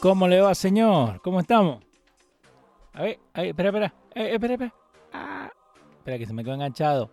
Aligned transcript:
¿Cómo 0.00 0.28
le 0.28 0.40
va, 0.40 0.54
señor? 0.54 1.20
¿Cómo 1.22 1.40
estamos? 1.40 1.82
A 2.92 3.02
ver, 3.02 3.18
ahí, 3.32 3.48
espera, 3.48 3.68
espera, 3.70 3.94
eh, 4.14 4.34
espera, 4.34 4.54
espera. 4.54 4.74
Ah, 5.12 5.50
espera 5.98 6.18
que 6.18 6.26
se 6.26 6.32
me 6.32 6.44
quedó 6.44 6.54
enganchado. 6.54 7.10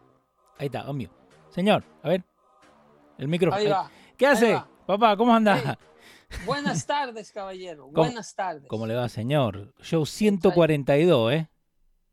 Ahí 0.58 0.68
está, 0.68 0.90
obvio. 0.90 1.10
Señor, 1.50 1.84
a 2.04 2.10
ver. 2.10 2.24
El 3.18 3.28
micrófono. 3.28 3.62
Ahí 3.62 3.68
va. 3.70 3.90
¿Qué 4.18 4.28
ahí 4.28 4.34
hace? 4.34 4.54
va. 4.54 4.68
Papá, 4.86 5.18
¿cómo 5.18 5.34
anda? 5.34 5.78
Hey, 6.30 6.38
buenas 6.46 6.86
tardes, 6.86 7.32
caballero. 7.32 7.84
¿Cómo- 7.86 7.94
Buenas 8.08 8.36
tardes. 8.36 8.68
¿Cómo 8.68 8.86
le 8.86 8.94
va, 8.96 9.10
señor? 9.10 9.74
Show 9.82 10.06
142, 10.06 11.34
¿eh? 11.34 11.50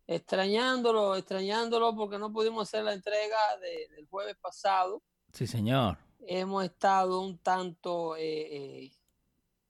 Extrañándolo, 0.06 1.16
extrañándolo 1.16 1.94
porque 1.94 2.18
no 2.18 2.32
pudimos 2.32 2.68
hacer 2.68 2.84
la 2.84 2.92
entrega 2.94 3.36
de- 3.60 3.94
del 3.94 4.06
jueves 4.06 4.36
pasado. 4.40 5.02
Sí, 5.32 5.46
señor. 5.46 5.98
Hemos 6.26 6.64
estado 6.64 7.20
un 7.20 7.38
tanto 7.38 8.16
eh, 8.16 8.84
eh, 8.84 8.92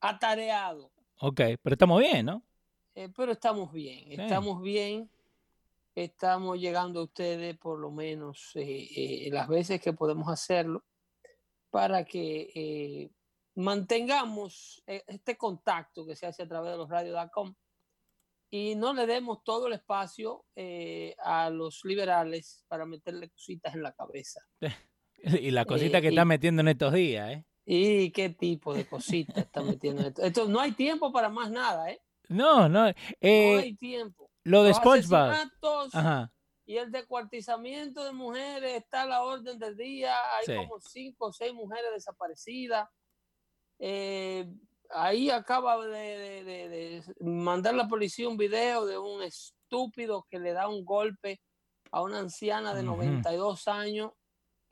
atareados, 0.01 0.91
Ok, 1.25 1.41
pero 1.63 1.75
estamos 1.75 2.01
bien, 2.01 2.27
¿no? 2.27 2.43
eh, 2.97 3.09
pero 3.17 3.31
estamos 3.33 3.73
bien. 3.73 4.21
Estamos 4.21 4.61
bien. 4.61 5.09
Estamos 5.95 6.59
llegando 6.59 7.01
a 7.01 7.05
ustedes 7.05 7.57
por 7.59 7.79
lo 7.79 7.91
menos 7.93 8.51
eh, 8.57 8.89
eh, 8.97 9.31
las 9.31 9.47
veces 9.47 9.81
que 9.81 9.93
podemos 9.93 10.29
hacerlo 10.29 10.83
para 11.71 12.05
que 12.05 12.51
eh, 12.55 13.11
mantengamos 13.55 14.83
este 14.87 15.37
contacto 15.37 16.05
que 16.05 16.17
se 16.17 16.27
hace 16.27 16.43
a 16.43 16.49
través 16.49 16.73
de 16.73 16.79
los 16.79 16.89
radios.com 16.89 17.55
y 18.51 18.75
no 18.75 18.93
le 18.93 19.07
demos 19.07 19.45
todo 19.45 19.69
el 19.69 19.75
espacio 19.75 20.45
eh, 20.57 21.15
a 21.23 21.51
los 21.51 21.85
liberales 21.85 22.65
para 22.69 22.85
meterle 22.85 23.31
cositas 23.31 23.75
en 23.75 23.83
la 23.83 23.93
cabeza. 23.93 24.41
Y 25.25 25.53
la 25.53 25.65
cosita 25.67 26.01
que 26.01 26.09
y- 26.09 26.11
está 26.11 26.25
metiendo 26.25 26.63
en 26.63 26.69
estos 26.69 26.93
días, 26.93 27.31
¿eh? 27.31 27.47
¿Y 27.65 28.11
qué 28.11 28.29
tipo 28.31 28.75
de 28.75 28.87
cositas 28.89 29.37
está 29.39 29.63
metiendo 29.63 30.03
esto? 30.03 30.23
Esto 30.23 30.49
no 30.49 30.61
hay 30.61 30.73
tiempo 30.73 31.13
para 31.13 31.29
más 31.29 31.51
nada, 31.51 31.91
¿eh? 31.91 32.01
No, 32.29 32.69
no. 32.69 32.87
no 32.87 32.95
eh, 33.21 33.59
hay 33.59 33.75
tiempo. 33.77 34.31
lo 34.45 34.63
de 34.63 34.71
Los 34.71 34.79
SpongeBob. 34.79 35.33
Ajá. 35.93 36.33
y 36.65 36.77
el 36.77 36.91
descuartizamiento 36.91 38.05
de 38.05 38.13
mujeres 38.13 38.75
está 38.77 39.03
a 39.03 39.07
la 39.07 39.23
orden 39.23 39.59
del 39.59 39.77
día. 39.77 40.15
Hay 40.39 40.47
Sí. 40.47 40.57
como 40.57 40.81
cinco 40.81 41.27
o 41.27 41.33
seis 41.33 41.53
mujeres 41.53 41.91
desaparecidas. 41.93 42.89
Eh, 43.79 44.47
ahí 44.91 45.31
acaba 45.31 45.85
de, 45.87 45.91
de- 45.91 46.45
de- 46.45 46.69
de 46.69 47.03
mandar 47.21 47.75
la 47.75 47.89
policía 47.89 48.29
un 48.29 48.37
video 48.37 48.87
de 48.87 48.99
un 48.99 49.23
estúpido 49.23 50.27
que 50.31 50.39
le 50.39 50.53
da 50.53 50.69
un 50.69 50.85
golpe 50.85 51.41
a 51.91 52.01
una 52.03 52.19
anciana 52.21 52.75
de 52.75 52.83
Ujú. 52.83 52.97
92 52.97 53.69
años 53.69 54.13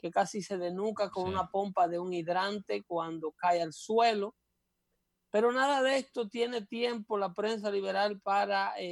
que 0.00 0.10
casi 0.10 0.42
se 0.42 0.58
denuca 0.58 1.10
con 1.10 1.26
Sí. 1.26 1.30
una 1.30 1.48
pompa 1.50 1.86
de 1.88 1.98
un 1.98 2.12
hidrante 2.12 2.82
cuando 2.82 3.32
cae 3.32 3.62
al 3.62 3.72
suelo. 3.72 4.34
Pero 5.30 5.52
nada 5.52 5.80
de 5.82 5.96
esto 5.98 6.28
tiene 6.28 6.66
tiempo 6.66 7.16
la 7.16 7.32
prensa 7.32 7.70
liberal 7.70 8.20
para 8.20 8.76
eh, 8.80 8.84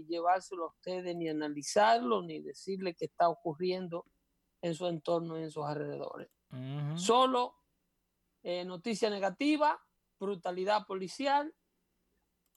eh, 0.00 0.04
llevárselo 0.08 0.64
a 0.64 0.68
ustedes, 0.70 1.14
ni 1.14 1.28
analizarlo, 1.28 2.22
ni 2.22 2.40
decirle 2.40 2.94
qué 2.94 3.04
está 3.04 3.28
ocurriendo 3.28 4.04
en 4.60 4.74
su 4.74 4.86
entorno 4.86 5.38
y 5.38 5.42
en 5.44 5.50
sus 5.52 5.64
alrededores. 5.64 6.30
Solo 6.96 7.56
eh, 8.42 8.64
noticia 8.64 9.08
negativa, 9.10 9.80
brutalidad 10.18 10.86
policial 10.86 11.54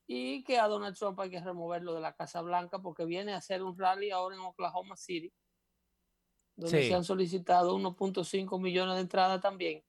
y 0.08 0.44
que 0.44 0.58
a 0.58 0.68
Donald 0.68 0.96
Trump 0.98 1.20
hay 1.20 1.30
que 1.30 1.40
removerlo 1.42 1.94
de 1.94 2.02
la 2.02 2.14
Casa 2.14 2.42
Blanca 2.42 2.80
porque 2.80 3.06
viene 3.06 3.34
a 3.34 3.38
hacer 3.38 3.62
un 3.62 3.78
rally 3.78 4.10
ahora 4.12 4.36
en 4.36 4.42
Oklahoma 4.42 4.96
City, 4.96 5.32
donde 6.58 6.82
Sí. 6.82 6.88
se 6.90 6.94
han 6.96 7.04
solicitado 7.04 7.76
1.5 7.76 8.60
millones 8.60 8.96
de 8.96 9.02
entradas 9.02 9.40
también. 9.42 9.84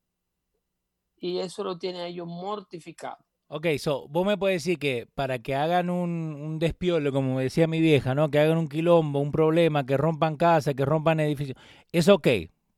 Y 1.16 1.38
eso 1.38 1.64
lo 1.64 1.78
tiene 1.78 2.00
a 2.02 2.06
ellos 2.06 2.26
mortificados. 2.26 3.24
Ok, 3.48 3.66
so, 3.78 4.06
vos 4.08 4.26
me 4.26 4.36
puedes 4.36 4.62
decir 4.62 4.78
que 4.78 5.06
para 5.14 5.38
que 5.38 5.54
hagan 5.54 5.88
un, 5.88 6.10
un 6.38 6.58
despiolo, 6.58 7.10
como 7.12 7.34
me 7.34 7.44
decía 7.44 7.66
mi 7.66 7.80
vieja, 7.80 8.14
¿no? 8.14 8.30
Que 8.30 8.38
hagan 8.38 8.58
un 8.58 8.68
quilombo, 8.68 9.20
un 9.20 9.32
problema, 9.32 9.86
que 9.86 9.96
rompan 9.96 10.36
casa, 10.36 10.74
que 10.74 10.84
rompan 10.84 11.18
edificios, 11.20 11.56
es 11.90 12.08
ok. 12.08 12.28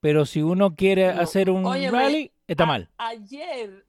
Pero 0.01 0.25
si 0.27 0.43
uno 0.43 0.77
quiere 0.77 1.13
No, 1.13 1.21
hacer 1.23 1.51
un 1.51 1.67
óyeme, 1.67 1.91
rally, 1.91 2.33
está 2.47 2.63
A- 2.65 2.67
mal. 2.67 2.89
Ayer, 2.99 3.85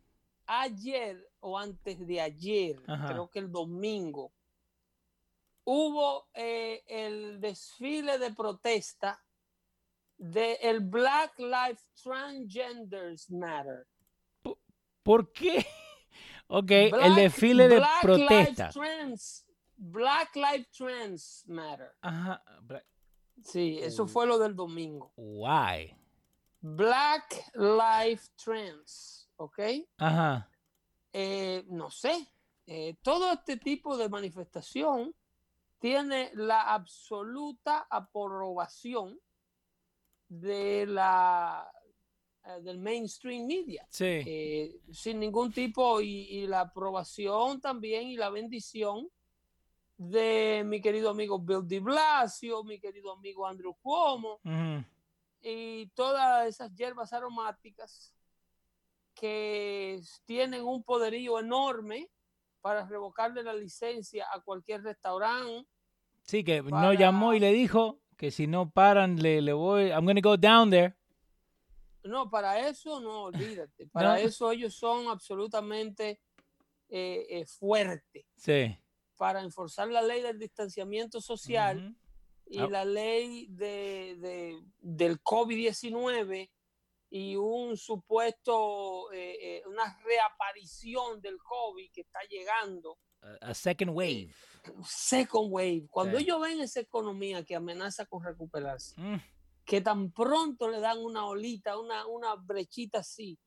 ayer 0.47 1.29
o 1.39 1.57
antes 1.57 2.05
de 2.05 2.19
ayer, 2.19 2.81
Ajá. 2.87 3.07
creo 3.07 3.29
que 3.29 3.39
el 3.39 3.51
domingo, 3.51 4.33
hubo 5.63 6.27
eh, 6.33 6.83
el 6.87 7.39
desfile 7.39 8.17
de 8.17 8.31
protesta 8.33 9.23
de 10.21 10.53
el 10.61 10.81
Black 10.81 11.37
Lives 11.39 11.89
Transgenders 12.01 13.29
Matter. 13.31 13.87
¿Por 15.03 15.31
qué? 15.33 15.65
Ok, 16.53 16.69
el 16.69 17.15
desfile 17.15 17.69
de 17.69 17.77
Black 17.77 18.01
protesta. 18.01 18.71
Lives 18.71 18.73
Trans, 18.73 19.45
Black 19.77 20.35
Lives 20.35 20.69
Trans 20.71 21.45
Matter. 21.47 21.93
Ajá. 22.01 22.43
Sí, 23.41 23.79
eso 23.81 24.05
fue 24.05 24.27
lo 24.27 24.37
del 24.37 24.53
domingo. 24.53 25.13
Why? 25.15 25.95
Black 26.59 27.51
Lives 27.53 28.33
Trans, 28.35 29.29
¿ok? 29.37 29.59
Ajá. 29.97 30.51
eh, 31.13 31.63
no 31.69 31.89
sé, 31.89 32.27
eh, 32.67 32.97
todo 33.01 33.31
este 33.31 33.55
tipo 33.55 33.95
de 33.95 34.09
manifestación 34.09 35.15
tiene 35.79 36.31
la 36.33 36.73
absoluta 36.73 37.87
aprobación 37.89 39.17
de 40.33 40.85
la 40.87 41.69
eh, 42.45 42.61
del 42.61 42.79
mainstream 42.79 43.45
media, 43.45 43.85
Sí. 43.89 44.05
eh, 44.05 44.79
sin 44.91 45.19
ningún 45.19 45.51
tipo 45.51 45.99
y, 45.99 46.21
y 46.29 46.47
la 46.47 46.61
aprobación 46.61 47.59
también 47.59 48.07
y 48.07 48.15
la 48.15 48.29
bendición 48.29 49.09
de 49.97 50.63
mi 50.65 50.81
querido 50.81 51.09
amigo 51.09 51.37
Bill 51.37 51.67
de 51.67 51.79
Blasio, 51.81 52.63
mi 52.63 52.79
querido 52.79 53.11
amigo 53.11 53.45
Andrew 53.45 53.75
Cuomo, 53.81 54.39
y 55.41 55.87
todas 55.87 56.47
esas 56.47 56.73
hierbas 56.75 57.11
aromáticas 57.13 58.13
que 59.13 60.01
tienen 60.25 60.63
un 60.63 60.81
poderío 60.83 61.39
enorme 61.39 62.09
para 62.61 62.85
revocarle 62.87 63.43
la 63.43 63.53
licencia 63.53 64.27
a 64.33 64.39
cualquier 64.41 64.81
restaurante. 64.81 65.67
Sí, 66.23 66.43
que 66.43 66.61
no 66.63 66.93
llamó 66.93 67.33
y 67.33 67.39
le 67.39 67.51
dijo 67.51 67.99
que 68.21 68.29
si 68.31 68.45
no 68.45 68.69
paran, 68.69 69.15
le, 69.19 69.41
le 69.41 69.51
voy, 69.51 69.89
I'm 69.89 70.05
going 70.05 70.15
to 70.15 70.21
go 70.21 70.37
down 70.37 70.69
there. 70.69 70.95
No, 72.03 72.29
para 72.29 72.67
eso 72.69 72.99
no, 72.99 73.23
olvídate. 73.25 73.87
Para 73.91 74.19
eso 74.19 74.51
ellos 74.51 74.75
son 74.75 75.07
absolutamente 75.07 76.19
eh, 76.89 77.25
eh, 77.29 77.45
fuertes. 77.47 78.25
Sí. 78.37 78.77
Para 79.17 79.41
enforzar 79.41 79.87
la 79.87 80.01
ley 80.03 80.21
del 80.21 80.37
distanciamiento 80.37 81.19
social 81.19 81.95
y 82.45 82.59
Ah. 82.59 82.67
la 82.69 82.85
ley 82.85 83.47
de, 83.49 84.15
de- 84.19 84.59
del 84.81 85.19
COVID-19 85.23 86.49
y 87.09 87.35
un 87.35 87.75
supuesto, 87.77 89.11
eh, 89.11 89.37
eh, 89.41 89.63
una 89.67 89.97
reaparición 90.03 91.21
del 91.21 91.37
COVID 91.39 91.91
que 91.91 92.01
está 92.01 92.19
llegando. 92.29 92.97
A, 93.21 93.49
a 93.49 93.53
second 93.53 93.91
wave. 93.95 94.31
Second 94.85 95.47
wave. 95.51 95.87
Cuando 95.89 96.17
Sí. 96.17 96.23
ellos 96.23 96.41
ven 96.41 96.59
esa 96.61 96.79
economía 96.79 97.43
que 97.43 97.55
amenaza 97.55 98.05
con 98.05 98.23
recuperarse, 98.23 98.93
Mm. 98.99 99.17
que 99.65 99.81
tan 99.81 100.11
pronto 100.11 100.67
le 100.69 100.79
dan 100.79 100.99
una 100.99 101.25
olita, 101.25 101.79
una, 101.79 102.05
una 102.07 102.35
brechita 102.35 102.99
así, 102.99 103.37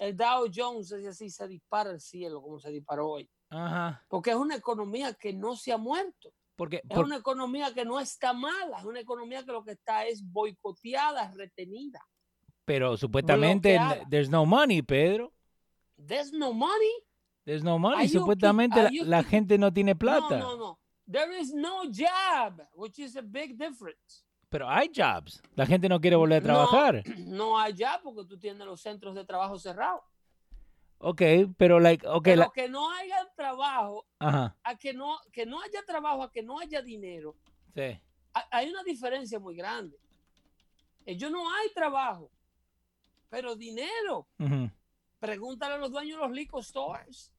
el 0.00 0.16
Dow 0.16 0.46
Jones 0.54 0.90
es 0.92 1.06
así, 1.06 1.30
se 1.30 1.46
dispara 1.48 1.90
al 1.90 2.00
cielo 2.00 2.42
como 2.42 2.58
se 2.58 2.70
disparó 2.70 3.08
hoy. 3.10 3.30
Ajá. 3.50 4.04
Porque 4.08 4.30
es 4.30 4.36
una 4.36 4.56
economía 4.56 5.12
que 5.14 5.32
no 5.32 5.56
se 5.56 5.72
ha 5.72 5.76
muerto. 5.76 6.32
Porque, 6.56 6.76
Es 6.88 6.94
por- 6.96 7.04
una 7.04 7.16
economía 7.16 7.72
que 7.74 7.84
no 7.84 7.98
está 8.00 8.32
mala, 8.32 8.78
es 8.78 8.84
una 8.84 9.00
economía 9.00 9.44
que 9.44 9.52
lo 9.52 9.64
que 9.64 9.72
está 9.72 10.06
es 10.06 10.22
boicoteada, 10.22 11.30
retenida. 11.32 12.00
pero 12.64 12.96
supuestamente 12.96 13.76
bloqueada. 13.78 14.08
there's 14.08 14.30
no 14.30 14.46
money, 14.46 14.82
Pedro. 14.82 15.32
There's 16.06 16.32
no 16.32 16.52
money. 16.52 16.92
There's 17.44 17.62
no 17.64 17.78
money. 17.78 18.04
Are 18.04 18.08
Supuestamente 18.08 18.82
la, 18.82 18.90
you 18.90 19.04
la 19.04 19.22
kid- 19.22 19.28
gente 19.30 19.58
no 19.58 19.72
tiene 19.72 19.94
plata. 19.96 20.38
No, 20.38 20.56
no, 20.56 20.56
no. 20.56 20.78
There 21.10 21.32
is 21.40 21.52
no 21.52 21.84
job, 21.90 22.60
which 22.74 22.98
is 22.98 23.16
a 23.16 23.22
big 23.22 23.56
difference. 23.58 24.24
Pero 24.48 24.68
hay 24.68 24.88
jobs. 24.94 25.42
La 25.56 25.66
gente 25.66 25.88
no 25.88 26.00
quiere 26.00 26.14
volver 26.16 26.44
a 26.44 26.46
No. 26.46 26.68
trabajar. 26.68 27.02
No 27.26 27.58
hay 27.58 27.72
job 27.72 28.00
porque 28.04 28.24
tú 28.28 28.38
tienes 28.38 28.64
los 28.66 28.80
centros 28.80 29.14
de 29.14 29.24
trabajo 29.24 29.58
cerrados. 29.58 30.02
Ok, 30.98 31.20
pero 31.56 31.80
like, 31.80 32.06
ok, 32.06 32.22
Pero 32.22 32.36
la- 32.42 32.50
que 32.54 32.68
no 32.68 32.88
haya 32.92 33.28
trabajo, 33.34 34.06
ajá, 34.20 34.56
a 34.62 34.76
que 34.76 34.92
no, 34.94 35.18
que 35.32 35.44
no 35.44 35.60
haya 35.60 35.82
trabajo, 35.84 36.22
a 36.22 36.30
que 36.30 36.44
no 36.44 36.60
haya 36.60 36.80
dinero, 36.80 37.34
sí. 37.74 37.98
ha- 38.34 38.46
hay 38.52 38.70
una 38.70 38.84
diferencia 38.84 39.40
muy 39.40 39.56
grande. 39.56 39.98
Ellos 41.04 41.28
no 41.32 41.40
hay 41.52 41.70
trabajo, 41.74 42.30
pero 43.28 43.56
dinero. 43.56 44.28
ujú, 44.38 44.70
Pregúntale 45.22 45.74
a 45.74 45.78
los 45.78 45.92
dueños 45.92 46.18
de 46.20 46.26
los 46.26 46.32
liquor 46.36 46.64
stores. 46.64 47.32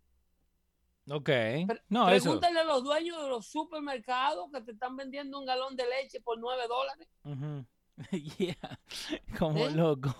Ok. 1.12 1.27
Eso. 1.27 1.68
Pregúntale 2.06 2.59
a 2.62 2.63
los 2.63 2.81
dueños 2.81 3.21
de 3.21 3.27
los 3.27 3.45
supermercados 3.45 4.50
que 4.53 4.62
te 4.62 4.71
están 4.71 4.95
vendiendo 4.95 5.38
un 5.38 5.45
galón 5.45 5.75
de 5.75 5.83
leche 5.85 6.21
por 6.21 6.39
9 6.39 6.63
dólares. 6.69 7.09
yeah. 8.39 8.80
Como 9.38 9.68
¿Eh? 9.68 9.71
loco. 9.71 10.15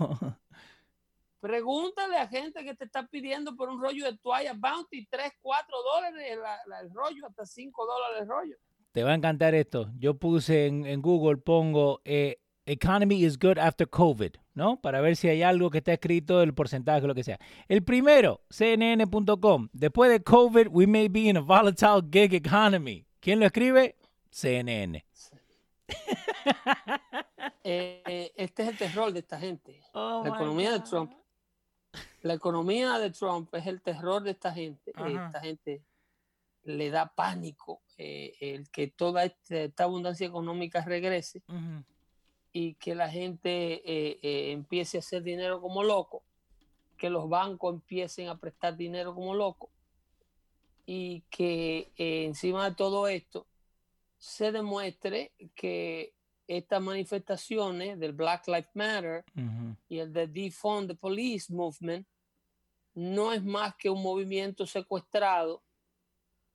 Pregúntale 1.40 2.18
a 2.18 2.28
gente 2.28 2.66
que 2.66 2.76
te 2.76 2.84
está 2.84 3.08
pidiendo 3.08 3.56
por 3.56 3.70
un 3.70 3.82
rollo 3.82 4.04
de 4.12 4.18
toalla 4.18 4.54
Bounty 4.56 5.06
3, 5.06 5.32
4 5.42 5.78
dólares 5.96 6.38
la- 6.38 6.60
la- 6.68 6.80
el 6.82 6.94
rollo, 6.94 7.28
hasta 7.28 7.46
5 7.46 7.86
dólares 7.86 8.22
el 8.24 8.28
rollo. 8.28 8.58
Te 8.92 9.04
va 9.06 9.12
a 9.12 9.16
encantar 9.16 9.56
esto. 9.56 9.90
Yo 9.98 10.16
puse 10.18 10.68
en, 10.68 10.86
en 10.86 11.02
Google, 11.02 11.38
pongo 11.38 12.02
eh, 12.04 12.42
economy 12.66 13.24
is 13.24 13.38
good 13.38 13.58
after 13.58 13.88
COVID, 13.88 14.36
¿no? 14.54 14.80
Para 14.82 15.02
ver 15.02 15.16
si 15.16 15.28
hay 15.28 15.44
algo 15.44 15.70
que 15.70 15.80
está 15.80 15.94
escrito, 15.94 16.42
el 16.42 16.54
porcentaje, 16.54 17.06
lo 17.08 17.16
que 17.16 17.24
sea. 17.24 17.40
El 17.68 17.84
primero, 17.84 18.42
CNN.com. 18.50 19.70
Después 19.74 20.12
de 20.12 20.24
COVID, 20.24 20.68
we 20.70 20.88
may 20.88 21.08
be 21.08 21.22
in 21.30 21.38
a 21.38 21.42
volatile 21.42 22.02
gig 22.12 22.34
economy. 22.34 23.06
¿Quién 23.20 23.40
lo 23.40 23.46
escribe? 23.46 23.96
CNN. 24.32 25.06
Eh, 27.66 28.04
eh, 28.06 28.32
este 28.36 28.64
es 28.64 28.70
el 28.70 28.78
terror 28.78 29.14
de 29.14 29.20
esta 29.20 29.40
gente. 29.40 29.82
Oh 29.94 30.22
La 30.26 30.36
economía 30.36 30.72
de. 30.74 30.82
Trump. 30.82 31.14
La 32.22 32.34
economía 32.34 33.00
de 33.00 33.10
Trump 33.12 33.54
es 33.56 33.66
el 33.68 33.82
terror 33.82 34.22
de 34.22 34.32
esta 34.32 34.52
gente. 34.52 34.92
Esta 34.92 35.40
gente 35.40 35.82
le 36.64 36.90
da 36.90 37.14
pánico 37.14 37.82
eh, 37.98 38.34
el 38.42 38.70
que 38.70 38.88
toda 38.88 39.24
este- 39.24 39.66
esta 39.66 39.86
abundancia 39.86 40.28
económica 40.28 40.84
regrese. 40.84 41.42
Y 42.54 42.76
que 42.76 42.94
la 42.94 43.10
gente 43.10 43.74
eh, 43.84 44.20
eh, 44.22 44.52
empiece 44.52 44.98
a 44.98 45.00
hacer 45.00 45.24
dinero 45.24 45.60
como 45.60 45.84
loco, 45.84 46.24
que 46.96 47.10
los 47.10 47.28
bancos 47.28 47.74
empiecen 47.74 48.30
a 48.30 48.38
prestar 48.38 48.78
dinero 48.78 49.16
como 49.16 49.34
loco 49.34 49.72
y 50.86 51.22
que 51.32 51.92
eh, 51.98 52.26
encima 52.26 52.70
de 52.70 52.76
todo 52.76 53.08
esto 53.08 53.48
se 54.20 54.52
demuestre 54.52 55.32
que 55.56 56.14
estas 56.48 56.82
manifestaciones 56.82 58.00
del 58.00 58.12
Black 58.12 58.48
Lives 58.48 58.70
Matter 58.76 59.26
y 59.90 59.98
el 59.98 60.14
de 60.14 60.28
Defund 60.28 60.90
the 60.90 60.96
Police 60.96 61.52
Movement 61.52 62.06
no 62.94 63.34
es 63.34 63.44
más 63.44 63.76
que 63.76 63.90
un 63.90 64.04
movimiento 64.04 64.68
secuestrado 64.68 65.64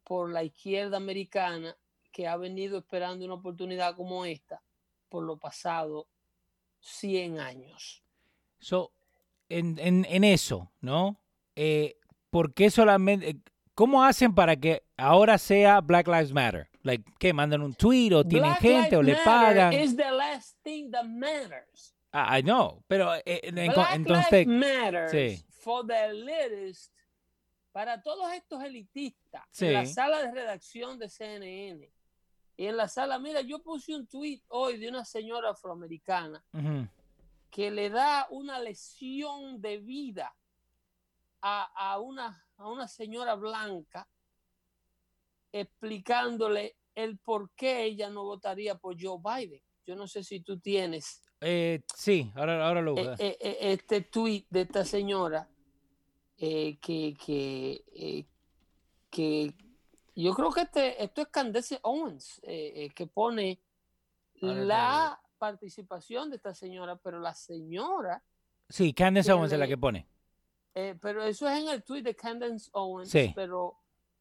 por 0.05 0.31
la 0.31 0.45
izquierda 0.45 0.99
americana 0.99 1.77
que 2.13 2.29
ha 2.29 2.37
venido 2.37 2.79
esperando 2.79 3.25
una 3.25 3.35
oportunidad 3.35 3.97
como 3.97 4.25
esta 4.25 4.63
por 5.09 5.25
los 5.25 5.39
pasados 5.39 6.07
100 6.81 7.41
años. 7.41 8.03
So, 8.59 8.93
en, 9.49 9.79
en, 9.79 10.05
en 10.09 10.25
eso, 10.25 10.71
¿no? 10.81 11.21
Eh, 11.57 11.97
¿Por 12.31 12.53
qué 12.55 12.71
solamente... 12.71 13.31
eh, 13.31 13.37
¿Cómo 13.75 14.03
hacen 14.03 14.35
para 14.35 14.57
que 14.57 14.83
ahora 14.97 15.39
sea 15.39 15.81
Black 15.81 16.09
Lives 16.09 16.33
Matter? 16.33 16.69
Like, 16.83 17.05
¿Qué? 17.19 17.33
¿Mandan 17.33 17.63
un 17.63 17.75
tweet 17.75 18.13
o 18.13 18.25
tienen 18.25 18.51
Black 18.51 18.61
gente 18.61 18.97
o 18.97 19.03
le 19.03 19.13
Lives 19.13 19.27
Matter 19.27 19.57
pagan? 19.57 19.73
is 19.75 19.97
the 19.97 20.11
last 20.11 20.57
thing 20.65 20.91
that 20.91 21.05
matters. 21.05 21.95
Ah, 22.13 22.39
I 22.39 22.43
know, 22.43 22.83
pero 22.89 23.15
eh, 23.15 23.41
en- 23.45 23.57
en- 23.59 23.73
Black 23.73 23.95
entonces... 23.95 24.47
Lives 24.47 24.49
Matter 24.83 25.09
sí. 25.11 25.45
for 25.61 25.87
the 25.87 25.95
elitist 26.07 26.93
para 27.71 28.03
todos 28.03 28.33
estos 28.33 28.63
elitistas 28.65 29.43
Sí. 29.53 29.67
en 29.67 29.75
la 29.75 29.87
sala 29.87 30.23
de 30.25 30.33
redacción 30.33 30.99
de 30.99 31.09
CNN 31.09 31.89
en 32.67 32.77
la 32.77 32.89
sala, 32.89 33.19
mira, 33.19 33.41
yo 33.41 33.63
puse 33.63 33.95
un 33.95 34.07
tweet 34.09 34.43
hoy 34.49 34.79
de 34.79 34.89
una 34.89 35.05
señora 35.05 35.51
afroamericana 35.51 36.45
que 37.51 37.71
le 37.71 37.89
da 37.89 38.27
una 38.31 38.59
lesión 38.59 39.61
de 39.61 39.79
vida 39.79 40.35
a, 41.41 41.63
a 41.93 41.99
una, 42.01 42.45
a 42.57 42.69
una 42.69 42.89
señora 42.89 43.35
blanca 43.37 44.09
explicándole 45.53 46.77
el 46.95 47.19
por 47.19 47.51
qué 47.53 47.85
ella 47.85 48.11
no 48.11 48.25
votaría 48.25 48.77
por 48.77 48.97
Joe 49.01 49.19
Biden. 49.23 49.63
Yo 49.87 49.97
no 49.97 50.07
sé 50.07 50.23
si 50.23 50.41
tú 50.41 50.59
tienes 50.59 51.23
Eh, 51.41 51.83
sí, 51.95 52.31
ahora, 52.35 52.67
ahora 52.67 52.83
lo 52.83 52.97
eh, 52.99 53.09
busco. 53.09 53.23
eh, 53.23 53.39
eh, 53.41 53.57
este 53.61 54.03
tweet 54.03 54.45
de 54.51 54.63
esta 54.63 54.85
señora 54.85 55.49
que, 56.37 56.79
que, 56.81 58.27
que 59.11 59.55
yo 60.25 60.35
creo 60.35 60.51
que 60.51 60.63
este, 60.63 61.03
esto 61.03 61.23
es 61.23 61.29
Candace 61.29 61.79
Owens 61.83 62.41
eh, 62.45 62.73
eh, 62.85 62.91
que 62.91 63.07
pone 63.07 63.59
la 64.41 65.21
participación 65.39 66.31
de 66.31 66.37
esta 66.37 66.55
señora, 66.55 66.97
pero 66.97 67.19
la 67.21 67.35
señora, 67.35 68.23
Sí, 68.69 68.93
Candace 68.93 69.33
Owens 69.33 69.53
es 69.53 69.59
la 69.59 69.67
que 69.67 69.79
pone. 69.79 70.07
eh, 70.75 70.95
pero 71.01 71.23
eso 71.25 71.49
es 71.49 71.59
en 71.59 71.69
el 71.69 71.83
tweet 71.83 72.03
de 72.03 72.15
Candace 72.15 72.69
Owens, 72.73 73.11
Sí. 73.11 73.33
pero 73.35 73.77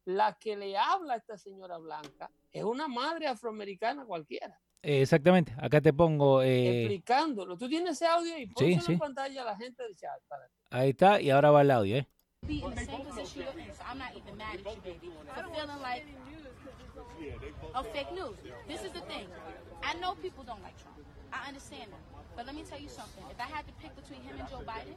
la 0.06 0.34
que 0.38 0.56
le 0.56 0.76
habla 0.76 1.14
a 1.14 1.16
esta 1.18 1.36
señora 1.36 1.76
blanca 1.78 2.30
es 2.50 2.64
una 2.64 2.88
madre 2.88 3.26
afroamericana 3.26 4.04
cualquiera, 4.06 4.58
exactamente, 4.82 5.54
acá 5.60 5.80
te 5.80 5.92
pongo... 5.92 6.40
eh, 6.42 6.84
explicándolo. 6.84 7.58
Tú 7.58 7.68
tienes 7.68 7.92
ese 7.92 8.06
audio 8.06 8.38
y 8.38 8.46
Sí, 8.46 8.52
pónselo 8.54 8.80
sí. 8.82 8.92
en 8.92 8.98
pantalla 8.98 9.42
a 9.42 9.44
la 9.44 9.56
gente 9.56 9.82
del 9.82 9.94
chat. 9.96 10.20
Para 10.28 10.48
ahí 10.70 10.90
está, 10.90 11.20
y 11.20 11.30
ahora 11.30 11.50
va 11.50 11.60
el 11.62 11.70
audio, 11.70 11.96
¿eh? 11.98 12.08
Be 12.48 12.64
in 12.64 12.74
the 12.74 12.84
same 12.84 13.04
position 13.04 13.42
you're 13.44 13.60
in. 13.60 13.70
So 13.76 13.84
I'm 13.88 13.98
not 13.98 14.12
even 14.16 14.34
mad 14.36 14.56
at 14.56 14.64
you, 14.64 14.80
baby, 14.82 15.12
for 15.36 15.44
feeling 15.54 15.82
like 15.88 16.04
of 17.74 17.86
fake 17.92 18.12
news. 18.14 18.36
This 18.66 18.80
is 18.82 18.92
the 18.92 19.04
thing. 19.10 19.26
I 19.84 19.92
know 20.00 20.14
people 20.24 20.44
don't 20.44 20.62
like 20.62 20.76
Trump. 20.82 20.96
I 21.30 21.48
understand 21.48 21.92
that. 21.92 22.02
But 22.34 22.46
let 22.46 22.54
me 22.54 22.62
tell 22.62 22.80
you 22.80 22.88
something. 22.88 23.24
If 23.30 23.38
I 23.38 23.48
had 23.54 23.66
to 23.66 23.72
pick 23.82 23.94
between 23.94 24.22
him 24.22 24.40
and 24.40 24.48
Joe 24.48 24.64
Biden, 24.64 24.96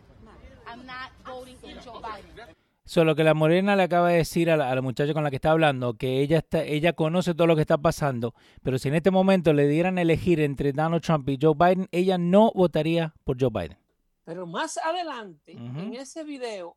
I'm 0.65 0.85
not 0.85 1.11
voting 1.25 1.57
in 1.63 1.77
Joe 1.83 1.99
Biden. 1.99 2.55
Solo 2.83 3.15
que 3.15 3.23
la 3.23 3.33
morena 3.33 3.75
le 3.75 3.83
acaba 3.83 4.09
de 4.09 4.17
decir 4.17 4.49
a 4.49 4.57
la, 4.57 4.71
a 4.71 4.75
la 4.75 4.81
muchacha 4.81 5.13
con 5.13 5.23
la 5.23 5.29
que 5.29 5.35
está 5.35 5.51
hablando 5.51 5.93
que 5.93 6.19
ella 6.19 6.39
está, 6.39 6.63
ella 6.63 6.93
conoce 6.93 7.35
todo 7.35 7.47
lo 7.47 7.55
que 7.55 7.61
está 7.61 7.77
pasando, 7.77 8.33
pero 8.63 8.79
si 8.79 8.89
en 8.89 8.95
este 8.95 9.11
momento 9.11 9.53
le 9.53 9.67
dieran 9.67 9.97
a 9.97 10.01
elegir 10.01 10.39
entre 10.39 10.73
Donald 10.73 11.03
Trump 11.03 11.29
y 11.29 11.37
Joe 11.39 11.53
Biden, 11.55 11.87
ella 11.91 12.17
no 12.17 12.51
votaría 12.53 13.13
por 13.23 13.39
Joe 13.39 13.51
Biden. 13.53 13.77
Pero 14.25 14.47
más 14.47 14.77
adelante, 14.77 15.53
en 15.53 15.93
ese 15.93 16.23
video, 16.23 16.75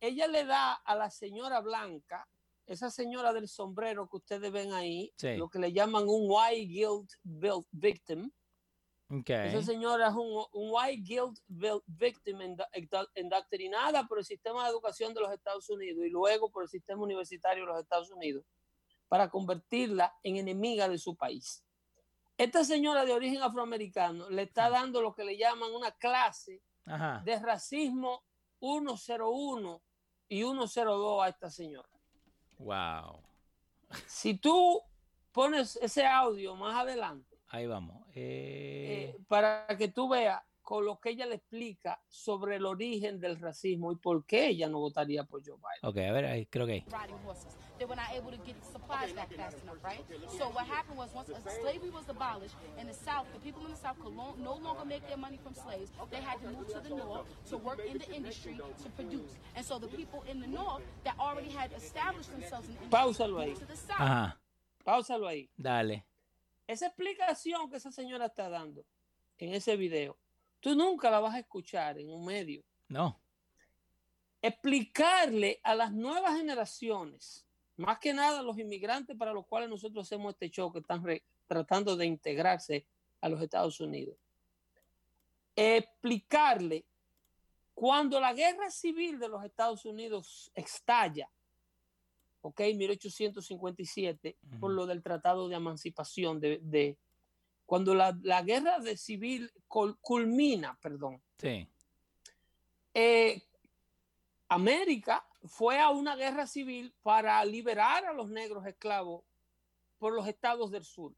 ella 0.00 0.26
le 0.26 0.44
da 0.44 0.72
a 0.74 0.94
la 0.94 1.10
señora 1.10 1.60
blanca, 1.60 2.28
esa 2.66 2.90
señora 2.90 3.32
del 3.32 3.48
sombrero 3.48 4.08
que 4.08 4.16
ustedes 4.18 4.52
ven 4.52 4.72
ahí, 4.72 5.12
Sí. 5.16 5.36
lo 5.36 5.48
que 5.48 5.58
le 5.58 5.72
llaman 5.72 6.04
un 6.06 6.26
white 6.28 6.66
guilt 6.66 7.10
victim. 7.70 8.30
Okay. 9.10 9.48
Esa 9.48 9.62
señora 9.62 10.08
es 10.08 10.14
un, 10.14 10.44
un 10.52 10.68
white 10.70 11.02
guilt 11.02 11.38
victim 11.86 12.40
indoctrinada 13.14 14.06
por 14.06 14.18
el 14.18 14.24
sistema 14.24 14.64
de 14.64 14.70
educación 14.70 15.14
de 15.14 15.20
los 15.20 15.32
Estados 15.32 15.68
Unidos 15.70 16.04
y 16.04 16.10
luego 16.10 16.50
por 16.50 16.62
el 16.64 16.68
sistema 16.68 17.02
universitario 17.02 17.64
de 17.64 17.72
los 17.72 17.80
Estados 17.80 18.10
Unidos 18.10 18.44
para 19.08 19.30
convertirla 19.30 20.14
en 20.22 20.36
enemiga 20.36 20.88
de 20.90 20.98
su 20.98 21.16
país. 21.16 21.64
Esta 22.36 22.62
señora 22.64 23.06
de 23.06 23.14
origen 23.14 23.40
afroamericano 23.42 24.28
le 24.28 24.42
está 24.42 24.68
dando 24.68 25.00
lo 25.00 25.14
que 25.14 25.24
le 25.24 25.38
llaman 25.38 25.72
una 25.74 25.90
clase 25.92 26.62
Ajá. 26.84 27.22
de 27.24 27.38
racismo 27.40 28.22
101 28.60 29.82
y 30.28 30.42
102 30.42 31.22
a 31.22 31.28
esta 31.28 31.50
señora. 31.50 31.88
Wow. 32.58 33.22
Si 34.06 34.34
tú 34.34 34.82
pones 35.32 35.76
ese 35.76 36.06
audio 36.06 36.54
más 36.56 36.76
adelante, 36.76 37.38
Ahí 37.50 37.66
vamos. 37.66 37.96
Eh, 38.14 39.14
eh, 39.14 39.20
para 39.26 39.66
que 39.78 39.88
tú 39.88 40.08
veas 40.08 40.42
con 40.68 40.84
lo 40.84 41.00
que 41.00 41.08
ella 41.08 41.24
le 41.24 41.36
explica 41.36 41.98
sobre 42.10 42.56
el 42.56 42.66
origen 42.66 43.18
del 43.18 43.40
racismo 43.40 43.90
y 43.90 43.96
por 43.96 44.26
qué 44.26 44.48
ella 44.48 44.68
no 44.68 44.80
votaría 44.80 45.24
por 45.24 45.40
Joe 45.42 45.56
Biden. 45.56 45.80
ok, 45.82 45.96
a 45.96 46.12
ver, 46.12 46.26
ahí 46.26 46.44
creo 46.44 46.66
que. 46.66 46.84
They 47.78 47.86
were 47.86 47.96
not 47.96 48.10
able 48.10 48.36
to 48.36 48.44
get 48.44 48.56
supplies 48.70 49.14
back 49.14 49.32
fast 49.34 49.56
enough, 49.62 49.82
right? 49.82 50.04
So 50.36 50.50
what 50.50 50.66
happened 50.66 50.98
was 50.98 51.08
once 51.14 51.30
slavery 51.62 51.88
was 51.90 52.06
abolished 52.10 52.54
in 52.78 52.86
the 52.86 52.92
South, 52.92 53.24
the 53.32 53.38
people 53.38 53.64
in 53.64 53.70
the 53.70 53.78
South 53.78 53.96
could 54.02 54.14
lo- 54.14 54.34
no 54.36 54.56
longer 54.56 54.84
make 54.84 55.06
their 55.08 55.16
money 55.16 55.38
from 55.42 55.54
slaves. 55.54 55.90
They 56.10 56.20
had 56.20 56.38
to 56.42 56.50
move 56.50 56.68
to 56.74 56.80
the 56.80 56.90
North 56.90 57.24
to 57.48 57.56
work 57.56 57.78
in 57.88 57.96
the 57.96 58.12
industry 58.14 58.58
to 58.82 58.88
produce. 58.90 59.38
And 59.56 59.64
so 59.64 59.78
the 59.78 59.86
people 59.88 60.22
in 60.28 60.40
the 60.40 60.48
North 60.48 60.82
that 61.04 61.14
already 61.18 61.48
had 61.50 61.72
established 61.72 62.30
themselves 62.30 62.68
in 62.68 62.74
the 62.74 62.82
industry 62.82 62.98
Páusalo 62.98 63.38
ahí. 63.40 63.48
moved 63.54 63.60
to 63.60 63.66
the 63.66 63.76
South. 63.76 64.00
Ajá. 64.00 64.36
Páusalo 64.84 65.28
ahí. 65.28 65.48
Dale. 65.56 66.04
Esa 66.66 66.88
explicación 66.88 67.70
que 67.70 67.76
esa 67.78 67.90
señora 67.90 68.26
está 68.26 68.50
dando 68.50 68.84
en 69.38 69.54
ese 69.54 69.76
video, 69.76 70.18
tú 70.60 70.74
nunca 70.74 71.10
la 71.10 71.20
vas 71.20 71.34
a 71.34 71.38
escuchar 71.40 71.98
en 71.98 72.10
un 72.10 72.24
medio. 72.24 72.62
No. 72.88 73.20
Explicarle 74.40 75.60
a 75.64 75.74
las 75.74 75.92
nuevas 75.92 76.36
generaciones, 76.36 77.46
más 77.76 77.98
que 77.98 78.12
nada 78.12 78.40
a 78.40 78.42
los 78.42 78.58
inmigrantes 78.58 79.16
para 79.16 79.32
los 79.32 79.46
cuales 79.46 79.68
nosotros 79.68 80.06
hacemos 80.06 80.32
este 80.32 80.50
show, 80.50 80.72
que 80.72 80.78
están 80.80 81.02
re- 81.04 81.24
tratando 81.46 81.96
de 81.96 82.06
integrarse 82.06 82.86
a 83.20 83.28
los 83.28 83.42
Estados 83.42 83.80
Unidos. 83.80 84.16
Explicarle 85.56 86.84
cuando 87.74 88.20
la 88.20 88.32
guerra 88.32 88.70
civil 88.70 89.18
de 89.18 89.28
los 89.28 89.44
Estados 89.44 89.84
Unidos 89.84 90.50
estalla, 90.54 91.28
ok, 92.42 92.60
1857, 92.76 94.36
por 94.60 94.70
lo 94.72 94.86
del 94.86 95.02
Tratado 95.02 95.48
de 95.48 95.56
Emancipación, 95.56 96.38
de, 96.40 96.58
de- 96.62 96.96
cuando 97.68 97.94
la, 97.94 98.16
la 98.22 98.40
guerra 98.40 98.78
de 98.78 98.96
civil 98.96 99.52
cul- 99.68 99.98
culmina, 100.00 100.78
perdón, 100.80 101.20
Sí. 101.36 101.68
eh, 102.94 103.42
América 104.48 105.22
fue 105.44 105.78
a 105.78 105.90
una 105.90 106.16
guerra 106.16 106.46
civil 106.46 106.94
para 107.02 107.44
liberar 107.44 108.06
a 108.06 108.14
los 108.14 108.30
negros 108.30 108.64
esclavos 108.66 109.22
por 109.98 110.14
los 110.14 110.26
estados 110.26 110.70
del 110.70 110.82
sur. 110.84 111.12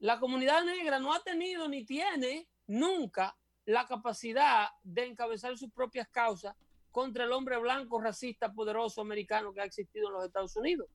La 0.00 0.18
comunidad 0.18 0.64
negra 0.64 0.98
no 0.98 1.14
ha 1.14 1.22
tenido 1.22 1.68
ni 1.68 1.84
tiene 1.84 2.48
nunca 2.66 3.36
la 3.66 3.86
capacidad 3.86 4.68
de 4.82 5.06
encabezar 5.06 5.56
sus 5.56 5.70
propias 5.70 6.08
causas 6.08 6.56
contra 6.90 7.22
el 7.22 7.30
hombre 7.32 7.56
blanco, 7.58 8.00
racista, 8.00 8.52
poderoso 8.52 9.00
americano 9.00 9.52
que 9.52 9.60
ha 9.60 9.64
existido 9.64 10.08
en 10.08 10.14
los 10.14 10.24
Estados 10.24 10.56
Unidos, 10.56 10.88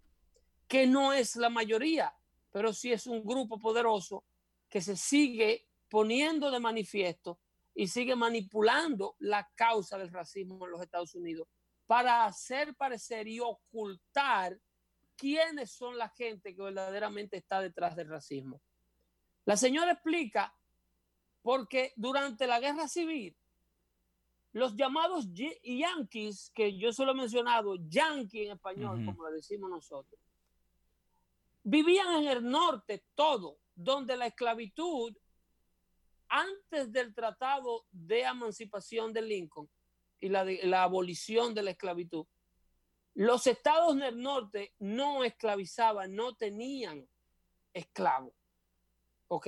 que 0.67 0.85
no 0.85 1.13
es 1.13 1.37
la 1.37 1.49
mayoría, 1.49 2.13
pero 2.51 2.73
sí 2.73 2.91
es 2.91 3.07
un 3.07 3.23
grupo 3.23 3.59
poderoso 3.59 4.23
que 4.69 4.81
se 4.81 4.95
sigue 4.95 5.67
poniendo 5.89 6.51
de 6.51 6.59
manifiesto 6.59 7.39
y 7.73 7.87
sigue 7.87 8.15
manipulando 8.15 9.15
la 9.19 9.49
causa 9.55 9.97
del 9.97 10.11
racismo 10.11 10.65
en 10.65 10.71
los 10.71 10.81
Estados 10.81 11.15
Unidos 11.15 11.47
para 11.87 12.25
hacer 12.25 12.75
parecer 12.75 13.27
y 13.27 13.39
ocultar 13.39 14.59
quiénes 15.15 15.71
son 15.71 15.97
la 15.97 16.09
gente 16.09 16.55
que 16.55 16.61
verdaderamente 16.61 17.37
está 17.37 17.61
detrás 17.61 17.95
del 17.95 18.09
racismo. 18.09 18.61
La 19.45 19.57
señora 19.57 19.93
explica 19.93 20.55
porque 21.41 21.93
durante 21.95 22.45
la 22.47 22.59
guerra 22.59 22.87
civil, 22.87 23.35
los 24.51 24.75
llamados 24.75 25.33
yankees, 25.33 26.51
que 26.53 26.77
yo 26.77 26.91
solo 26.91 27.11
he 27.11 27.15
mencionado, 27.15 27.75
yankee 27.87 28.45
en 28.45 28.51
español, 28.53 29.03
como 29.05 29.27
le 29.27 29.35
decimos 29.35 29.69
nosotros, 29.69 30.19
vivían 31.63 32.23
en 32.23 32.27
el 32.27 32.43
norte 32.49 33.03
todo, 33.15 33.59
donde 33.75 34.17
la 34.17 34.27
esclavitud, 34.27 35.15
antes 36.27 36.91
del 36.91 37.13
tratado 37.13 37.85
de 37.91 38.21
emancipación 38.21 39.13
de 39.13 39.21
Lincoln 39.21 39.69
y 40.19 40.29
la, 40.29 40.45
de- 40.45 40.61
la 40.63 40.83
abolición 40.83 41.53
de 41.53 41.63
la 41.63 41.71
esclavitud, 41.71 42.25
los 43.15 43.47
estados 43.47 43.97
del 43.97 44.21
norte 44.21 44.73
no 44.79 45.23
esclavizaban, 45.23 46.13
no 46.13 46.35
tenían 46.35 47.07
esclavos. 47.73 48.33
¿Ok? 49.27 49.47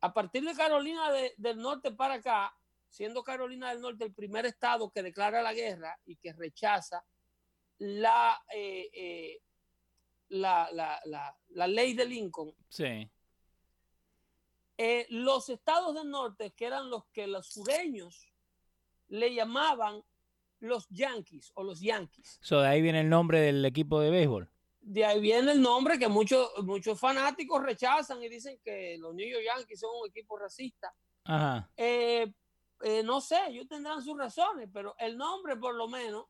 A 0.00 0.12
partir 0.12 0.44
de 0.44 0.54
Carolina 0.54 1.10
de- 1.10 1.34
del 1.36 1.58
Norte 1.58 1.90
para 1.92 2.14
acá, 2.14 2.54
siendo 2.88 3.22
Carolina 3.22 3.70
del 3.70 3.80
Norte 3.80 4.04
el 4.04 4.14
primer 4.14 4.46
estado 4.46 4.90
que 4.90 5.02
declara 5.02 5.42
la 5.42 5.52
guerra 5.52 5.98
y 6.04 6.16
que 6.16 6.32
rechaza 6.32 7.04
la, 7.78 8.40
eh, 8.54 8.88
eh, 8.92 9.40
la, 10.28 10.68
la- 10.72 11.00
la- 11.06 11.36
la 11.50 11.66
ley 11.66 11.94
de 11.94 12.04
Lincoln, 12.04 12.54
Sí. 12.68 13.10
eh, 14.76 15.06
los 15.10 15.48
estados 15.48 15.94
del 15.94 16.10
norte, 16.10 16.52
que 16.52 16.66
eran 16.66 16.88
los 16.90 17.06
que 17.06 17.26
los 17.26 17.46
sureños 17.48 18.32
le 19.08 19.34
llamaban 19.34 20.02
los 20.60 20.86
Yankees 20.90 21.50
o 21.54 21.62
los 21.64 21.80
Yankees. 21.80 22.38
So, 22.42 22.60
de 22.60 22.68
ahí 22.68 22.82
viene 22.82 23.00
el 23.00 23.08
nombre 23.08 23.40
del 23.40 23.64
equipo 23.64 24.00
de 24.00 24.10
béisbol. 24.10 24.50
De 24.80 25.04
ahí 25.04 25.20
viene 25.20 25.52
el 25.52 25.60
nombre 25.60 25.98
que 25.98 26.08
muchos, 26.08 26.50
muchos 26.64 26.98
fanáticos 26.98 27.62
rechazan 27.62 28.22
y 28.22 28.28
dicen 28.28 28.58
que 28.64 28.96
los 28.98 29.14
New 29.14 29.28
York 29.28 29.44
Yankees 29.44 29.80
son 29.80 29.90
un 30.02 30.08
equipo 30.08 30.38
racista. 30.38 30.94
Ajá. 31.24 31.70
Eh, 31.76 32.32
eh, 32.82 33.02
no 33.02 33.20
sé, 33.20 33.36
ellos 33.48 33.66
tendrán 33.68 34.02
sus 34.02 34.16
razones, 34.16 34.68
pero 34.72 34.94
el 34.98 35.16
nombre 35.16 35.56
por 35.56 35.74
lo 35.74 35.88
menos 35.88 36.26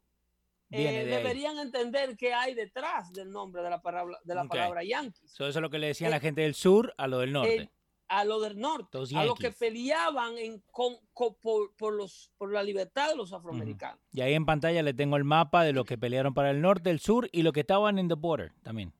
eh, 0.70 0.88
ahí. 0.88 1.04
deberían 1.06 1.58
entender 1.58 2.16
qué 2.16 2.34
hay 2.34 2.54
detrás 2.54 3.12
del 3.12 3.30
nombre 3.30 3.62
de 3.62 3.70
la 3.70 3.80
palabra, 3.80 4.18
de 4.22 4.34
la 4.34 4.44
palabra 4.44 4.84
Yankees. 4.84 5.30
So, 5.32 5.46
eso 5.48 5.58
es 5.58 5.62
lo 5.62 5.70
que 5.70 5.78
le 5.78 5.88
decían 5.88 6.08
Eh, 6.08 6.16
la 6.16 6.20
gente 6.20 6.42
del 6.42 6.54
sur 6.54 6.94
a 6.98 7.06
lo 7.06 7.18
del 7.18 7.32
norte. 7.32 7.56
eh, 7.56 7.70
a 8.10 8.24
lo 8.24 8.40
del 8.40 8.58
norte, 8.58 8.96
Los 8.98 9.12
a 9.14 9.24
los 9.24 9.38
que 9.38 9.50
peleaban 9.50 10.38
en, 10.38 10.62
con- 10.70 10.96
con- 11.12 11.34
por, 11.34 11.74
por 11.76 11.92
los, 11.92 12.30
por 12.38 12.50
la 12.52 12.62
libertad 12.62 13.10
de 13.10 13.16
los 13.16 13.32
afroamericanos. 13.34 14.00
y 14.12 14.22
ahí 14.22 14.32
en 14.32 14.46
pantalla 14.46 14.82
le 14.82 14.94
tengo 14.94 15.16
el 15.16 15.24
mapa 15.24 15.62
de 15.62 15.72
los 15.74 15.84
que 15.84 15.98
pelearon 15.98 16.32
para 16.32 16.50
el 16.50 16.60
norte, 16.62 16.88
el 16.90 17.00
sur 17.00 17.28
y 17.32 17.42
los 17.42 17.52
que 17.52 17.60
estaban 17.60 17.98
en 17.98 18.08
the 18.08 18.14
border 18.14 18.52
también. 18.62 18.94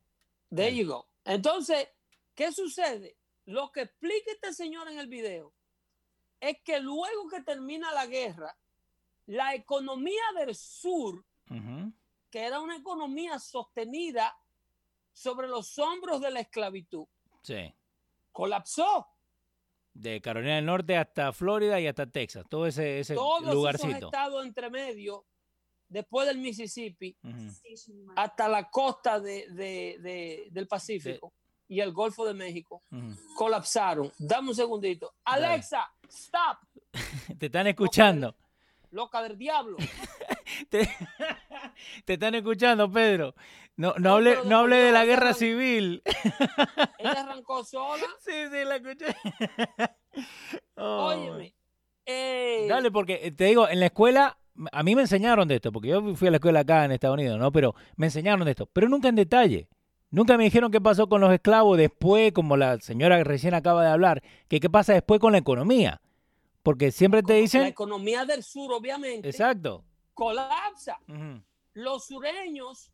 There 0.54 0.74
you 0.76 0.86
go. 0.86 1.06
Entonces, 1.24 1.88
¿qué 2.34 2.52
sucede? 2.52 3.16
Lo 3.46 3.72
que 3.72 3.80
explica 3.82 4.30
este 4.32 4.52
señor 4.52 4.90
en 4.90 4.98
el 4.98 5.06
video 5.08 5.54
es 6.40 6.58
que 6.62 6.78
luego 6.80 7.28
que 7.30 7.40
termina 7.40 7.90
la 7.92 8.04
guerra, 8.06 8.54
la 9.26 9.54
economía 9.54 10.22
del 10.38 10.54
sur, 10.54 11.24
Que 12.30 12.44
era 12.44 12.60
una 12.60 12.76
economía 12.76 13.38
sostenida 13.38 14.36
sobre 15.12 15.48
los 15.48 15.78
hombros 15.78 16.20
de 16.20 16.30
la 16.30 16.40
esclavitud, 16.40 17.06
Sí. 17.42 17.74
colapsó. 18.32 19.06
De 19.94 20.20
Carolina 20.20 20.56
del 20.56 20.66
Norte 20.66 20.96
hasta 20.96 21.32
Florida 21.32 21.80
y 21.80 21.86
hasta 21.88 22.06
Texas. 22.06 22.44
Todo 22.48 22.66
ese, 22.66 23.00
ese 23.00 23.14
Todos 23.14 23.42
esos 23.42 23.54
lugarcito. 23.54 24.06
estados 24.06 24.46
entre 24.46 24.70
medio, 24.70 25.24
después 25.88 26.28
del 26.28 26.38
Mississippi, 26.38 27.16
hasta 28.14 28.48
la 28.48 28.70
costa 28.70 29.18
de- 29.18 29.48
de- 29.50 29.96
de- 30.00 30.48
del 30.52 30.68
Pacífico 30.68 31.32
y 31.66 31.80
el 31.80 31.92
Golfo 31.92 32.24
de 32.26 32.34
México, 32.34 32.82
colapsaron. 33.36 34.12
Dame 34.18 34.50
un 34.50 34.54
segundito. 34.54 35.14
Dale. 35.24 35.46
Alexa, 35.46 35.90
stop, 36.08 36.58
Te 37.38 37.46
están 37.46 37.66
escuchando. 37.66 38.36
loca 38.92 39.20
del 39.22 39.36
diablo. 39.36 39.76
Te, 40.68 40.88
te 42.04 42.12
están 42.14 42.34
escuchando, 42.34 42.90
Pedro. 42.90 43.34
No, 43.76 43.94
no 43.94 43.98
No, 44.00 44.14
hable, 44.16 44.38
no 44.46 44.58
hable 44.58 44.76
de 44.76 44.92
la 44.92 45.04
guerra 45.04 45.34
civil. 45.34 46.02
Ella 46.98 47.12
arrancó 47.22 47.64
sola. 47.64 48.02
Sí, 48.20 48.32
sí, 48.50 48.64
la 48.64 48.76
escuché. 48.76 49.06
Oh, 50.76 51.06
Óyeme. 51.06 51.54
eh, 52.06 52.66
Dale, 52.68 52.90
porque 52.90 53.20
eh, 53.22 53.30
te 53.32 53.44
digo, 53.44 53.68
en 53.68 53.80
la 53.80 53.86
escuela, 53.86 54.38
a 54.72 54.82
mí 54.82 54.94
me 54.96 55.02
enseñaron 55.02 55.46
de 55.48 55.56
esto, 55.56 55.70
porque 55.72 55.88
yo 55.88 56.14
fui 56.16 56.28
a 56.28 56.30
la 56.32 56.38
escuela 56.38 56.60
acá 56.60 56.84
en 56.84 56.92
Estados 56.92 57.14
Unidos, 57.14 57.38
¿no? 57.38 57.52
Pero 57.52 57.74
me 57.96 58.06
enseñaron 58.06 58.44
de 58.44 58.50
esto, 58.52 58.66
pero 58.72 58.88
nunca 58.88 59.08
en 59.08 59.14
detalle. 59.16 59.68
Nunca 60.10 60.36
me 60.38 60.44
dijeron 60.44 60.70
qué 60.72 60.80
pasó 60.80 61.06
con 61.08 61.20
los 61.20 61.32
esclavos 61.32 61.76
después, 61.76 62.32
como 62.32 62.56
la 62.56 62.78
señora 62.80 63.18
que 63.18 63.24
recién 63.24 63.52
acaba 63.54 63.84
de 63.84 63.90
hablar, 63.90 64.22
que 64.48 64.58
qué 64.58 64.70
pasa 64.70 64.94
después 64.94 65.20
con 65.20 65.32
la 65.32 65.38
economía. 65.38 66.00
Porque 66.62 66.90
siempre 66.90 67.22
te 67.22 67.34
La 67.34 67.38
dicen... 67.40 67.62
economía 67.66 68.24
del 68.24 68.42
sur, 68.42 68.72
obviamente, 68.72 69.28
Exacto. 69.28 69.84
Colapsa. 70.18 70.98
Los 71.74 72.06
sureños 72.06 72.92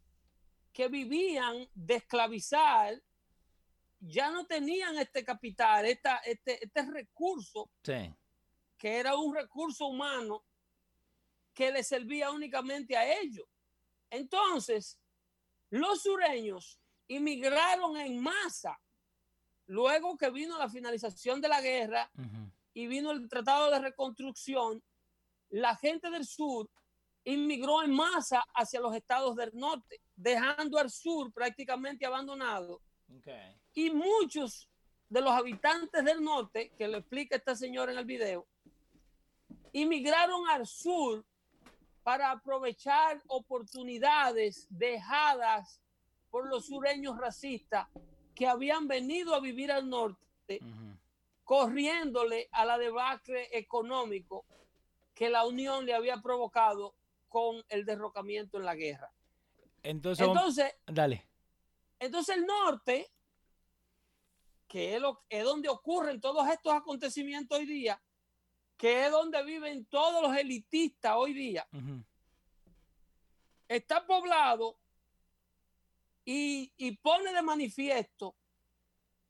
que 0.75 0.89
vivían 0.89 1.67
de 1.75 1.95
esclavizar 1.95 3.01
ya 3.99 4.31
no 4.31 4.45
tenían 4.45 4.99
este 4.99 5.25
capital, 5.25 5.87
esta, 5.87 6.19
este, 6.19 6.63
este 6.63 6.83
recurso 6.83 7.71
Sí. 7.83 8.15
que 8.77 8.99
era 8.99 9.17
un 9.17 9.35
recurso 9.35 9.87
humano 9.87 10.45
que 11.55 11.73
les 11.73 11.89
servía 11.89 12.31
únicamente 12.31 12.95
a 12.95 13.11
ellos. 13.21 13.47
Entonces, 14.11 15.01
los 15.71 16.03
sureños 16.03 16.79
inmigraron 17.09 17.97
en 17.97 18.21
masa 18.21 18.79
luego 19.67 20.19
que 20.19 20.29
vino 20.29 20.59
la 20.59 20.69
finalización 20.69 21.41
de 21.41 21.49
la 21.49 21.63
guerra 21.63 22.11
y 22.75 22.87
vino 22.87 23.13
el 23.13 23.27
Tratado 23.31 23.71
de 23.71 23.79
Reconstrucción, 23.79 24.83
la 25.49 25.75
gente 25.77 26.11
del 26.11 26.27
sur 26.27 26.69
inmigró 27.25 27.83
en 27.83 27.93
masa 27.93 28.45
hacia 28.55 28.81
los 28.81 28.95
estados 28.95 29.35
del 29.37 29.51
norte, 29.55 30.01
dejando 30.15 30.79
al 30.79 30.91
sur 30.91 31.33
prácticamente 31.33 32.05
abandonado. 32.05 32.81
Y 33.73 33.91
muchos 33.91 34.69
de 35.09 35.21
los 35.21 35.33
habitantes 35.33 36.05
del 36.05 36.23
norte, 36.23 36.73
que 36.77 36.89
lo 36.89 36.99
explica 36.99 37.37
esta 37.37 37.55
señora 37.57 37.93
en 37.93 37.99
el 37.99 38.05
video, 38.05 38.47
inmigraron 39.73 40.49
al 40.49 40.67
sur 40.67 41.25
para 42.03 42.31
aprovechar 42.31 43.23
oportunidades 43.29 44.67
dejadas 44.69 45.81
por 46.31 46.49
los 46.49 46.67
sureños 46.67 47.17
racistas 47.19 47.89
que 48.35 48.47
habían 48.47 48.87
venido 48.87 49.35
a 49.35 49.41
vivir 49.41 49.73
al 49.73 49.89
norte 49.89 50.59
Ujú. 50.61 50.99
corriéndole 51.45 52.49
a 52.53 52.65
la 52.65 52.77
debacle 52.77 53.49
económico 53.57 54.45
que 55.15 55.31
la 55.31 55.47
Unión 55.47 55.87
le 55.87 55.95
había 55.95 56.21
provocado 56.21 56.95
con 57.35 57.65
el 57.69 57.85
derrocamiento 57.85 58.59
en 58.59 58.65
la 58.65 58.77
guerra. 58.77 59.13
Entonces, 60.31 60.73
dale. 60.87 61.27
entonces 61.99 62.37
el 62.37 62.47
norte, 62.47 63.11
que 64.69 64.95
es, 64.95 65.01
lo, 65.01 65.25
es 65.29 65.43
donde 65.43 65.69
ocurren 65.69 66.21
todos 66.21 66.49
estos 66.49 66.73
acontecimientos 66.73 67.59
hoy 67.59 67.67
día, 67.67 68.01
que 68.77 69.07
es 69.07 69.11
donde 69.11 69.43
viven 69.43 69.85
todos 69.87 70.23
los 70.23 70.37
elitistas 70.37 71.15
hoy 71.17 71.33
día, 71.35 71.67
está 73.67 74.07
poblado 74.07 74.79
y, 76.25 76.73
y 76.77 76.97
pone 76.99 77.33
de 77.33 77.43
manifiesto 77.43 78.37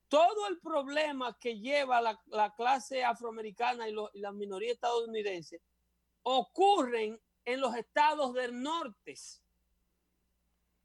todo 0.09 0.47
el 0.49 0.61
problema 0.61 1.39
que 1.41 1.59
lleva 1.59 2.03
la, 2.03 2.21
la 2.27 2.55
clase 2.55 3.03
afroamericana 3.03 3.89
y, 3.89 3.93
lo- 3.93 4.11
y 4.13 4.21
la 4.21 4.31
minoría 4.31 4.73
estadounidense 4.75 5.63
ocurren 6.23 7.19
en 7.45 7.61
los 7.61 7.75
estados 7.77 8.35
del 8.35 8.63
norte. 8.63 9.15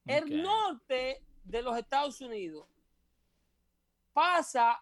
El 0.06 0.42
norte 0.42 1.24
de 1.44 1.62
los 1.62 1.78
Estados 1.78 2.20
Unidos 2.22 2.68
pasa 4.14 4.82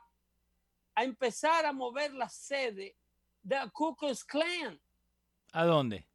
a 0.95 1.03
empezar 1.03 1.65
a 1.65 1.73
mover 1.73 2.13
la 2.13 2.29
sede 2.29 2.95
del 3.43 3.71
Ku 3.71 3.95
Klux 3.95 4.23
Klan 4.23 4.79
¿A 5.51 5.65
dónde? 5.65 6.07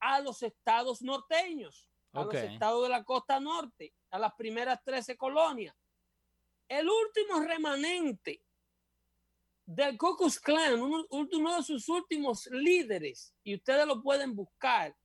a 0.00 0.20
los 0.20 0.42
estados 0.42 1.02
norteños, 1.02 1.88
a 2.12 2.24
los 2.24 2.34
estados 2.34 2.84
de 2.84 2.88
la 2.88 3.04
costa 3.04 3.40
norte, 3.40 3.92
a 4.10 4.18
las 4.18 4.32
primeras 4.34 4.82
13 4.84 5.16
colonias. 5.16 5.74
El 6.68 6.88
último 6.88 7.40
remanente 7.40 8.42
del 9.66 9.98
Klux 9.98 10.38
Klan, 10.40 10.80
uno, 10.80 11.04
uno 11.10 11.56
de 11.56 11.62
sus 11.62 11.88
últimos 11.88 12.46
líderes, 12.46 13.34
y 13.42 13.56
ustedes 13.56 13.86
lo 13.86 14.00
pueden 14.00 14.34
buscar, 14.34 14.96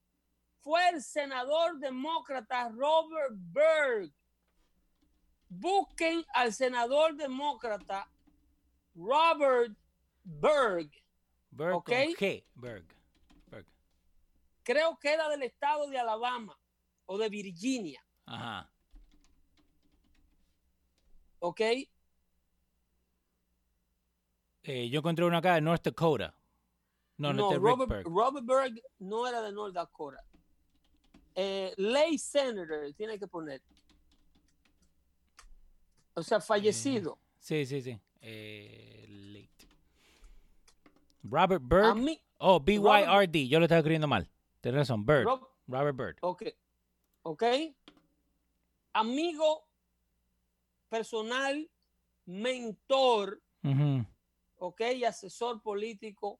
fue 0.61 0.87
el 0.89 1.01
senador 1.01 1.79
demócrata 1.79 2.69
Robert 2.69 3.33
Berg. 3.33 4.13
Busquen 5.49 6.23
al 6.33 6.53
senador 6.53 7.15
demócrata 7.15 8.09
Robert 8.93 9.75
Berg. 10.23 10.91
Berg 11.49 11.75
Ok. 11.75 11.85
con 11.85 11.95
G. 11.95 12.45
Berg. 12.53 12.85
Berg. 13.47 13.65
Creo 14.63 14.97
que 14.99 15.11
era 15.11 15.27
del 15.29 15.41
estado 15.43 15.87
de 15.87 15.97
Alabama 15.97 16.57
o 17.07 17.17
de 17.17 17.27
Virginia. 17.29 18.05
Ajá. 18.27 18.71
¿Ok? 21.39 21.61
Eh, 24.63 24.89
yo 24.89 24.99
encontré 24.99 25.25
uno 25.25 25.37
acá 25.37 25.55
de 25.55 25.61
North 25.61 25.83
Dakota. 25.83 26.33
No, 27.17 27.33
no, 27.33 27.41
No, 27.43 27.47
este 27.51 27.59
Robert, 27.59 27.89
Berg. 27.89 28.07
Robert 28.07 28.45
Berg 28.45 28.81
no 28.99 29.27
era 29.27 29.41
de 29.41 29.51
North 29.51 29.73
Dakota. 29.73 30.23
Eh, 31.35 31.73
lay 31.77 32.17
senator, 32.17 32.93
tiene 32.93 33.17
que 33.17 33.27
poner. 33.27 33.61
O 36.13 36.23
sea, 36.23 36.41
fallecido. 36.41 37.17
Sí, 37.39 37.65
sí, 37.65 37.81
sí. 37.81 37.99
Eh, 38.21 39.05
late. 39.09 39.67
Robert 41.23 41.61
A 41.63 41.93
Bird. 41.93 41.95
mí, 41.95 42.19
Oh, 42.43 42.59
B-Y-R-D. 42.59 43.47
Yo 43.47 43.59
lo 43.59 43.65
estaba 43.65 43.79
escribiendo 43.79 44.07
mal. 44.07 44.27
Tienes 44.61 44.79
razón. 44.79 45.05
Bird. 45.05 45.25
Rob- 45.25 45.47
Robert 45.67 45.95
Bird. 45.97 46.17
ok. 46.21 46.43
Ok. 47.23 47.43
Amigo 48.93 49.67
personal, 50.89 51.69
mentor, 52.25 53.41
Ujú. 53.63 54.05
Ok, 54.61 54.81
asesor 55.07 55.61
político 55.61 56.39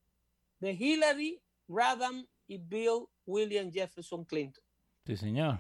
de 0.60 0.74
Hillary, 0.74 1.42
Radham 1.68 2.28
y 2.48 2.58
Bill 2.60 3.08
William 3.26 3.72
Jefferson 3.72 4.24
Clinton. 4.26 4.64
Sí, 5.06 5.18
señor. 5.18 5.60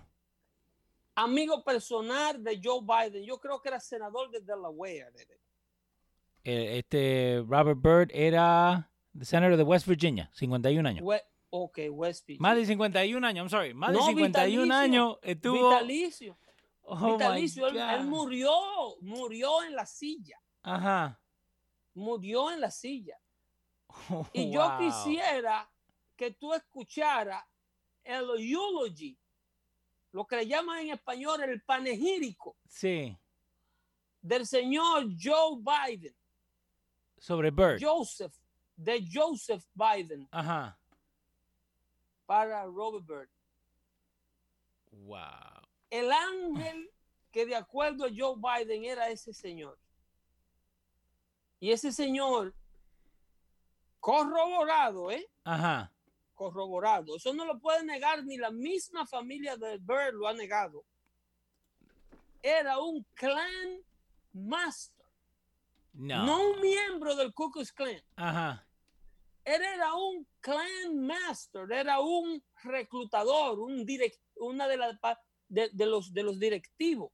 Amigo 1.16 1.64
personal 1.64 2.42
de 2.44 2.60
Joe 2.64 2.82
Biden. 2.82 3.24
Yo 3.24 3.40
creo 3.40 3.60
que 3.62 3.70
era 3.70 3.80
senador 3.80 4.30
de 4.30 4.42
Delaware. 4.42 5.12
Eh, 6.44 6.78
este 6.80 7.44
Robert 7.48 7.80
Bird 7.82 8.10
era 8.14 8.90
the 9.18 9.26
senator 9.26 9.58
de 9.58 9.64
West 9.64 9.88
Virginia, 9.88 10.30
51 10.34 10.88
años. 10.88 11.04
We- 11.04 11.22
ok, 11.50 11.80
West 11.92 12.28
Virginia. 12.28 12.42
Más 12.48 12.58
de 12.58 12.66
51 12.68 13.26
años, 13.28 13.44
I'm 13.44 13.50
sorry. 13.50 13.74
Más 13.74 13.92
de 13.92 13.98
No, 13.98 14.06
51 14.06 14.64
vitalicio, 14.64 14.74
años 14.74 15.18
estuvo. 15.24 15.70
Vitalicio. 15.70 16.38
Oh, 16.84 17.14
vitalicio. 17.14 17.68
Él, 17.68 18.06
murió, 18.06 18.52
murió 19.02 19.64
en 19.64 19.76
la 19.76 19.86
silla. 19.86 20.40
Ajá. 20.62 21.21
Murió 21.94 22.52
en 22.52 22.62
la 22.62 22.72
silla. 22.72 23.18
Y 24.34 24.52
yo 24.52 24.78
quisiera 24.80 25.70
que 26.16 26.32
tú 26.32 26.54
escucharas 26.54 27.44
el 28.04 28.30
eulogy, 28.40 29.18
lo 30.12 30.26
que 30.26 30.38
le 30.38 30.48
llaman 30.48 30.80
en 30.80 30.92
español 30.94 31.42
el 31.44 31.62
panegírico 31.62 32.56
Sí, 32.68 33.18
del 34.22 34.46
señor 34.46 35.08
Joe 35.22 35.58
Biden, 35.60 36.16
sobre 37.18 37.52
Bird. 37.52 37.80
Joseph, 37.82 38.34
de 38.76 39.04
Joseph 39.12 39.64
Biden 39.74 40.28
Ajá. 40.32 40.78
para 42.26 42.64
Robert 42.66 43.06
Byrd. 43.06 43.30
Wow. 44.92 45.62
El 45.90 46.12
ángel 46.12 46.90
que 47.32 47.46
de 47.46 47.56
acuerdo 47.56 48.06
a 48.06 48.10
Joe 48.16 48.36
Biden 48.38 48.86
era 48.86 49.10
ese 49.10 49.34
señor. 49.34 49.78
Y 51.62 51.72
ese 51.72 51.92
señor 51.94 52.54
corroborado, 54.00 55.12
¿eh? 55.12 55.30
Ajá. 55.44 55.92
corroborado. 56.34 57.16
Eso 57.18 57.34
no 57.36 57.46
lo 57.46 57.60
puede 57.60 57.84
negar 57.86 58.24
ni 58.26 58.36
la 58.36 58.50
misma 58.50 59.06
familia 59.06 59.56
de 59.58 59.78
Bird 59.78 60.14
lo 60.16 60.28
ha 60.28 60.34
negado. 60.34 60.84
Era 62.42 62.80
un 62.80 63.06
clan 63.14 63.80
master, 64.34 65.06
No. 65.94 66.26
no 66.26 66.50
un 66.50 66.62
miembro 66.62 67.16
del 67.16 67.32
Ku 67.32 67.52
Klux 67.52 67.72
Klan. 67.72 68.02
Ajá. 68.16 68.66
Él 69.46 69.62
era 69.62 69.94
un 69.94 70.26
clan 70.40 71.06
master, 71.06 71.72
era 71.72 72.00
un 72.00 72.44
reclutador, 72.64 73.60
un 73.60 73.86
direct, 73.86 74.20
una 74.38 74.68
de, 74.68 74.78
las 74.78 74.98
pa- 75.00 75.22
de, 75.48 75.70
de 75.72 75.86
los, 75.86 76.12
de 76.12 76.24
los 76.24 76.40
directivos 76.40 77.12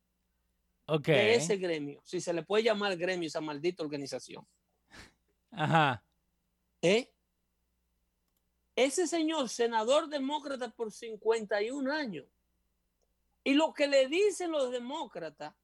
Ok. 0.87 1.07
de 1.07 1.35
ese 1.35 1.57
gremio, 1.57 2.01
si 2.03 2.21
se 2.21 2.33
le 2.33 2.43
puede 2.43 2.63
llamar 2.63 2.95
gremio 2.95 3.27
esa 3.27 3.41
maldita 3.41 3.83
organización. 3.83 4.47
Ajá. 5.51 6.03
¿Eh? 6.81 7.11
Ese 8.75 9.07
señor, 9.07 9.49
senador 9.49 10.07
demócrata 10.07 10.69
por 10.69 10.91
51 10.91 11.91
años. 11.91 12.25
Y 13.43 13.53
lo 13.53 13.73
que 13.73 13.87
le 13.87 14.07
dicen 14.07 14.51
los 14.51 14.71
demócratas 14.71 15.55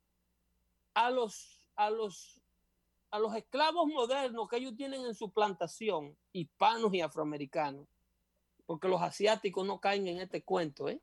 a 0.93 1.09
los, 1.09 1.63
a 1.75 1.89
los, 1.89 2.41
a 3.12 3.19
los 3.19 3.36
esclavos 3.36 3.88
modernos 3.88 4.47
que 4.49 4.57
ellos 4.57 4.75
tienen 4.75 5.05
en 5.05 5.13
su 5.13 5.31
plantación, 5.31 6.17
hispanos 6.31 6.93
y 6.93 7.01
afroamericanos, 7.01 7.88
porque 8.65 8.88
los 8.88 9.01
asiáticos 9.01 9.65
no 9.65 9.79
caen 9.79 10.07
en 10.07 10.19
este 10.19 10.43
cuento, 10.43 10.89
¿eh? 10.89 11.01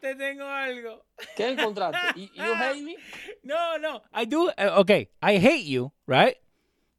Te 0.00 0.14
tengo 0.14 0.44
algo. 0.44 1.04
¿Qué 1.36 1.48
encontraste? 1.50 1.98
¿Y 2.20 2.26
you 2.34 2.42
hate 2.58 2.82
me? 2.82 2.96
No, 3.42 3.78
no. 3.78 4.02
I 4.18 4.24
do. 4.26 4.50
eh, 4.56 4.68
ok. 4.76 4.90
I 5.22 5.36
hate 5.36 5.64
you, 5.66 5.92
right? 6.06 6.36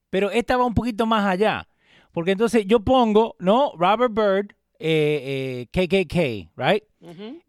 Pero 0.09 0.29
esta 0.29 0.57
va 0.57 0.65
un 0.65 0.73
poquito 0.73 1.05
más 1.05 1.25
allá. 1.25 1.67
Porque 2.11 2.31
entonces 2.31 2.65
yo 2.67 2.79
pongo, 2.81 3.35
¿no? 3.39 3.71
Robert 3.77 4.13
Bird, 4.13 4.55
eh, 4.77 5.67
eh, 5.73 5.87
KKK, 5.87 6.51
right? 6.57 6.83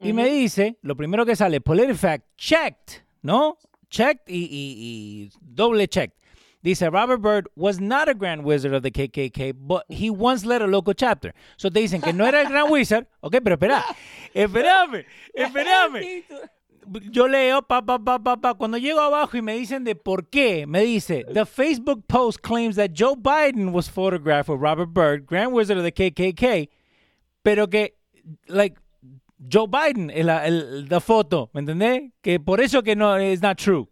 Y 0.00 0.12
me 0.12 0.28
dice, 0.30 0.78
lo 0.82 0.96
primero 0.96 1.26
que 1.26 1.34
sale, 1.36 1.60
PolitiFact, 1.60 2.24
checked, 2.36 3.02
¿no? 3.22 3.58
Checked 3.90 4.22
y, 4.28 4.44
y- 4.44 5.26
y 5.26 5.30
doble 5.40 5.88
checked. 5.88 6.16
Dice, 6.62 6.82
Robert 6.82 7.20
Byrd 7.20 7.48
was 7.56 7.80
not 7.80 8.08
a 8.08 8.14
Grand 8.14 8.44
Wizard 8.44 8.72
of 8.72 8.82
the 8.82 8.90
KKK, 8.90 9.54
but 9.58 9.84
he 9.88 10.10
once 10.10 10.44
led 10.44 10.62
a 10.62 10.66
local 10.66 10.94
chapter. 10.94 11.34
So 11.56 11.70
te 11.70 11.80
dicen 11.80 12.02
que 12.02 12.12
no 12.12 12.24
era 12.24 12.40
el 12.40 12.48
Grand 12.48 12.70
Wizard. 12.70 13.06
Ok, 13.24 13.36
pero 13.42 13.56
espera, 13.56 13.84
espérame, 14.34 15.04
espérame. 15.34 16.24
yo 17.10 17.26
leo, 17.26 17.62
pa, 17.62 17.80
pa, 17.82 17.98
pa, 17.98 18.18
pa, 18.18 18.36
pa. 18.36 18.54
Cuando 18.54 18.78
llego 18.78 19.00
abajo 19.00 19.36
y 19.36 19.42
me 19.42 19.54
dicen 19.54 19.84
de 19.84 19.94
por 19.94 20.28
qué, 20.28 20.66
me 20.66 20.82
dice, 20.82 21.24
the 21.32 21.46
Facebook 21.46 22.06
post 22.08 22.42
claims 22.42 22.76
that 22.76 22.92
Joe 22.92 23.14
Biden 23.14 23.72
was 23.72 23.88
photographed 23.88 24.48
with 24.48 24.60
Robert 24.60 24.92
Byrd, 24.92 25.26
Grand 25.26 25.52
Wizard 25.52 25.78
of 25.78 25.84
the 25.84 25.92
KKK, 25.92 26.68
pero 27.44 27.68
que, 27.68 27.94
like, 28.48 28.76
Joe 29.48 29.66
Biden 29.66 30.12
la, 30.24 30.46
el, 30.46 30.86
la 30.88 31.00
foto, 31.00 31.50
¿me 31.52 31.60
entendés? 31.60 32.12
Que 32.22 32.38
por 32.38 32.60
eso 32.60 32.82
que 32.82 32.94
no, 32.94 33.16
es 33.16 33.42
not 33.42 33.58
true. 33.58 33.88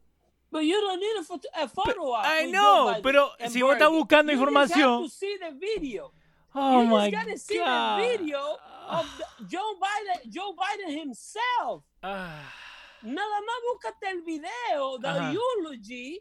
But 0.51 0.65
you 0.65 0.81
don't 0.81 0.99
need 0.99 1.17
a 1.55 1.69
photo, 1.69 2.13
op 2.15 2.25
I 2.27 2.51
know, 2.51 3.01
pero 3.03 3.31
si 3.49 3.63
vos 3.63 3.73
estás 3.75 3.89
buscando 3.91 4.33
You 4.33 4.39
just 4.39 4.49
información- 4.49 5.03
have 5.03 5.05
to 5.05 5.09
see 5.11 5.39
the 5.39 5.51
video. 5.53 6.13
Oh 6.53 6.83
you 6.83 6.87
my 6.89 7.09
just 7.11 7.25
gotta 7.25 7.39
see 7.39 7.59
God. 7.59 7.99
the 8.01 8.19
video 8.19 8.59
of 8.89 9.07
the- 9.19 9.45
Joe 9.49 9.75
Biden, 9.79 10.31
Joe 10.33 10.53
Biden 10.55 10.91
himself. 10.99 11.85
Ah, 12.03 12.53
Nada 13.03 13.41
más 13.41 13.57
búscate 13.73 14.11
el 14.11 14.23
video, 14.23 14.99
the 15.01 15.09
Ajá. 15.09 15.33
eulogy 15.33 16.21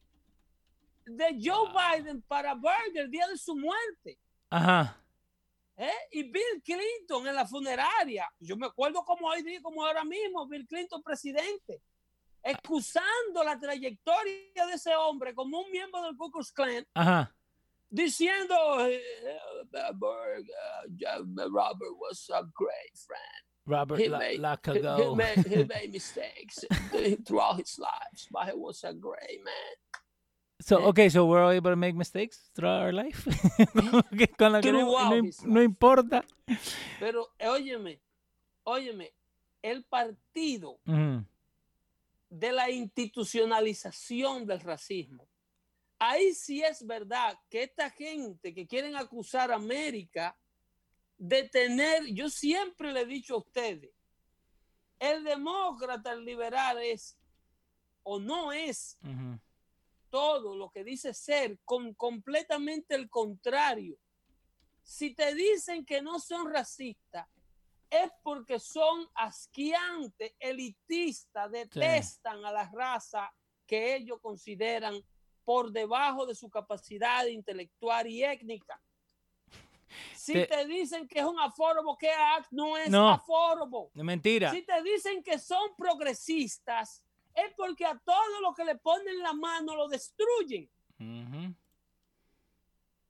de 1.05 1.39
Joe 1.41 1.69
Biden 1.73 2.21
para 2.21 2.53
Berger 2.53 3.05
el 3.05 3.09
día 3.11 3.27
de 3.27 3.37
su 3.37 3.55
muerte. 3.55 4.19
Ajá. 4.51 4.95
¿eh? 5.75 5.91
Y 6.11 6.23
Bill 6.23 6.61
Clinton 6.63 7.27
en 7.27 7.35
la 7.35 7.45
funeraria. 7.47 8.29
Yo 8.39 8.55
me 8.55 8.67
acuerdo 8.67 9.03
como 9.03 9.27
hoy 9.27 9.41
día, 9.41 9.59
como 9.61 9.83
ahora 9.83 10.03
mismo, 10.03 10.47
Bill 10.47 10.67
Clinton 10.67 11.01
presidente, 11.01 11.81
excusando 12.43 13.43
la 13.43 13.59
trayectoria 13.59 14.65
de 14.67 14.73
ese 14.73 14.95
hombre 14.95 15.33
como 15.33 15.59
un 15.61 15.71
miembro 15.71 16.01
del 16.03 16.15
Ku 16.15 16.29
Klux 16.31 16.51
Klan, 16.51 16.85
Ajá. 16.93 17.33
diciendo, 17.89 18.55
eh, 18.87 19.01
eh, 19.23 19.39
uh, 19.73 21.49
Robert 21.49 21.93
was 21.99 22.29
a 22.33 22.43
great 22.55 22.97
friend. 22.97 23.43
Robert 23.65 23.99
He 23.99 24.09
la, 24.09 24.17
made, 24.17 24.39
la 24.39 24.55
he, 24.55 24.71
he 24.71 24.79
cagó. 24.81 25.15
made, 25.15 25.45
he 25.47 25.63
made 25.69 25.91
mistakes 25.91 26.65
throughout 27.25 27.57
his 27.59 27.77
life, 27.77 28.27
but 28.31 28.45
he 28.47 28.53
was 28.55 28.83
a 28.83 28.93
great 28.93 29.43
man. 29.43 29.75
So, 30.61 30.77
okay, 30.89 31.07
so 31.07 31.25
we're 31.25 31.41
all 31.41 31.51
able 31.51 31.69
to 31.71 31.77
make 31.77 31.95
mistakes 31.95 32.49
throughout 32.53 32.81
our 32.81 32.91
life. 32.91 33.23
Con 34.37 34.61
que- 34.61 34.71
no, 35.45 35.61
importa. 35.61 36.23
Pero, 36.99 37.29
eh, 37.39 37.47
óyeme, 37.47 38.01
óyeme, 38.65 39.13
el 39.63 39.83
partido. 39.85 40.79
De 42.29 42.51
la 42.51 42.69
institucionalización 42.69 44.45
del 44.45 44.59
racismo. 44.59 45.27
Ahí 45.97 46.33
sí 46.33 46.61
es 46.61 46.85
verdad 46.85 47.37
que 47.49 47.63
esta 47.63 47.89
gente 47.89 48.53
que 48.53 48.67
quieren 48.67 48.95
acusar 48.95 49.51
a 49.51 49.55
América 49.55 50.37
de 51.17 51.49
tener, 51.49 52.05
yo 52.13 52.29
siempre 52.29 52.93
le 52.93 53.01
he 53.01 53.05
dicho 53.05 53.35
a 53.35 53.39
ustedes, 53.39 53.91
el 54.99 55.23
demócrata, 55.23 56.13
el 56.13 56.23
liberal 56.23 56.81
es 56.81 57.17
o 58.03 58.19
no 58.19 58.51
es 58.51 58.97
todo 60.09 60.55
lo 60.55 60.69
que 60.69 60.83
dice 60.83 61.13
ser, 61.13 61.59
con 61.65 61.93
completamente 61.93 62.95
el 62.95 63.09
contrario. 63.09 63.97
Si 64.81 65.13
te 65.13 65.35
dicen 65.35 65.85
que 65.85 66.01
no 66.01 66.19
son 66.19 66.51
racistas, 66.51 67.27
es 67.89 68.11
porque 68.23 68.59
son 68.59 69.07
asquiantes, 69.15 70.33
elitistas, 70.39 71.51
detestan 71.51 72.43
a 72.45 72.51
la 72.51 72.69
raza 72.71 73.33
que 73.65 73.95
ellos 73.95 74.19
consideran 74.21 74.95
por 75.43 75.71
debajo 75.71 76.25
de 76.25 76.35
su 76.35 76.49
capacidad 76.49 77.25
intelectual 77.25 78.07
y 78.07 78.23
étnica. 78.23 78.79
Si 80.15 80.33
Te- 80.33 80.45
te, 80.45 80.65
dicen 80.67 81.07
que 81.07 81.19
es 81.19 81.25
un 81.25 81.39
afórobo, 81.39 81.97
que 81.97 82.11
no 82.51 82.77
es 82.77 82.89
No. 82.91 83.11
mentira. 83.95 84.51
Si 84.51 84.61
te 84.61 84.83
dicen 84.83 85.23
que 85.23 85.39
son 85.39 85.75
progresistas, 85.75 87.03
es 87.33 87.51
porque 87.57 87.85
a 87.85 87.97
todo 87.97 88.41
lo 88.41 88.53
que 88.53 88.65
le 88.65 88.75
ponen 88.75 89.19
la 89.19 89.33
mano 89.33 89.75
lo 89.75 89.87
destruyen. 89.87 90.69
Ujú. 90.99 91.55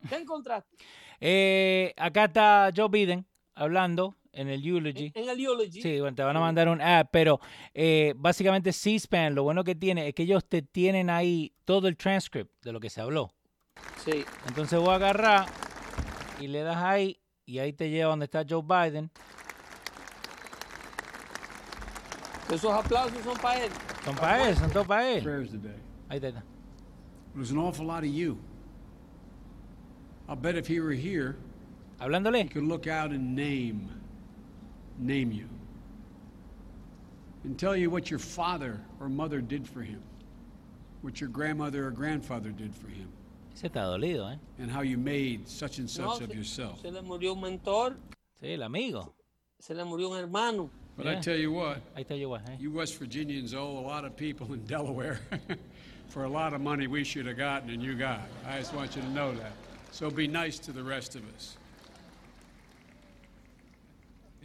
¿Qué 0.07 0.15
encontraste? 0.15 0.77
Eh, 1.19 1.93
acá 1.97 2.25
está 2.25 2.71
Joe 2.73 2.87
Biden 2.87 3.25
hablando 3.55 4.15
en 4.31 4.47
el 4.49 4.65
eulogy. 4.65 5.11
En 5.15 5.29
el 5.29 5.39
eulogy. 5.39 5.81
Sí, 5.81 5.99
bueno, 5.99 6.15
te 6.15 6.23
van 6.23 6.37
a 6.37 6.39
mandar 6.39 6.69
un 6.69 6.81
app, 6.81 7.09
pero 7.11 7.39
eh, 7.73 8.13
básicamente 8.15 8.71
C-SPAN 8.73 9.35
lo 9.35 9.43
bueno 9.43 9.63
que 9.63 9.75
tiene 9.75 10.07
es 10.07 10.13
que 10.13 10.23
ellos 10.23 10.45
te 10.47 10.61
tienen 10.61 11.09
ahí 11.09 11.53
todo 11.65 11.87
el 11.87 11.97
transcript 11.97 12.51
de 12.63 12.71
lo 12.71 12.79
que 12.79 12.89
se 12.89 13.01
habló. 13.01 13.33
Sí. 14.03 14.23
Entonces 14.47 14.79
voy 14.79 14.89
a 14.89 14.95
agarrar 14.95 15.45
y 16.39 16.47
le 16.47 16.61
das 16.63 16.77
ahí 16.77 17.19
y 17.45 17.59
ahí 17.59 17.73
te 17.73 17.89
lleva 17.89 18.11
donde 18.11 18.25
está 18.25 18.45
Joe 18.47 18.61
Biden. 18.61 19.09
Esos 22.51 22.71
aplausos 22.71 23.21
son 23.23 23.37
para 23.37 23.63
él. 23.63 23.71
Son 24.03 24.15
para 24.15 24.49
él, 24.49 24.55
son 24.55 24.71
todos 24.71 24.87
para 24.87 25.11
él. 25.11 25.45
Ahí 26.09 26.17
está. 26.17 26.43
Was 27.35 27.51
an 27.51 27.57
awful 27.59 27.85
lot 27.85 28.03
of 28.03 28.09
you. 28.09 28.39
I'll 30.27 30.35
bet 30.35 30.55
if 30.55 30.67
he 30.67 30.79
were 30.79 30.93
here, 30.93 31.37
he 31.99 32.03
Hablándole. 32.03 32.49
could 32.51 32.63
look 32.63 32.87
out 32.87 33.11
and 33.11 33.35
name, 33.35 33.89
name 34.99 35.31
you, 35.31 35.47
and 37.43 37.57
tell 37.57 37.75
you 37.75 37.89
what 37.89 38.09
your 38.09 38.19
father 38.19 38.79
or 38.99 39.09
mother 39.09 39.41
did 39.41 39.67
for 39.67 39.81
him, 39.81 40.01
what 41.01 41.19
your 41.21 41.29
grandmother 41.29 41.87
or 41.87 41.91
grandfather 41.91 42.49
did 42.51 42.75
for 42.75 42.87
him, 42.89 43.07
Ese 43.53 43.63
está 43.69 43.83
dolido, 43.85 44.31
¿eh? 44.33 44.37
and 44.59 44.69
how 44.71 44.81
you 44.81 44.97
made 44.97 45.47
such 45.47 45.79
and 45.79 45.87
No, 45.97 46.13
such 46.13 46.21
of 46.23 46.29
se, 46.31 46.35
yourself. 46.37 46.81
se 46.81 46.91
le 46.91 47.01
murió 47.01 47.33
un 47.33 47.41
mentor, 47.41 47.95
Sí, 48.41 48.53
el 48.53 48.63
amigo. 48.63 49.13
se 49.59 49.73
le 49.73 49.83
murió 49.83 50.09
un 50.11 50.17
hermano. 50.17 50.69
But 50.97 51.05
Yeah. 51.05 51.17
I 51.17 51.21
tell 51.21 51.37
you 51.37 51.51
what, 51.53 51.77
Ahí 51.95 52.03
está 52.05 52.17
Joe 52.19 52.37
Biden. 52.37 52.49
¿eh? 52.49 52.57
you 52.59 52.71
West 52.71 52.97
Virginians 52.99 53.53
owe 53.53 53.77
a 53.77 53.85
lot 53.85 54.03
of 54.03 54.15
people 54.17 54.53
in 54.53 54.65
Delaware 54.67 55.19
for 56.07 56.25
a 56.25 56.29
lot 56.29 56.53
of 56.53 56.59
money 56.59 56.87
we 56.87 57.05
should 57.05 57.25
have 57.25 57.37
gotten 57.37 57.69
and 57.69 57.81
you 57.81 57.95
got. 57.95 58.21
I 58.45 58.57
just 58.59 58.73
want 58.73 58.95
you 58.97 59.01
to 59.03 59.09
know 59.11 59.33
that. 59.35 59.53
So 59.91 60.09
be 60.11 60.27
nice 60.27 60.59
to 60.59 60.71
the 60.73 60.83
rest 60.83 61.15
of 61.15 61.21
us. 61.35 61.57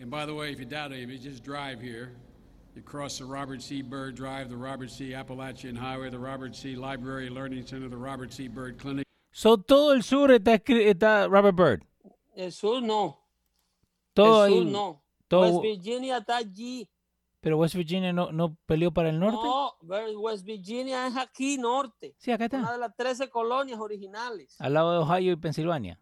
And 0.00 0.10
by 0.10 0.26
the 0.26 0.34
way, 0.34 0.50
if 0.52 0.58
you 0.58 0.64
doubt 0.64 0.92
it, 0.92 1.08
you 1.08 1.18
just 1.18 1.42
drive 1.44 1.80
here. 1.80 2.12
You 2.74 2.82
cross 2.82 3.18
the 3.18 3.24
Robert 3.24 3.62
C. 3.62 3.82
Byrd 3.82 4.16
Drive, 4.16 4.48
the 4.48 4.56
Robert 4.56 4.90
C. 4.90 5.14
Appalachian 5.14 5.76
Highway, 5.76 6.10
the 6.10 6.18
Robert 6.18 6.56
C. 6.56 6.74
Library 6.74 7.30
Learning 7.30 7.64
Center, 7.64 7.88
the 7.88 7.96
Robert 7.96 8.32
C. 8.32 8.48
Byrd 8.48 8.78
Clinic. 8.78 9.04
So, 9.30 9.56
todo 9.56 9.92
el 9.92 10.02
sur 10.02 10.30
está, 10.32 10.54
está 10.54 11.28
Robert 11.28 11.56
Bird. 11.56 11.82
El 12.34 12.50
sur 12.52 12.80
no. 12.82 13.20
Todo 14.12 14.44
el 14.46 14.52
sur 14.52 14.62
ahí. 14.66 14.72
no. 14.72 15.02
todo- 15.28 15.60
West 15.60 15.62
Virginia 15.62 16.16
está 16.18 16.38
allí. 16.38 16.88
Pero 17.40 17.58
West 17.58 17.74
Virginia 17.76 18.12
no, 18.12 18.32
no 18.32 18.56
peleó 18.66 18.90
para 18.92 19.10
el 19.10 19.20
norte. 19.20 19.36
No, 19.42 19.74
West 20.18 20.44
Virginia 20.44 21.06
es 21.06 21.16
aquí, 21.16 21.58
norte. 21.58 22.14
Sí, 22.18 22.32
acá 22.32 22.48
Una 22.50 22.58
está. 22.62 22.72
de 22.72 22.78
las 22.78 22.96
13 22.96 23.28
colonias 23.28 23.78
originales. 23.78 24.56
Al 24.60 24.72
lado 24.74 24.92
de 24.92 24.98
Ohio 24.98 25.32
y 25.32 25.36
Pensilvania. 25.36 26.00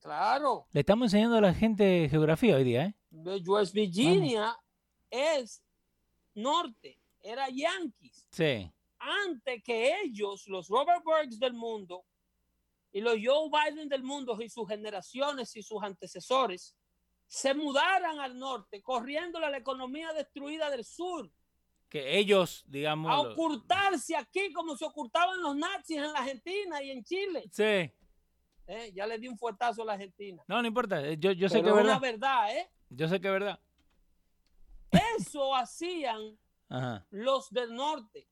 Claro. 0.00 0.66
Le 0.72 0.80
estamos 0.80 1.06
enseñando 1.06 1.36
a 1.36 1.40
la 1.40 1.52
gente 1.52 2.06
geografía 2.08 2.54
hoy 2.56 2.64
día, 2.64 2.84
¿eh? 2.86 2.94
West 3.10 3.72
Virginia 3.74 4.56
es 5.10 5.62
norte. 6.34 6.98
Era 7.20 7.48
Yankees. 7.48 8.26
Sí. 8.30 8.70
antes 9.00 9.62
que 9.62 10.00
ellos, 10.02 10.46
los 10.48 10.68
Robert 10.68 11.02
Bergs 11.04 11.38
del 11.38 11.52
mundo 11.54 12.04
y 12.92 13.00
los 13.00 13.14
Joe 13.22 13.48
Biden 13.50 13.88
del 13.88 14.02
mundo 14.02 14.36
y 14.40 14.48
sus 14.48 14.68
generaciones 14.68 15.54
y 15.56 15.62
sus 15.62 15.82
antecesores, 15.82 16.74
se 17.26 17.52
mudaran 17.54 18.18
al 18.20 18.38
norte, 18.38 18.82
corriendo 18.82 19.38
la 19.40 19.56
economía 19.56 20.12
destruida 20.14 20.70
del 20.70 20.84
sur, 20.84 21.30
Que 21.90 22.18
ellos, 22.18 22.64
digamos. 22.66 23.12
a 23.12 23.20
ocultarse 23.20 24.16
aquí 24.16 24.52
como 24.52 24.76
se 24.76 24.84
ocultaban 24.86 25.40
los 25.42 25.54
nazis 25.54 25.98
en 25.98 26.12
la 26.12 26.18
Argentina 26.20 26.82
y 26.82 26.90
en 26.90 27.04
Chile. 27.04 27.44
Sí. 27.52 27.92
Eh, 28.70 28.92
ya 28.94 29.06
le 29.06 29.18
di 29.18 29.28
un 29.28 29.38
fuertazo 29.38 29.82
a 29.82 29.84
la 29.84 29.92
Argentina. 29.94 30.42
No, 30.48 30.60
no 30.62 30.68
importa. 30.68 31.06
eh, 31.06 31.16
Yo, 31.18 31.32
yo 31.32 31.48
sé 31.48 31.60
Pero 31.60 31.74
que 31.74 31.80
es 31.80 31.86
es 31.86 31.90
una 31.90 31.98
verdad. 31.98 32.46
verdad, 32.48 32.56
¿eh? 32.56 32.70
Yo 32.90 33.08
sé 33.08 33.20
que 33.20 33.28
es 33.28 33.32
verdad. 33.32 33.60
Eso 35.18 35.54
hacían 35.54 36.38
Ajá. 36.68 37.06
los 37.10 37.50
del 37.50 37.74
norte. 37.74 38.28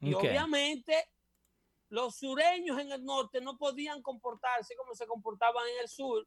Y 0.00 0.12
obviamente 0.12 0.94
los 1.88 2.16
sureños 2.16 2.78
en 2.78 2.92
el 2.92 3.04
norte 3.04 3.40
no 3.40 3.56
podían 3.56 4.02
comportarse 4.02 4.74
como 4.76 4.94
se 4.94 5.06
comportaban 5.06 5.64
en 5.74 5.82
el 5.82 5.88
sur, 5.88 6.26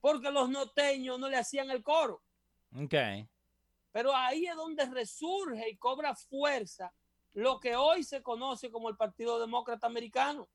porque 0.00 0.30
los 0.30 0.48
norteños 0.48 1.18
no 1.18 1.28
le 1.28 1.36
hacían 1.36 1.70
el 1.70 1.82
coro. 1.82 2.22
Ok. 2.74 2.94
Pero 3.90 4.16
ahí 4.16 4.46
es 4.46 4.56
donde 4.56 4.86
resurge 4.86 5.68
y 5.68 5.76
cobra 5.76 6.14
fuerza 6.14 6.92
lo 7.34 7.60
que 7.60 7.76
hoy 7.76 8.02
se 8.02 8.22
conoce 8.22 8.70
como 8.70 8.88
el 8.88 8.96
Partido 8.96 9.38
Demócrata 9.38 9.86
Americano. 9.86 10.48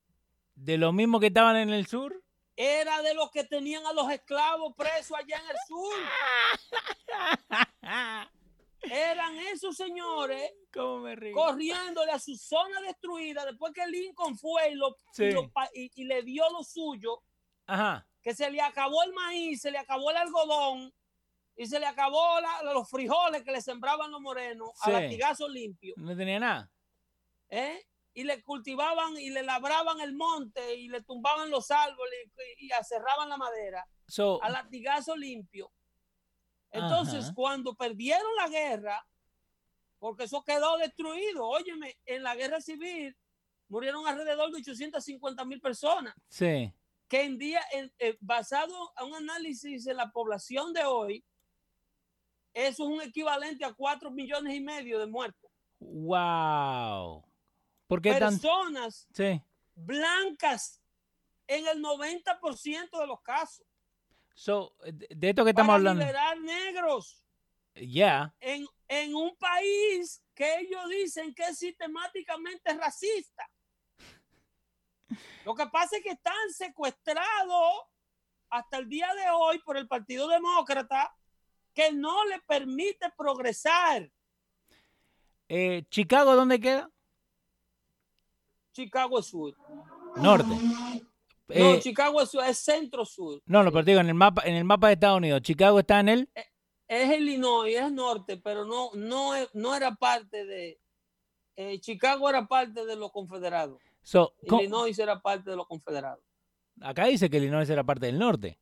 De 0.56 0.78
lo 0.78 0.92
mismo 0.92 1.20
que 1.20 1.28
estaban 1.28 1.56
en 1.58 1.70
el 1.70 1.86
sur. 1.86 2.24
Era 2.60 3.04
de 3.04 3.14
los 3.14 3.30
que 3.30 3.44
tenían 3.44 3.86
a 3.86 3.94
los 3.94 4.10
esclavos 4.12 4.74
presos 4.76 5.16
allá 5.18 5.38
en 5.38 5.50
el 5.50 5.56
sur. 5.68 5.94
Eran 8.82 9.36
esos 9.38 9.76
señores 9.76 10.52
¿Cómo 10.74 11.00
me 11.00 11.16
río? 11.16 11.34
corriéndole 11.36 12.12
a 12.12 12.20
su 12.20 12.36
zona 12.38 12.80
destruida 12.82 13.46
después 13.46 13.74
que 13.74 13.86
Lincoln 13.88 14.38
fue 14.38 14.72
y, 14.72 14.76
lo- 14.76 14.90
y 14.90 15.14
Sí. 15.14 15.32
lo 15.32 15.50
pa- 15.52 15.70
y- 15.74 15.92
y 15.96 16.06
le 16.06 16.22
dio 16.24 16.50
lo 16.52 16.64
suyo 16.64 17.22
Ajá. 17.66 18.08
que 18.22 18.34
se 18.34 18.50
le 18.50 18.62
acabó 18.62 19.04
el 19.04 19.14
maíz, 19.14 19.62
se 19.62 19.72
le 19.72 19.78
acabó 19.78 20.12
el 20.12 20.18
algodón, 20.18 20.94
y 21.56 21.66
se 21.66 21.80
le 21.80 21.86
acabó 21.88 22.40
los 22.74 22.88
frijoles 22.90 23.44
que 23.44 23.52
le 23.52 23.62
sembraban 23.62 24.12
los 24.12 24.22
morenos 24.22 24.70
a 24.82 24.92
latigazo 24.92 25.48
limpio. 25.50 25.94
No 25.98 26.16
tenía 26.16 26.40
nada. 26.40 26.72
¿Eh? 27.50 27.84
Y 28.18 28.24
le 28.24 28.42
cultivaban 28.42 29.16
y 29.16 29.30
le 29.30 29.44
labraban 29.44 30.00
el 30.02 30.16
monte 30.16 30.74
y 30.74 30.88
le 30.88 31.04
tumbaban 31.04 31.52
los 31.52 31.70
árboles 31.70 32.32
y, 32.58 32.72
acerraban 32.72 33.30
la 33.30 33.38
madera 33.38 33.88
a 34.42 34.50
latigazo 34.50 35.16
limpio. 35.16 35.72
Entonces, 36.72 37.32
cuando 37.36 37.76
perdieron 37.76 38.36
la 38.38 38.48
guerra, 38.48 39.08
porque 40.00 40.24
eso 40.24 40.44
quedó 40.44 40.78
destruido, 40.78 41.46
óyeme, 41.48 41.96
en 42.08 42.24
la 42.24 42.36
guerra 42.36 42.60
civil 42.60 43.16
murieron 43.68 44.08
alrededor 44.08 44.50
de 44.50 44.62
850 44.62 45.46
mil 45.46 45.62
personas. 45.62 46.16
Sí. 46.28 46.74
Que 47.08 47.22
en 47.22 47.38
día, 47.38 47.62
eh, 48.00 48.18
basado 48.20 48.94
en 49.00 49.10
un 49.10 49.16
análisis 49.16 49.86
de 49.86 49.94
la 49.94 50.10
población 50.10 50.74
de 50.74 50.86
hoy, 50.86 51.24
eso 52.52 52.84
es 52.84 52.90
un 52.90 53.02
equivalente 53.04 53.64
a 53.64 53.76
4 53.76 54.10
millones 54.10 54.56
y 54.56 54.60
medio 54.60 54.98
de 54.98 55.06
muertos. 55.06 55.52
¡Wow! 55.78 57.27
¿Por 57.88 58.02
qué 58.02 58.14
Personas 58.14 59.08
blancas 59.76 60.82
en 61.48 61.68
el 61.68 61.82
90% 61.82 63.00
de 63.00 63.08
los 63.08 63.22
casos. 63.22 63.66
So, 64.34 64.76
de 64.84 65.30
esto 65.30 65.44
que 65.44 65.52
estamos 65.52 65.70
Para 65.70 65.78
hablando. 65.78 66.02
liberar 66.02 66.40
negros. 66.40 67.24
Ya. 67.74 68.34
En, 68.40 68.68
en 68.88 69.16
un 69.16 69.36
país 69.38 70.22
que 70.36 70.60
ellos 70.60 70.90
dicen 70.90 71.34
que 71.34 71.44
es 71.44 71.58
sistemáticamente 71.58 72.74
racista. 72.74 73.50
Lo 75.46 75.56
que 75.56 75.66
pasa 75.68 75.98
es 75.98 76.04
que 76.04 76.12
están 76.12 76.50
secuestrados 76.52 77.84
hasta 78.50 78.78
el 78.78 78.90
día 78.90 79.14
de 79.14 79.30
hoy 79.32 79.60
por 79.60 79.78
el 79.78 79.88
Partido 79.88 80.28
Demócrata 80.28 81.16
que 81.74 81.92
no 81.92 82.26
le 82.26 82.40
permite 82.42 83.10
progresar. 83.18 84.12
Eh, 85.48 85.86
¿Chicago 85.90 86.36
dónde 86.36 86.60
queda? 86.60 86.90
Chicago 88.78 89.18
es 89.18 89.26
sur. 89.26 89.56
Norte. 90.18 90.50
No, 90.50 91.02
eh, 91.50 91.80
Chicago 91.80 92.22
es, 92.22 92.32
es 92.36 92.60
centro 92.60 93.06
sur. 93.06 93.42
No, 93.48 93.64
lo 93.64 93.72
pero 93.72 94.00
en 94.00 94.10
el 94.10 94.14
mapa, 94.14 94.44
en 94.46 94.54
el 94.54 94.66
mapa 94.66 94.88
de 94.88 94.94
Estados 94.94 95.18
Unidos, 95.18 95.42
Chicago 95.42 95.80
está 95.80 96.00
en 96.00 96.10
el. 96.10 96.30
Eh, 96.36 96.46
es, 96.88 97.18
Illinois, 97.20 97.76
es 97.76 97.92
norte, 97.92 98.38
pero 98.38 98.66
no, 98.66 98.92
no, 98.94 99.32
no 99.54 99.76
era 99.76 99.96
parte 99.96 100.46
de. 100.46 100.80
Chicago 101.80 102.30
era 102.30 102.48
parte 102.48 102.86
de 102.86 102.96
los 102.96 103.12
confederados. 103.12 103.82
Illinois 104.44 105.00
era 105.00 105.20
parte 105.20 105.50
de 105.50 105.56
los 105.56 105.68
confederados. 105.68 106.24
Acá 106.80 107.06
dice 107.06 107.32
que 107.32 107.38
Illinois 107.38 107.68
era 107.68 107.84
parte 107.84 108.06
del 108.06 108.20
norte. 108.20 108.60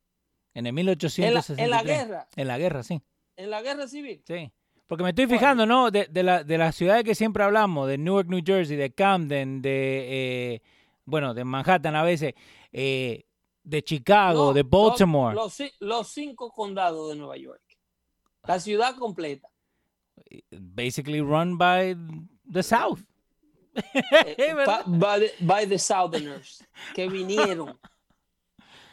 En 0.54 0.66
el 0.66 0.72
1863. 0.72 1.58
En 1.58 1.70
la, 1.70 1.82
guerra. 1.82 2.26
En 2.34 2.48
la 2.48 2.56
guerra, 2.56 2.82
sí. 2.82 3.02
En 3.36 3.50
la 3.50 3.60
guerra 3.60 3.86
civil. 3.86 4.22
Sí. 4.26 4.50
Porque 4.86 5.02
me 5.02 5.10
estoy 5.10 5.26
fijando, 5.26 5.66
¿no? 5.66 5.90
De, 5.90 6.06
de, 6.10 6.22
la, 6.22 6.44
de 6.44 6.58
las 6.58 6.76
ciudades 6.76 7.04
que 7.04 7.14
siempre 7.14 7.42
hablamos, 7.42 7.88
de 7.88 7.98
Newark, 7.98 8.28
New 8.28 8.42
Jersey, 8.44 8.76
de 8.76 8.92
Camden, 8.92 9.60
de, 9.60 10.04
eh, 10.54 10.62
bueno, 11.04 11.34
de 11.34 11.44
Manhattan 11.44 11.96
a 11.96 12.04
veces, 12.04 12.34
eh, 12.72 13.24
de 13.64 13.82
Chicago, 13.82 14.52
de 14.52 14.62
Baltimore. 14.62 15.34
Los, 15.34 15.60
los, 15.80 16.08
cinco 16.08 16.52
condados 16.52 17.10
de 17.10 17.16
Nueva 17.16 17.36
York. 17.36 17.62
La 18.44 18.60
ciudad 18.60 18.94
completa. 18.96 19.48
Basically 20.50 21.20
run 21.20 21.58
by 21.58 21.96
the 22.50 22.62
South. 22.62 23.00
Eh, 23.74 24.54
by, 24.86 25.30
by 25.40 25.66
the 25.66 25.78
Southerners 25.78 26.64
que 26.94 27.08
vinieron 27.08 27.78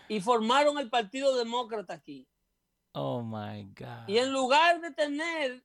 y 0.09 0.19
formaron 0.19 0.77
el 0.79 0.89
Partido 0.89 1.37
Demócrata 1.37 1.93
aquí. 1.93 2.27
Oh 2.93 3.21
my 3.21 3.63
God. 3.75 4.07
Y 4.07 4.17
en 4.17 4.31
lugar 4.31 4.81
de 4.81 4.91
tener 4.91 5.63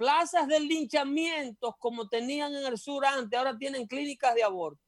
plazas 0.00 0.48
de 0.48 0.58
linchamientos 0.58 1.74
como 1.78 2.08
tenían 2.08 2.54
en 2.54 2.64
el 2.64 2.78
sur 2.78 3.04
antes, 3.04 3.38
ahora 3.38 3.54
tienen 3.58 3.86
clínicas 3.86 4.34
de 4.34 4.42
aborto. 4.42 4.82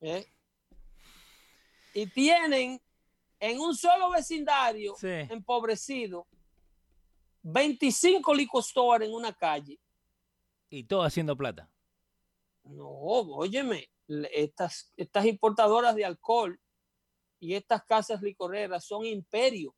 ¿Eh? 0.00 0.24
Y 1.92 2.06
tienen 2.06 2.80
en 3.40 3.58
un 3.58 3.74
solo 3.74 4.10
vecindario 4.10 4.94
empobrecido 5.02 6.28
25 7.42 8.32
licostores 8.32 9.08
en 9.08 9.14
una 9.16 9.32
calle. 9.32 9.80
Y 10.68 10.84
todo 10.84 11.02
haciendo 11.02 11.36
plata. 11.36 11.68
No, 12.62 12.86
óyeme, 12.86 13.90
estas, 14.06 14.92
estas 14.96 15.24
importadoras 15.24 15.96
de 15.96 16.04
alcohol 16.04 16.60
y 17.40 17.54
estas 17.54 17.82
casas 17.82 18.22
licoreras 18.22 18.84
son 18.84 19.04
imperio. 19.04 19.74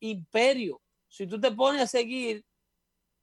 Imperio. 0.00 0.80
Si 1.08 1.26
tú 1.26 1.40
te 1.40 1.50
pones 1.52 1.82
a 1.82 1.86
seguir 1.86 2.44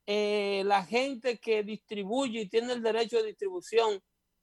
eh, 0.06 0.62
la 0.64 0.84
gente 0.84 1.38
que 1.38 1.62
distribuye 1.62 2.42
y 2.42 2.48
tiene 2.48 2.72
el 2.72 2.82
derecho 2.82 3.18
de 3.18 3.28
distribución 3.28 4.00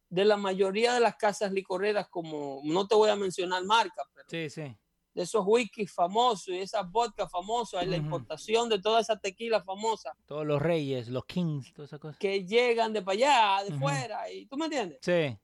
de 0.10 0.26
la 0.26 0.38
mayoría 0.38 0.94
de 0.94 1.00
las 1.00 1.16
casas 1.16 1.52
licoreras, 1.52 2.08
como 2.10 2.62
no 2.64 2.88
te 2.88 2.96
voy 2.96 3.10
a 3.10 3.16
mencionar 3.16 3.64
marcas, 3.64 4.06
pero 4.14 4.28
sí, 4.30 4.50
sí. 4.50 4.76
de 5.14 5.24
esos 5.24 5.44
whisky 5.46 5.88
famosos 5.88 6.50
y 6.50 6.60
esas 6.60 6.90
vodka 6.92 7.30
famosas, 7.30 7.88
la 7.88 7.96
importación 7.96 8.68
de 8.68 8.82
toda 8.82 9.00
esa 9.00 9.18
tequila 9.18 9.64
famosa. 9.64 10.14
Todos 10.26 10.46
los 10.46 10.62
reyes, 10.62 11.08
los 11.08 11.26
kings, 11.26 11.74
todas 11.74 11.90
esas 11.90 12.00
cosas. 12.00 12.18
Que 12.18 12.46
llegan 12.46 12.92
de 12.92 13.02
para 13.02 13.16
allá, 13.16 13.64
de 13.64 13.78
fuera, 13.80 14.30
y 14.30 14.46
tú 14.48 14.58
me 14.58 14.66
entiendes. 14.66 15.00
Sí, 15.02 15.38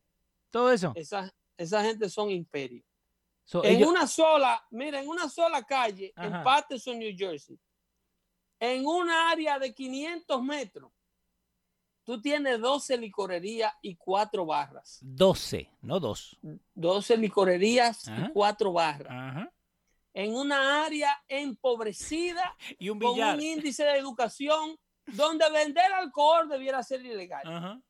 todo 0.50 0.72
eso. 0.72 0.92
Esa, 0.96 1.34
esa 1.58 1.84
gente 1.84 2.10
son 2.10 2.30
imperios 2.30 2.84
en 3.64 3.86
una 3.86 4.08
sola, 4.08 4.66
mira, 4.72 5.02
en 5.02 5.08
una 5.08 5.30
sola 5.30 5.64
calle, 5.64 6.14
en 6.16 6.44
Patterson, 6.44 7.00
New 7.00 7.16
Jersey, 7.18 7.58
en 8.60 8.86
un 8.86 9.10
área 9.10 9.60
de 9.60 9.74
500 9.74 10.44
metros, 10.44 10.92
tú 12.04 12.22
tienes 12.22 12.60
12 12.60 12.98
licorerías 12.98 13.74
y 13.82 13.96
4 13.96 14.46
barras. 14.46 15.00
12, 15.02 15.70
no 15.82 16.00
2. 16.00 16.40
12 16.74 17.18
licorerías 17.18 18.08
y 18.08 18.32
4 18.32 18.72
barras. 18.72 19.50
En 20.14 20.34
una 20.34 20.86
área 20.86 21.22
empobrecida 21.28 22.56
y 22.80 22.90
un 22.90 23.00
con 23.00 23.20
un 23.20 23.42
índice 23.42 23.84
de 23.84 23.98
educación 23.98 24.78
donde 25.06 25.50
vender 25.52 25.92
alcohol 25.94 26.50
debiera 26.50 26.82
ser 26.82 27.06
ilegal. 27.06 27.82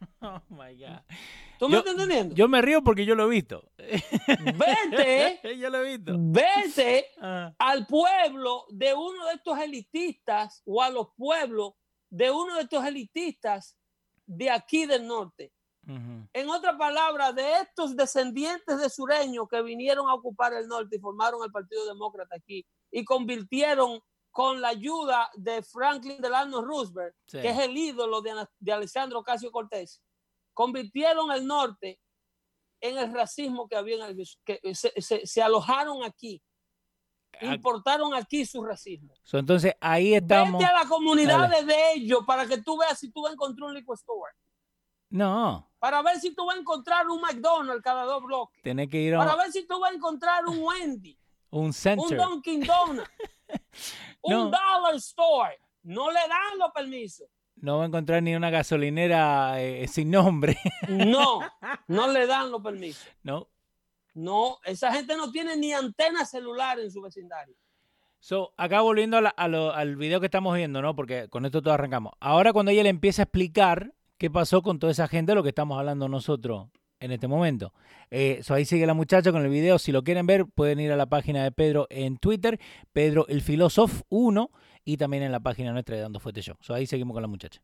Oh 0.22 0.40
my 0.48 0.74
God. 0.76 1.00
¿Tú 1.58 1.68
me 1.68 1.78
estás 1.78 1.92
entendiendo? 1.92 2.34
Yo 2.34 2.48
me 2.48 2.62
río 2.62 2.82
porque 2.82 3.04
yo 3.04 3.14
lo 3.14 3.26
he 3.26 3.30
visto. 3.30 3.70
Vete. 3.76 5.40
yo 5.58 5.70
lo 5.70 5.78
he 5.78 5.96
visto. 5.96 6.14
Vete 6.18 7.06
ah. 7.20 7.52
al 7.58 7.86
pueblo 7.86 8.66
de 8.70 8.94
uno 8.94 9.26
de 9.26 9.34
estos 9.34 9.58
elitistas 9.58 10.62
o 10.64 10.82
a 10.82 10.90
los 10.90 11.08
pueblos 11.16 11.74
de 12.08 12.30
uno 12.30 12.56
de 12.56 12.62
estos 12.62 12.84
elitistas 12.84 13.76
de 14.26 14.50
aquí 14.50 14.86
del 14.86 15.06
norte. 15.06 15.52
En 16.34 16.48
otras 16.48 16.76
palabras, 16.76 17.34
de 17.34 17.42
estos 17.62 17.96
descendientes 17.96 18.78
de 18.78 18.88
sureños 18.88 19.48
que 19.50 19.60
vinieron 19.60 20.08
a 20.08 20.14
ocupar 20.14 20.52
el 20.52 20.68
norte 20.68 20.96
y 20.96 21.00
formaron 21.00 21.42
el 21.42 21.50
Partido 21.50 21.84
Demócrata 21.84 22.36
aquí 22.36 22.64
y 22.92 23.04
convirtieron 23.04 24.00
con 24.30 24.60
la 24.60 24.68
ayuda 24.68 25.30
de 25.34 25.62
Franklin 25.62 26.20
Delano 26.20 26.62
Roosevelt, 26.62 27.14
que 27.30 27.48
es 27.48 27.58
el 27.58 27.76
ídolo 27.76 28.20
de, 28.20 28.46
de 28.58 28.72
Alessandro 28.72 29.22
Casio 29.22 29.50
Cortés, 29.50 30.02
convirtieron 30.54 31.32
el 31.32 31.46
norte 31.46 32.00
en 32.80 32.98
el 32.98 33.12
racismo 33.12 33.68
que 33.68 33.76
había 33.76 33.96
en 33.96 34.18
el, 34.18 34.28
que 34.44 34.60
se, 34.74 35.42
alojaron 35.42 36.02
aquí 36.04 36.42
importaron 37.42 38.12
aquí 38.14 38.44
su 38.44 38.62
racismo. 38.62 39.14
entonces 39.32 39.74
ahí 39.80 40.14
estamos. 40.14 40.60
Vete 40.60 40.70
a 40.70 40.82
la 40.82 40.88
comunidad 40.88 41.48
de 41.48 41.92
ellos 41.94 42.20
para 42.26 42.46
que 42.46 42.58
tú 42.58 42.76
veas 42.76 42.98
si 42.98 43.10
tú 43.10 43.22
vas 43.22 43.30
a 43.30 43.34
encontrar 43.34 43.70
un 43.70 43.74
liquor 43.74 43.96
store. 43.96 44.32
No. 45.10 45.70
Para 45.78 46.02
ver 46.02 46.20
si 46.20 46.34
tú 46.34 46.46
vas 46.46 46.56
a 46.56 46.60
encontrar 46.60 47.08
un 47.08 47.20
McDonald's 47.20 47.82
cada 47.82 48.04
dos 48.04 48.22
bloques. 48.22 48.60
Tienes 48.62 48.88
que 48.88 49.00
ir 49.00 49.14
a... 49.14 49.18
Para 49.18 49.36
ver 49.36 49.50
si 49.50 49.66
tú 49.66 49.80
vas 49.80 49.92
a 49.92 49.94
encontrar 49.94 50.46
un 50.46 50.58
Wendy. 50.62 51.18
un 51.50 51.72
Center. 51.72 52.18
Un 52.20 52.30
Dunkin' 52.30 52.60
Donuts. 52.60 53.10
un 54.22 54.50
Dollar 54.50 54.94
Store. 54.96 55.58
No 55.82 56.10
le 56.10 56.20
dan 56.20 56.58
los 56.58 56.72
permisos. 56.72 57.28
No 57.56 57.78
va 57.78 57.84
a 57.84 57.86
encontrar 57.86 58.22
ni 58.22 58.34
una 58.34 58.50
gasolinera 58.50 59.60
eh, 59.60 59.86
sin 59.88 60.10
nombre. 60.10 60.56
No, 60.88 61.40
no 61.88 62.08
le 62.08 62.26
dan 62.26 62.50
los 62.50 62.62
permisos. 62.62 63.06
No. 63.22 63.48
No, 64.14 64.58
esa 64.64 64.92
gente 64.92 65.16
no 65.16 65.30
tiene 65.30 65.56
ni 65.56 65.72
antena 65.72 66.24
celular 66.24 66.80
en 66.80 66.90
su 66.90 67.00
vecindario. 67.00 67.54
So, 68.18 68.52
acá 68.56 68.80
volviendo 68.82 69.18
al 69.36 69.96
video 69.96 70.20
que 70.20 70.26
estamos 70.26 70.54
viendo, 70.54 70.82
¿no? 70.82 70.94
Porque 70.94 71.28
con 71.28 71.46
esto 71.46 71.62
todo 71.62 71.72
arrancamos. 71.72 72.12
Ahora 72.20 72.52
cuando 72.52 72.70
ella 72.70 72.82
le 72.82 72.90
empieza 72.90 73.22
a 73.22 73.24
explicar 73.24 73.94
qué 74.18 74.30
pasó 74.30 74.62
con 74.62 74.78
toda 74.78 74.92
esa 74.92 75.08
gente, 75.08 75.34
lo 75.34 75.42
que 75.42 75.48
estamos 75.50 75.78
hablando 75.78 76.08
nosotros 76.08 76.68
en 77.00 77.12
este 77.12 77.26
momento. 77.26 77.72
Eh, 78.10 78.42
ahí 78.48 78.64
sigue 78.64 78.86
la 78.86 78.94
muchacha 78.94 79.32
con 79.32 79.42
el 79.42 79.50
video. 79.50 79.78
Si 79.78 79.92
lo 79.92 80.04
quieren 80.04 80.26
ver, 80.26 80.46
pueden 80.46 80.80
ir 80.80 80.92
a 80.92 80.96
la 80.96 81.06
página 81.06 81.42
de 81.42 81.50
Pedro 81.50 81.86
en 81.90 82.18
Twitter, 82.18 82.60
Pedro 82.92 83.26
el 83.28 83.40
Filósofo 83.40 84.04
1, 84.10 84.50
y 84.84 84.96
también 84.96 85.22
en 85.22 85.32
la 85.32 85.40
página 85.40 85.72
nuestra 85.72 85.96
de 85.96 86.02
Dando 86.02 86.18
Fuete 86.20 86.40
Show. 86.42 86.56
So 86.60 86.74
ahí 86.74 86.86
seguimos 86.86 87.14
con 87.14 87.22
la 87.22 87.28
muchacha. 87.28 87.60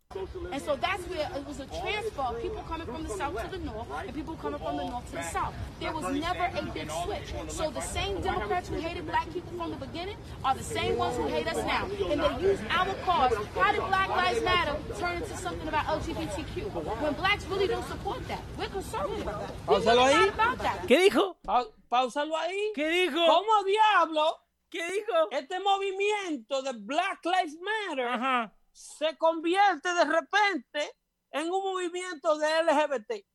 And 0.53 0.61
so 0.63 0.77
that's 0.77 1.03
where 1.09 1.27
it 1.37 1.47
was 1.47 1.61
a 1.61 1.67
transfer 1.67 2.23
of 2.23 2.41
people 2.43 2.63
coming 2.69 2.87
from 2.87 3.03
the 3.05 3.11
south 3.17 3.35
to 3.43 3.49
the 3.51 3.65
north 3.65 3.89
and 4.07 4.15
people 4.15 4.35
coming 4.37 4.59
from 4.61 4.77
the 4.77 4.85
north 4.85 5.07
to 5.11 5.17
the 5.17 5.23
south. 5.23 5.55
There 5.81 5.93
was 5.93 6.05
never 6.15 6.45
a 6.45 6.63
big 6.73 6.91
switch. 6.91 7.33
So 7.49 7.71
the 7.71 7.81
same 7.81 8.21
Democrats 8.21 8.69
who 8.69 8.77
hated 8.77 9.07
black 9.07 9.33
people 9.33 9.53
from 9.57 9.71
the 9.71 9.77
beginning 9.87 10.17
are 10.45 10.55
the 10.55 10.63
same 10.63 10.97
ones 10.99 11.17
who 11.17 11.27
hate 11.29 11.47
us 11.47 11.57
now. 11.65 11.87
And 12.11 12.21
they 12.21 12.43
use 12.49 12.61
our 12.71 12.95
cause. 13.05 13.33
How 13.55 13.73
did 13.73 13.81
Black 13.89 14.09
Lives 14.09 14.43
Matter 14.45 14.77
turn 14.99 15.17
into 15.23 15.37
something 15.37 15.69
about 15.69 15.87
LGBTQ? 15.87 16.71
When 17.03 17.15
blacks 17.15 17.45
really 17.47 17.67
don't 17.67 17.87
support 17.89 18.27
that. 18.29 18.41
We're 18.59 18.69
conservative. 18.69 19.27
Really 19.69 19.85
not 19.87 20.29
about 20.35 20.59
that. 20.59 20.87
¿Qué 20.87 20.99
dijo? 21.01 21.37
Pa- 21.43 21.67
Páusalo 21.89 22.37
ahí. 22.37 22.73
¿Qué 22.75 22.89
dijo? 22.91 23.19
¿Cómo 23.27 23.65
diablo 23.65 24.39
¿Qué 24.77 24.93
dijo? 24.93 25.31
este 25.31 25.61
movimiento 25.61 26.63
de 26.63 26.73
Black 26.73 27.25
Lives 27.25 27.57
Matter 27.61 28.09
Ajá. 28.09 28.55
se 28.73 29.17
convierte 29.17 29.93
de 29.95 30.05
repente 30.05 30.93
en 31.31 31.51
un 31.51 31.63
movimiento 31.63 32.37
de 32.37 32.47
LGBT? 32.63 33.27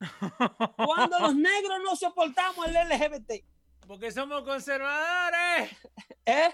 Cuando 0.76 1.18
los 1.18 1.34
negros 1.34 1.78
no 1.84 1.94
soportamos 1.96 2.66
el 2.66 2.74
LGBT. 2.74 3.44
Porque 3.86 4.10
somos 4.10 4.42
conservadores. 4.42 5.70
¿eh? 6.26 6.52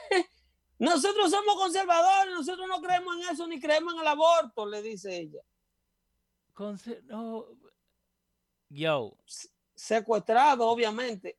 Nosotros 0.78 1.30
somos 1.30 1.56
conservadores, 1.56 2.34
nosotros 2.34 2.66
no 2.68 2.80
creemos 2.80 3.16
en 3.16 3.28
eso 3.30 3.46
ni 3.46 3.60
creemos 3.60 3.94
en 3.94 4.00
el 4.00 4.06
aborto, 4.06 4.66
le 4.66 4.82
dice 4.82 5.16
ella. 5.16 5.40
No. 7.04 7.46
Yo. 8.68 9.16
Secuestrado, 9.74 10.66
obviamente. 10.68 11.38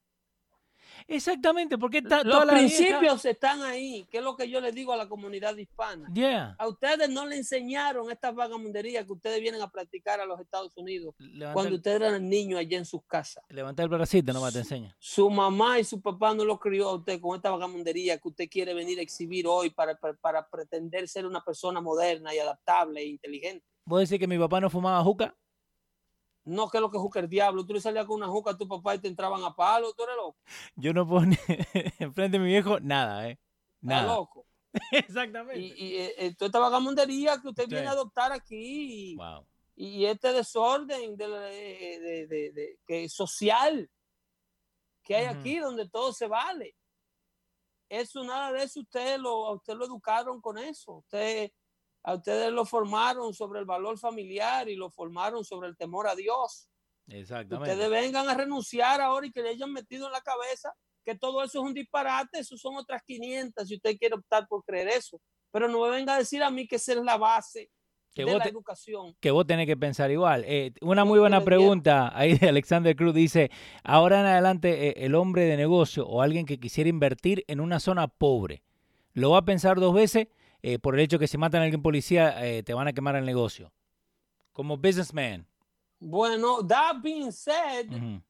Exactamente, 1.10 1.78
porque 1.78 1.98
está 1.98 2.24
Los 2.24 2.34
toda 2.34 2.46
la 2.46 2.54
vieja- 2.54 2.76
principios 2.78 3.26
están 3.26 3.62
ahí, 3.64 4.06
que 4.12 4.20
es 4.20 4.24
lo 4.24 4.36
que 4.36 4.50
yo 4.50 4.62
le 4.62 4.72
digo 4.72 4.94
a 4.94 4.98
la 4.98 5.10
comunidad 5.10 5.58
hispana. 5.58 6.08
Yeah. 6.14 6.56
A 6.60 6.68
ustedes 6.68 7.10
no 7.10 7.26
le 7.26 7.36
enseñaron 7.38 8.12
estas 8.12 8.36
vagamunderías 8.36 9.06
que 9.06 9.14
ustedes 9.14 9.42
vienen 9.42 9.62
a 9.62 9.70
practicar 9.72 10.20
a 10.22 10.26
los 10.26 10.40
Estados 10.40 10.78
Unidos 10.78 11.16
Levanta, 11.18 11.54
cuando 11.54 11.70
el, 11.70 11.76
ustedes 11.76 12.02
eran 12.02 12.30
niños 12.30 12.60
allá 12.60 12.78
en 12.78 12.86
sus 12.86 13.04
casas. 13.06 13.44
levanta 13.50 13.82
el 13.84 13.90
bracito, 13.90 14.32
nomás 14.34 14.54
te 14.54 14.60
enseña. 14.60 14.96
Su 15.00 15.30
mamá 15.30 15.80
y 15.80 15.84
su 15.84 16.00
papá 16.02 16.34
no 16.34 16.46
lo 16.46 16.60
crió 16.60 16.90
a 16.90 16.96
usted 16.96 17.20
con 17.20 17.36
esta 17.36 17.50
vagamundería 17.50 18.18
que 18.20 18.28
usted 18.28 18.48
quiere 18.50 18.74
venir 18.74 19.00
a 19.00 19.02
exhibir 19.02 19.48
hoy 19.48 19.72
para, 19.72 19.98
para, 20.00 20.14
para 20.16 20.48
pretender 20.48 21.08
ser 21.08 21.26
una 21.26 21.44
persona 21.44 21.82
moderna 21.82 22.34
y 22.36 22.40
adaptable 22.40 23.02
e 23.02 23.08
inteligente. 23.08 23.66
¿Vos 23.86 24.02
decís 24.02 24.20
que 24.20 24.28
mi 24.28 24.38
papá 24.38 24.62
no 24.62 24.70
fumaba 24.70 25.04
juca? 25.04 25.36
No 26.50 26.70
que 26.70 26.80
lo 26.80 26.90
que 26.92 26.98
juca 26.98 27.20
el 27.20 27.30
diablo. 27.30 27.66
Tú 27.66 27.74
le 27.74 27.82
salías 27.82 28.06
con 28.06 28.18
una 28.18 28.28
juca 28.28 28.52
a 28.52 28.58
tu 28.58 28.68
papá 28.68 28.96
y 28.96 29.00
te 29.00 29.08
entraban 29.08 29.44
a 29.44 29.56
palo. 29.56 29.94
Tú 29.94 30.04
eres 30.04 30.16
loco. 30.16 30.38
Yo 30.76 30.94
no 30.94 31.06
ni- 31.26 31.36
enfrente 32.00 32.38
de 32.38 32.40
mi 32.44 32.48
viejo 32.50 32.80
nada, 32.80 33.30
¿eh? 33.30 33.40
Nada. 33.82 34.16
loco. 34.16 34.46
Exactamente. 34.92 35.60
Y, 35.60 35.74
y 35.78 35.96
eh, 35.98 36.14
eh, 36.18 36.36
toda 36.36 36.48
esta 36.48 36.60
vagamundería 36.60 37.40
que 37.42 37.48
usted 37.50 37.64
Sí. 37.66 37.70
viene 37.72 37.88
a 37.88 37.92
adoptar 37.92 38.32
aquí 38.32 39.12
y, 39.14 39.16
Wow. 39.16 39.46
y 39.76 40.06
este 40.06 40.34
desorden 40.34 41.16
de, 41.18 41.28
de- 41.28 42.52
de- 42.52 42.80
que 42.86 43.08
social 43.10 43.90
que 45.04 45.16
hay 45.16 45.26
aquí 45.26 45.58
donde 45.58 45.90
todo 45.90 46.14
se 46.14 46.28
vale. 46.28 46.76
Eso, 47.90 48.24
nada 48.24 48.52
de 48.52 48.64
eso, 48.64 48.82
usted 48.82 49.18
lo, 49.18 49.48
a 49.48 49.54
usted 49.56 49.74
lo 49.74 49.86
educaron 49.86 50.40
con 50.40 50.60
eso. 50.60 50.98
Usted, 50.98 51.52
a 52.04 52.16
ustedes 52.16 52.52
lo 52.52 52.66
formaron 52.66 53.34
sobre 53.34 53.60
el 53.60 53.66
valor 53.66 53.98
familiar 53.98 54.70
y 54.70 54.76
lo 54.76 54.90
formaron 54.90 55.44
sobre 55.44 55.68
el 55.68 55.76
temor 55.78 56.08
a 56.08 56.16
Dios. 56.16 56.68
Exactamente. 57.08 57.72
ustedes 57.72 57.90
vengan 57.90 58.30
a 58.30 58.34
renunciar 58.36 59.02
ahora 59.02 59.26
y 59.28 59.32
que 59.32 59.42
le 59.42 59.50
hayan 59.50 59.74
metido 59.74 60.06
en 60.08 60.12
la 60.14 60.22
cabeza 60.22 60.74
que 61.04 61.16
todo 61.16 61.44
eso 61.44 61.60
es 61.60 61.66
un 61.66 61.74
disparate, 61.74 62.40
eso 62.40 62.56
son 62.58 62.76
otras 62.78 63.02
500 63.04 63.68
si 63.68 63.76
usted 63.76 63.98
quiere 63.98 64.16
optar 64.16 64.48
por 64.48 64.64
creer 64.64 64.90
eso. 64.90 65.20
Pero 65.52 65.68
no 65.68 65.82
me 65.82 65.90
venga 65.90 66.14
a 66.16 66.18
decir 66.20 66.44
a 66.44 66.52
mí 66.52 66.68
que 66.68 66.76
esa 66.76 66.92
es 66.94 67.00
la 67.00 67.18
base 67.18 67.72
Que 68.14 68.24
de 68.24 68.26
vos 68.32 68.38
la 68.38 68.44
te- 68.44 68.50
educación. 68.52 69.16
que 69.20 69.32
vos 69.32 69.48
tenés 69.48 69.66
que 69.66 69.76
pensar 69.76 70.12
igual. 70.12 70.44
Eh, 70.46 70.72
una 70.82 71.06
muy 71.06 71.18
buena 71.20 71.44
pregunta 71.44 72.12
ahí 72.16 72.38
de 72.38 72.50
Alexander 72.50 72.96
Cruz 72.96 73.16
dice, 73.16 73.50
ahora 73.84 74.20
en 74.20 74.28
adelante 74.28 74.90
eh, 74.90 75.06
el 75.06 75.16
hombre 75.16 75.46
de 75.46 75.58
negocio 75.58 76.06
o 76.08 76.22
alguien 76.22 76.46
que 76.46 76.60
quisiera 76.60 76.90
invertir 76.90 77.44
en 77.48 77.60
una 77.60 77.80
zona 77.80 78.08
pobre, 78.08 78.62
lo 79.14 79.32
va 79.32 79.40
a 79.40 79.46
pensar 79.46 79.80
dos 79.80 79.96
veces 79.96 80.28
eh, 80.62 80.80
por 80.80 80.96
el 80.96 81.02
hecho 81.02 81.20
que 81.20 81.28
si 81.28 81.38
matan 81.38 81.62
a 81.62 81.64
alguien 81.66 81.82
policía 81.82 82.46
eh, 82.46 82.64
te 82.64 82.74
van 82.74 82.88
a 82.88 82.94
quemar 82.94 83.16
el 83.16 83.26
negocio. 83.26 83.72
Como 84.52 84.78
businessman. 84.78 85.46
Bueno, 86.00 86.66
that 86.68 86.98
being 87.02 87.32
said, 87.32 87.88
Ujú. 87.94 88.22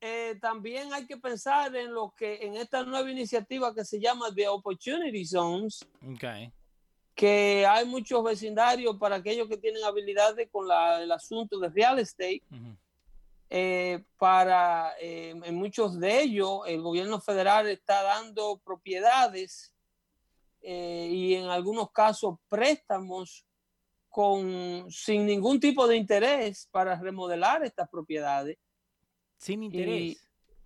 eh, 0.00 0.36
también 0.40 0.92
hay 0.92 1.06
que 1.06 1.16
pensar 1.16 1.74
en 1.76 1.92
lo 1.92 2.12
que 2.16 2.38
en 2.46 2.54
esta 2.56 2.82
nueva 2.84 3.10
iniciativa 3.10 3.74
que 3.74 3.84
se 3.84 3.98
llama 4.00 4.32
The 4.34 4.48
Opportunity 4.48 5.24
Zones, 5.24 5.86
Okay. 6.14 6.52
que 7.14 7.64
hay 7.66 7.84
muchos 7.86 8.22
vecindarios 8.22 8.96
para 8.96 9.16
aquellos 9.16 9.48
que 9.48 9.56
tienen 9.56 9.82
habilidades 9.84 10.48
con 10.52 10.68
la- 10.68 11.02
el 11.02 11.10
asunto 11.10 11.58
de 11.58 11.68
real 11.68 11.98
estate. 11.98 12.42
Eh, 13.48 14.02
para 14.18 14.92
eh, 15.00 15.30
en 15.44 15.54
muchos 15.54 16.00
de 16.00 16.20
ellos 16.22 16.62
el 16.66 16.82
gobierno 16.82 17.20
federal 17.20 17.68
está 17.68 18.02
dando 18.02 18.60
propiedades 18.64 19.72
eh, 20.68 21.08
y 21.12 21.34
en 21.34 21.44
algunos 21.44 21.92
casos 21.92 22.38
préstamos 22.48 23.46
con 24.08 24.90
sin 24.90 25.24
ningún 25.26 25.60
tipo 25.60 25.86
de 25.86 25.96
interés 25.96 26.66
para 26.72 26.96
remodelar 26.98 27.62
estas 27.64 27.88
propiedades 27.88 28.58
Sin 29.36 29.62
interés. 29.62 30.18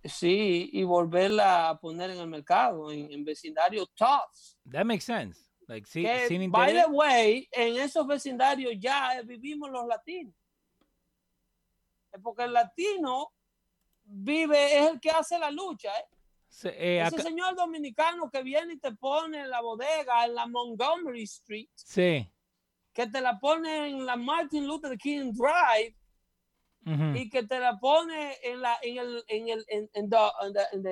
sí 0.03 0.69
y 0.73 0.83
volverla 0.83 1.69
a 1.69 1.79
poner 1.79 2.09
en 2.09 2.17
el 2.19 2.27
mercado 2.27 2.91
en, 2.91 3.11
en 3.11 3.23
vecindarios 3.23 3.93
tops 3.93 4.57
That 4.71 4.85
makes 4.85 5.03
sense. 5.05 5.39
Like, 5.67 5.87
sí- 5.87 6.01
que, 6.03 6.27
sin 6.27 6.49
by 6.51 6.69
interés. 6.71 6.85
the 6.85 6.91
way 6.91 7.47
en 7.51 7.77
esos 7.77 8.07
vecindarios 8.07 8.73
ya 8.79 9.21
vivimos 9.23 9.69
los 9.69 9.85
latinos 9.85 10.33
porque 12.23 12.43
el 12.43 12.53
latino 12.53 13.31
vive 14.03 14.77
es 14.79 14.89
el 14.91 14.99
que 14.99 15.11
hace 15.11 15.37
la 15.37 15.51
lucha 15.51 15.89
¿eh? 15.97 16.05
Se- 16.51 16.69
eh, 16.77 17.01
Ese 17.01 17.15
acá- 17.15 17.23
señor 17.23 17.55
dominicano 17.55 18.29
que 18.29 18.43
viene 18.43 18.73
y 18.73 18.77
te 18.77 18.91
pone 18.91 19.39
en 19.39 19.49
la 19.49 19.61
bodega 19.61 20.25
en 20.25 20.35
la 20.35 20.45
Montgomery 20.47 21.23
Street, 21.23 21.69
sí. 21.75 22.29
que 22.93 23.07
te 23.07 23.21
la 23.21 23.39
pone 23.39 23.87
en 23.89 24.05
la 24.05 24.17
Martin 24.17 24.67
Luther 24.67 24.97
King 24.97 25.31
Drive 25.31 25.95
Ujú. 26.85 27.15
y 27.17 27.29
que 27.29 27.43
te 27.43 27.57
la 27.57 27.79
pone 27.79 28.35
en 28.43 28.59
la 28.61 28.77
en 28.83 28.97
el 28.97 29.23
en 29.29 29.47
el 29.47 29.65
en, 29.69 29.89
en 29.93 30.09
the, 30.09 30.17
en 30.43 30.53
the- 30.53 30.67
en 30.73 30.83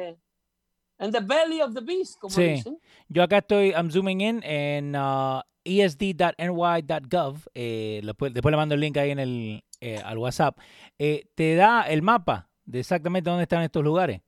the- 1.12 1.19
the 1.19 1.26
belly 1.26 1.62
of 1.62 1.74
the 1.74 1.82
beast, 1.82 2.17
como 2.19 2.34
Sí. 2.34 2.43
dicen. 2.54 2.80
Yo 3.10 3.22
acá 3.24 3.39
estoy, 3.39 3.72
I'm 3.72 3.91
zooming 3.91 4.22
in 4.22 4.41
en 4.43 4.95
uh, 4.95 5.41
esd.ny.gov. 5.65 7.38
eh, 7.54 8.02
pu- 8.17 8.32
después 8.32 8.52
le 8.52 8.58
mando 8.58 8.76
el 8.76 8.82
link 8.82 8.98
ahí 8.98 9.12
en 9.12 9.19
el, 9.19 9.63
eh, 9.82 9.98
al 10.04 10.17
WhatsApp. 10.17 10.58
Eh, 10.98 11.30
te 11.36 11.56
da 11.56 11.82
el 11.84 12.02
mapa 12.02 12.50
de 12.65 12.80
exactamente 12.80 13.30
dónde 13.30 13.43
están 13.43 13.62
estos 13.63 13.84
lugares. 13.84 14.22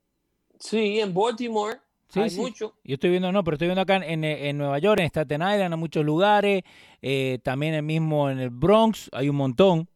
Sí, 0.62 1.00
en 1.00 1.14
Baltimore 1.14 1.80
Sí, 2.10 2.20
hay 2.20 2.30
sí. 2.30 2.40
mucho. 2.42 2.76
Yo 2.84 2.94
estoy 2.96 3.10
viendo, 3.10 3.32
no, 3.32 3.44
pero 3.44 3.56
estoy 3.56 3.68
viendo 3.68 3.82
acá 3.82 3.96
en, 3.96 4.04
en- 4.04 4.24
en 4.26 4.58
Nueva 4.58 4.80
York, 4.80 5.00
en 5.00 5.06
Staten 5.08 5.42
Island, 5.42 5.74
hay 5.74 5.80
muchos 5.80 6.06
lugares. 6.06 6.64
eh, 7.02 7.40
también 7.44 7.74
el 7.74 7.84
mismo 7.84 8.30
en 8.30 8.40
el 8.40 8.50
Bronx, 8.52 9.10
hay 9.14 9.28
un 9.30 9.36
montón. 9.38 9.90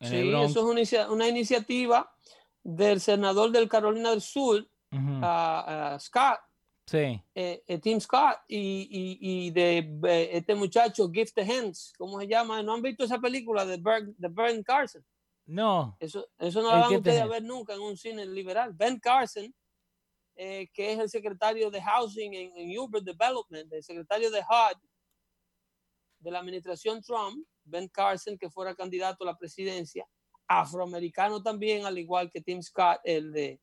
En 0.00 0.12
el 0.14 0.22
Sí, 0.24 0.28
Bronx. 0.30 0.50
eso 0.50 0.60
es 0.60 0.64
una, 0.66 0.80
inicia- 0.80 1.10
una 1.10 1.28
iniciativa 1.28 2.10
del 2.64 3.00
senador 3.00 3.50
del 3.52 3.68
Carolina 3.68 4.10
del 4.10 4.20
Sur, 4.20 4.66
ah, 5.22 5.96
Scott, 6.00 6.40
Sí, 6.86 7.22
eh, 7.36 7.62
eh, 7.68 7.78
Tim 7.78 8.00
Scott 8.00 8.38
y, 8.48 8.58
y- 8.90 9.18
y 9.46 9.50
de 9.52 9.78
eh, 10.08 10.30
este 10.32 10.56
muchacho 10.56 11.08
Gift 11.12 11.34
the 11.36 11.42
Hands, 11.42 11.92
¿cómo 11.96 12.18
se 12.18 12.26
llama? 12.26 12.62
¿No 12.64 12.74
han 12.74 12.82
visto 12.82 13.04
esa 13.04 13.20
película 13.20 13.64
de 13.64 13.76
Berg, 13.76 14.06
de 14.16 14.28
Ben 14.28 14.62
Carson? 14.64 15.04
no, 15.46 15.96
Eso, 16.00 16.26
eso 16.38 16.62
no 16.62 16.72
lo 16.74 16.80
van 16.80 16.94
ustedes 16.96 17.20
a 17.20 17.26
ver 17.26 17.42
nunca 17.44 17.74
en 17.74 17.80
un 17.80 17.96
cine 17.96 18.26
liberal. 18.26 18.72
Ben 18.74 18.98
Carson, 18.98 19.54
eh, 20.42 20.70
que 20.72 20.92
es 20.92 20.98
el 20.98 21.10
secretario 21.10 21.70
de 21.70 21.82
Housing 21.82 22.32
en, 22.32 22.78
Urban 22.78 23.04
Development, 23.04 23.70
el 23.70 23.84
secretario 23.84 24.30
de 24.30 24.40
HUD 24.40 24.78
de 26.18 26.30
la 26.30 26.38
administración 26.38 27.02
Trump, 27.02 27.46
Ben 27.62 27.88
Carson, 27.88 28.38
que 28.38 28.48
fuera 28.48 28.74
candidato 28.74 29.22
a 29.22 29.26
la 29.26 29.36
presidencia, 29.36 30.08
afroamericano 30.48 31.42
también, 31.42 31.84
al 31.84 31.98
igual 31.98 32.30
que 32.30 32.40
Tim 32.40 32.62
Scott, 32.62 33.00
el 33.04 33.32
de, 33.32 33.60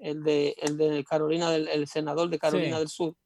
el 0.00 0.22
de, 0.22 0.54
el 0.58 0.76
de 0.76 1.02
Carolina, 1.02 1.50
del, 1.50 1.66
el 1.68 1.88
senador 1.88 2.28
de 2.28 2.38
Carolina 2.38 2.76
Sí. 2.76 2.80
del 2.80 2.88
Sur. 2.88 3.16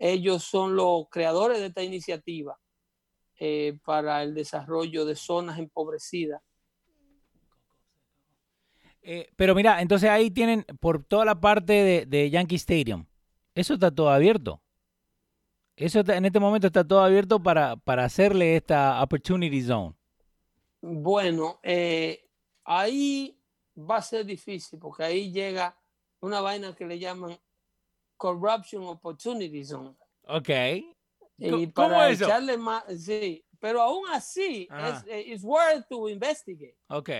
Ellos 0.00 0.42
son 0.42 0.74
los 0.74 1.08
creadores 1.08 1.60
de 1.60 1.66
esta 1.66 1.84
iniciativa 1.84 2.58
eh, 3.38 3.78
para 3.84 4.24
el 4.24 4.34
desarrollo 4.34 5.04
de 5.04 5.14
zonas 5.14 5.56
empobrecidas. 5.60 6.42
Eh, 9.02 9.28
pero 9.36 9.54
mira, 9.54 9.82
entonces 9.82 10.08
ahí 10.08 10.30
tienen 10.30 10.64
por 10.80 11.02
toda 11.04 11.24
la 11.24 11.40
parte 11.40 11.72
de, 11.72 12.06
de 12.06 12.30
Yankee 12.30 12.54
Stadium. 12.56 13.04
Eso 13.54 13.74
está 13.74 13.90
todo 13.90 14.10
abierto. 14.10 14.60
Eso 15.76 16.00
está- 16.00 16.16
en 16.16 16.24
este 16.24 16.38
momento 16.38 16.66
está 16.68 16.86
todo 16.86 17.00
abierto 17.00 17.42
para, 17.42 17.76
para 17.76 18.04
hacerle 18.04 18.56
esta 18.56 19.02
Opportunity 19.02 19.62
Zone. 19.62 19.94
Bueno, 20.80 21.58
eh, 21.62 22.28
ahí 22.64 23.36
va 23.76 23.96
a 23.96 24.02
ser 24.02 24.24
difícil 24.26 24.78
porque 24.78 25.02
ahí 25.04 25.32
llega 25.32 25.76
una 26.20 26.40
vaina 26.40 26.74
que 26.74 26.86
le 26.86 26.98
llaman 26.98 27.36
Corruption 28.16 28.84
Opportunity 28.84 29.64
Zone. 29.64 29.94
Ok. 30.24 30.48
Y 31.38 31.66
¿Cómo 31.72 31.88
para 31.88 32.10
eso? 32.10 32.24
echarle 32.24 32.56
más, 32.56 32.84
sí, 33.02 33.44
pero 33.58 33.82
aún 33.82 34.04
así 34.12 34.68
es 35.06 35.26
it's 35.26 35.42
worth 35.42 35.88
to 35.88 36.08
investigate. 36.08 36.76
Ok. 36.88 37.10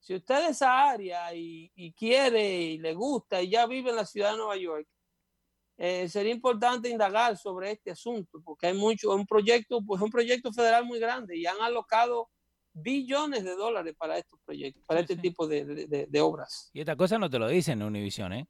Si 0.00 0.14
usted 0.14 0.44
es 0.44 0.50
esa 0.52 0.88
área 0.90 1.32
y, 1.34 1.70
y 1.74 1.92
quiere 1.92 2.60
y 2.62 2.78
le 2.78 2.94
gusta 2.94 3.42
y 3.42 3.50
ya 3.50 3.66
vive 3.66 3.90
en 3.90 3.96
la 3.96 4.06
ciudad 4.06 4.32
de 4.32 4.38
Nueva 4.38 4.56
York, 4.56 4.88
eh, 5.76 6.08
sería 6.08 6.32
importante 6.32 6.88
indagar 6.88 7.36
sobre 7.36 7.70
este 7.72 7.90
asunto 7.90 8.40
porque 8.44 8.66
hay 8.68 8.74
mucho, 8.74 9.14
un 9.14 9.26
proyecto, 9.26 9.80
pues 9.86 10.00
un 10.02 10.10
proyecto 10.10 10.52
federal 10.52 10.84
muy 10.84 10.98
grande 10.98 11.36
y 11.36 11.46
han 11.46 11.60
alocado 11.60 12.28
billones 12.72 13.44
de 13.44 13.54
dólares 13.56 13.94
para 13.98 14.16
estos 14.18 14.38
proyectos, 14.44 14.82
para 14.86 15.00
Sí, 15.00 15.04
este 15.04 15.14
sí. 15.16 15.20
tipo 15.20 15.46
de, 15.46 15.64
de- 15.64 15.86
de- 15.86 16.06
de 16.06 16.20
obras. 16.20 16.70
Y 16.72 16.80
esta 16.80 16.96
cosa 16.96 17.18
no 17.18 17.28
te 17.28 17.38
lo 17.38 17.48
dicen 17.48 17.80
en 17.80 17.86
Univision, 17.88 18.32
¿eh? 18.32 18.48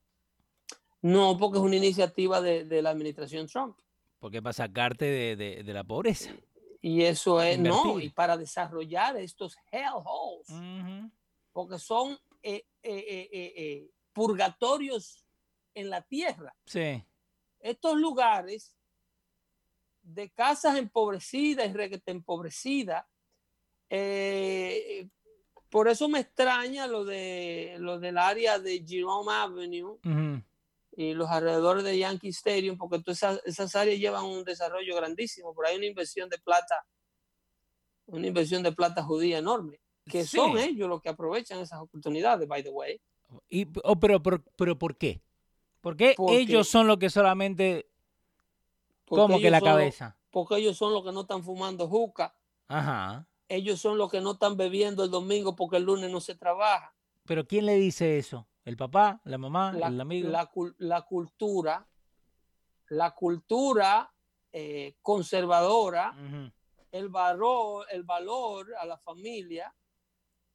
No, 1.02 1.36
porque 1.38 1.58
es 1.58 1.64
una 1.64 1.76
iniciativa 1.76 2.40
de, 2.40 2.64
de 2.64 2.82
la 2.82 2.90
administración 2.90 3.46
Trump. 3.46 3.78
Porque 4.18 4.36
es 4.38 4.42
para 4.42 4.52
sacarte 4.52 5.36
de, 5.36 5.62
la 5.72 5.82
pobreza. 5.84 6.30
Y 6.82 7.02
eso 7.02 7.40
es, 7.40 7.58
no, 7.58 7.98
y 8.00 8.10
para 8.10 8.36
desarrollar 8.36 9.16
estos 9.16 9.56
hellholes, 9.70 10.48
Ujú. 10.50 11.10
Porque 11.52 11.78
son 11.78 12.18
eh, 12.42 12.64
eh, 12.82 13.04
eh, 13.08 13.28
eh, 13.32 13.52
eh, 13.56 13.90
purgatorios 14.12 15.26
en 15.74 15.90
la 15.90 16.02
tierra. 16.02 16.54
Sí. 16.66 17.04
Estos 17.58 17.96
lugares 17.98 18.76
de 20.02 20.30
casas 20.30 20.76
empobrecidas 20.76 21.68
y 21.68 21.72
requete 21.72 22.10
empobrecidas, 22.10 23.04
por 25.68 25.88
eso 25.88 26.08
me 26.08 26.20
extraña 26.20 26.86
lo, 26.86 27.04
de, 27.04 27.76
lo 27.78 28.00
del 28.00 28.18
área 28.18 28.58
de 28.58 28.84
Jerome 28.86 29.32
Avenue 29.32 29.98
Ujú. 30.04 30.42
y 30.96 31.14
los 31.14 31.28
alrededores 31.28 31.84
de 31.84 31.98
Yankee 31.98 32.30
Stadium, 32.30 32.76
porque 32.76 32.98
todas 33.00 33.18
esas, 33.18 33.40
esas 33.44 33.76
áreas 33.76 33.98
llevan 33.98 34.24
un 34.24 34.42
desarrollo 34.42 34.96
grandísimo, 34.96 35.54
por 35.54 35.66
ahí 35.66 35.76
una 35.76 35.86
inversión 35.86 36.28
de 36.28 36.38
plata, 36.38 36.86
una 38.06 38.26
inversión 38.26 38.62
de 38.62 38.72
plata 38.72 39.02
judía 39.02 39.38
enorme, 39.38 39.80
que 40.10 40.24
Sí. 40.24 40.36
son 40.36 40.58
ellos 40.58 40.88
los 40.88 41.00
que 41.00 41.08
aprovechan 41.08 41.60
esas 41.60 41.80
oportunidades, 41.80 42.46
by 42.48 42.62
the 42.62 42.70
way. 42.70 43.00
Y, 43.48 43.66
oh, 43.84 43.96
pero, 43.98 44.22
pero, 44.22 44.42
pero 44.56 44.78
¿por 44.78 44.96
qué? 44.96 45.22
¿Por 45.80 45.96
qué 45.96 46.14
Porque- 46.16 46.38
ellos 46.40 46.68
son 46.68 46.86
los 46.86 46.98
que 46.98 47.08
solamente 47.10 47.88
como 49.08 49.38
que 49.38 49.50
la 49.50 49.60
son 49.60 49.68
cabeza? 49.68 50.16
porque 50.30 50.56
ellos 50.56 50.76
son 50.76 50.92
los 50.92 51.04
que 51.04 51.12
no 51.12 51.22
están 51.22 51.42
fumando 51.42 51.88
juca, 51.88 52.34
Ajá. 52.68 53.26
ellos 53.48 53.80
son 53.80 53.98
los 53.98 54.10
que 54.10 54.20
no 54.20 54.32
están 54.32 54.56
bebiendo 54.56 55.02
el 55.04 55.10
domingo 55.10 55.56
porque 55.56 55.76
el 55.78 55.84
lunes 55.84 56.10
no 56.10 56.20
se 56.20 56.34
trabaja. 56.36 56.94
Pero 57.24 57.46
¿quién 57.46 57.66
le 57.66 57.74
dice 57.74 58.18
eso? 58.18 58.46
¿El 58.64 58.76
papá? 58.76 59.20
¿La 59.24 59.38
mamá? 59.38 59.72
La, 59.72 59.88
¿El 59.88 60.00
amigo? 60.00 60.28
la 60.28 60.48
la 60.78 61.02
cultura, 61.02 61.88
la 62.88 63.14
cultura 63.14 64.12
eh, 64.52 64.96
conservadora, 65.02 66.14
el 66.92 67.08
valor, 67.08 67.86
el 67.90 68.02
valor 68.02 68.74
a 68.80 68.84
la 68.84 68.98
familia, 68.98 69.72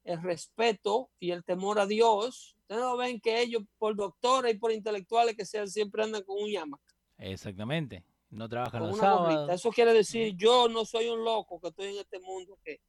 el 0.06 0.22
respeto 0.22 1.10
y 1.20 1.32
el 1.32 1.44
temor 1.44 1.80
a 1.80 1.86
Dios. 1.86 2.56
Ustedes 2.62 2.82
no 2.82 2.96
ven 2.96 3.20
que 3.20 3.42
ellos, 3.42 3.64
por 3.78 3.96
doctores 3.96 4.54
y 4.54 4.58
por 4.58 4.72
intelectuales 4.72 5.36
que 5.36 5.46
sean, 5.46 5.68
siempre 5.68 6.04
andan 6.04 6.24
con 6.24 6.42
un 6.42 6.50
llama, 6.50 6.80
Exactamente. 7.18 8.04
No 8.30 8.50
trabajan 8.50 8.82
con 8.82 8.90
los 8.90 9.00
una 9.00 9.08
sábados. 9.08 9.50
Eso 9.50 9.72
quiere 9.72 9.94
decir, 9.94 10.36
yo 10.36 10.68
no 10.68 10.84
soy 10.84 11.08
un 11.08 11.24
loco 11.24 11.60
que 11.60 11.70
estoy 11.70 11.94
en 11.94 12.00
este 12.00 12.20
mundo 12.20 12.58
que 12.64 12.82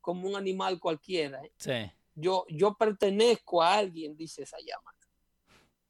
como 0.00 0.28
un 0.28 0.36
animal 0.36 0.80
cualquiera. 0.80 1.42
¿eh? 1.44 1.52
Sí. 1.58 1.92
Yo, 2.14 2.46
yo 2.48 2.74
pertenezco 2.74 3.62
a 3.62 3.74
alguien, 3.74 4.16
dice 4.16 4.42
esa 4.42 4.56
llama. 4.58 4.94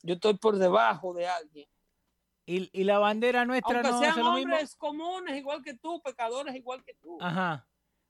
Yo 0.03 0.15
estoy 0.15 0.35
por 0.35 0.59
debajo 0.59 1.15
de 1.15 1.29
alguien. 1.29 1.69
¿Y, 2.47 2.69
y 2.73 2.85
la 2.85 2.99
bandera 2.99 3.45
nuestra 3.45 3.77
Aunque 3.77 3.91
no 3.91 3.99
sean 4.01 4.11
hace 4.11 4.21
lo 4.23 4.33
mismo? 4.33 4.55
hombres 4.55 4.75
comunes 4.75 5.37
igual 5.37 5.63
que 5.63 5.75
tú, 5.75 6.01
pecadores 6.03 6.55
igual 6.57 6.83
que 6.83 6.95
tú. 6.95 7.19
Ajá. 7.21 7.69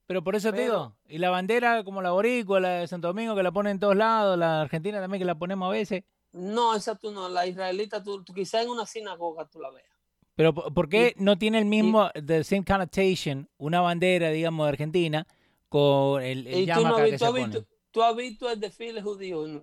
Pero 0.08 0.24
por 0.24 0.34
eso 0.34 0.50
te 0.52 0.62
digo, 0.62 0.94
y 1.06 1.18
la 1.18 1.28
bandera 1.28 1.84
como 1.84 2.00
la 2.00 2.10
boricua, 2.12 2.58
la 2.60 2.68
de 2.70 2.88
Santo 2.88 3.08
Domingo, 3.08 3.36
que 3.36 3.42
la 3.42 3.52
ponen 3.52 3.72
en 3.72 3.78
todos 3.78 3.94
lados, 3.94 4.38
la 4.38 4.62
argentina 4.62 5.00
también 5.00 5.20
que 5.20 5.26
la 5.26 5.34
ponemos 5.36 5.68
a 5.68 5.70
veces. 5.70 6.02
No, 6.32 6.74
esa 6.74 6.94
tú 6.96 7.10
no, 7.10 7.28
la 7.28 7.46
israelita, 7.46 8.02
tú, 8.02 8.24
tú 8.24 8.32
quizá 8.32 8.62
en 8.62 8.70
una 8.70 8.86
sinagoga 8.86 9.44
tú 9.46 9.60
la 9.60 9.70
veas. 9.70 9.86
Pero 10.34 10.54
¿por 10.54 10.88
qué 10.88 11.14
no 11.18 11.36
tiene 11.36 11.58
el 11.58 11.66
mismo, 11.66 12.10
the 12.26 12.42
same 12.42 12.64
connotation, 12.64 13.48
una 13.58 13.82
bandera, 13.82 14.30
digamos, 14.30 14.64
de 14.64 14.68
Argentina, 14.70 15.26
con 15.68 16.22
el, 16.22 16.46
el 16.46 16.60
Y 16.62 16.66
tú, 16.72 16.80
no 16.80 16.88
has 16.88 16.96
que 16.96 17.02
visto, 17.10 17.18
se 17.18 17.24
has 17.26 17.32
visto- 17.34 17.52
pone? 17.64 17.66
tú 17.90 18.02
has 18.02 18.16
visto 18.16 18.50
el 18.50 18.60
desfile 18.60 19.02
judío. 19.02 19.46
¿no? 19.46 19.62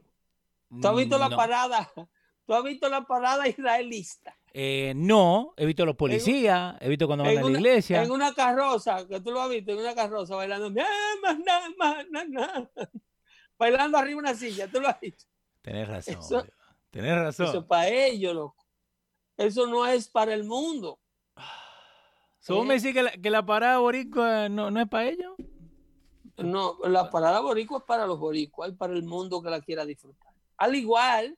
Tú 0.80 0.88
has 0.88 0.96
visto 0.96 1.18
la 1.18 1.30
No. 1.30 1.36
parada, 1.38 1.92
tú 2.46 2.54
has 2.54 2.64
visto 2.64 2.88
la 2.88 3.02
parada 3.02 3.48
israelista. 3.48 4.36
Eh, 4.58 4.94
no, 4.96 5.54
he 5.58 5.66
visto 5.66 5.84
a 5.84 5.86
los 5.86 5.98
policías, 5.98 6.78
he 6.80 6.88
visto 6.88 7.08
cuando 7.08 7.26
van 7.26 7.38
a 7.38 7.42
la 7.42 7.50
iglesia. 7.50 8.02
en 8.02 8.10
una 8.10 8.34
carroza, 8.34 9.06
que 9.06 9.20
tú 9.20 9.32
lo 9.32 9.42
has 9.42 9.50
visto, 9.50 9.74
en 9.74 9.80
una 9.80 9.94
carroza 9.94 10.34
bailando, 10.38 10.72
bailando 13.60 13.98
arriba 13.98 14.18
una 14.18 14.34
silla, 14.34 14.72
tú 14.72 14.80
lo 14.80 14.88
has 14.88 14.98
visto. 15.02 15.26
Tenés 15.62 15.90
razón, 15.90 16.20
Eso- 16.20 16.46
tenés 16.90 17.16
razón. 17.18 17.48
Eso 17.48 17.60
es 17.60 17.66
para 17.66 17.90
ellos, 17.90 18.34
loco. 18.34 18.66
Eso 19.36 19.68
no 19.68 19.86
es 19.86 20.08
para 20.08 20.34
el 20.34 20.46
mundo. 20.46 21.00
¿Vos 21.36 22.64
¿Eh? 22.64 22.66
me 22.66 22.76
decís 22.76 22.94
que 22.94 23.04
la, 23.04 23.12
que 23.12 23.30
la 23.30 23.46
parada 23.46 23.80
boricua 23.80 24.48
no, 24.48 24.72
no 24.72 24.80
es 24.80 24.88
para 24.88 25.10
ellos? 25.10 25.34
No, 26.38 26.78
la 26.86 27.10
parada 27.10 27.42
boricua 27.42 27.80
es 27.80 27.84
para 27.84 28.08
los 28.08 28.20
boricuas 28.20 28.70
y 28.70 28.74
para 28.74 28.94
el 28.94 29.04
mundo 29.04 29.42
que 29.42 29.50
la 29.50 29.60
quiera 29.60 29.84
disfrutar. 29.84 30.32
Al 30.56 30.76
igual 30.76 31.38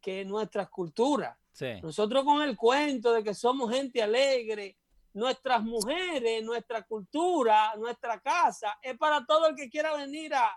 que 0.00 0.24
nuestras 0.24 0.70
culturas. 0.70 1.36
Sí. 1.54 1.80
Nosotros 1.82 2.24
con 2.24 2.42
el 2.42 2.56
cuento 2.56 3.12
de 3.12 3.22
que 3.22 3.32
somos 3.32 3.72
gente 3.72 4.02
alegre, 4.02 4.76
nuestras 5.12 5.62
mujeres, 5.62 6.42
nuestra 6.44 6.82
cultura, 6.82 7.72
nuestra 7.76 8.18
casa, 8.20 8.76
es 8.82 8.98
para 8.98 9.24
todo 9.24 9.46
el 9.46 9.54
que 9.54 9.70
quiera 9.70 9.94
venir 9.96 10.34
a, 10.34 10.50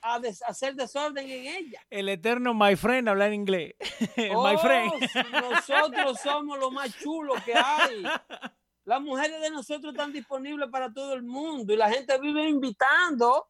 a 0.00 0.18
des- 0.18 0.42
hacer 0.42 0.74
desorden 0.74 1.28
en 1.30 1.46
ella. 1.46 1.80
El 1.90 2.08
eterno 2.08 2.54
my 2.54 2.74
friend 2.74 3.08
hablar 3.10 3.34
inglés. 3.34 3.74
my 4.16 4.30
Oh, 4.34 4.58
friend. 4.58 4.92
Nosotros 5.32 6.18
somos 6.22 6.58
lo 6.58 6.70
más 6.70 6.96
chulo 6.98 7.34
que 7.44 7.52
hay. 7.54 8.02
Las 8.86 9.02
mujeres 9.02 9.40
de 9.42 9.50
nosotros 9.50 9.92
están 9.92 10.12
disponibles 10.12 10.70
para 10.70 10.90
todo 10.92 11.12
el 11.12 11.22
mundo 11.24 11.74
y 11.74 11.76
la 11.76 11.90
gente 11.90 12.18
vive 12.18 12.48
invitando 12.48 13.48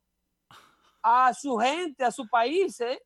a 1.02 1.32
su 1.34 1.56
gente, 1.58 2.04
a 2.04 2.10
sus 2.10 2.28
países. 2.28 2.98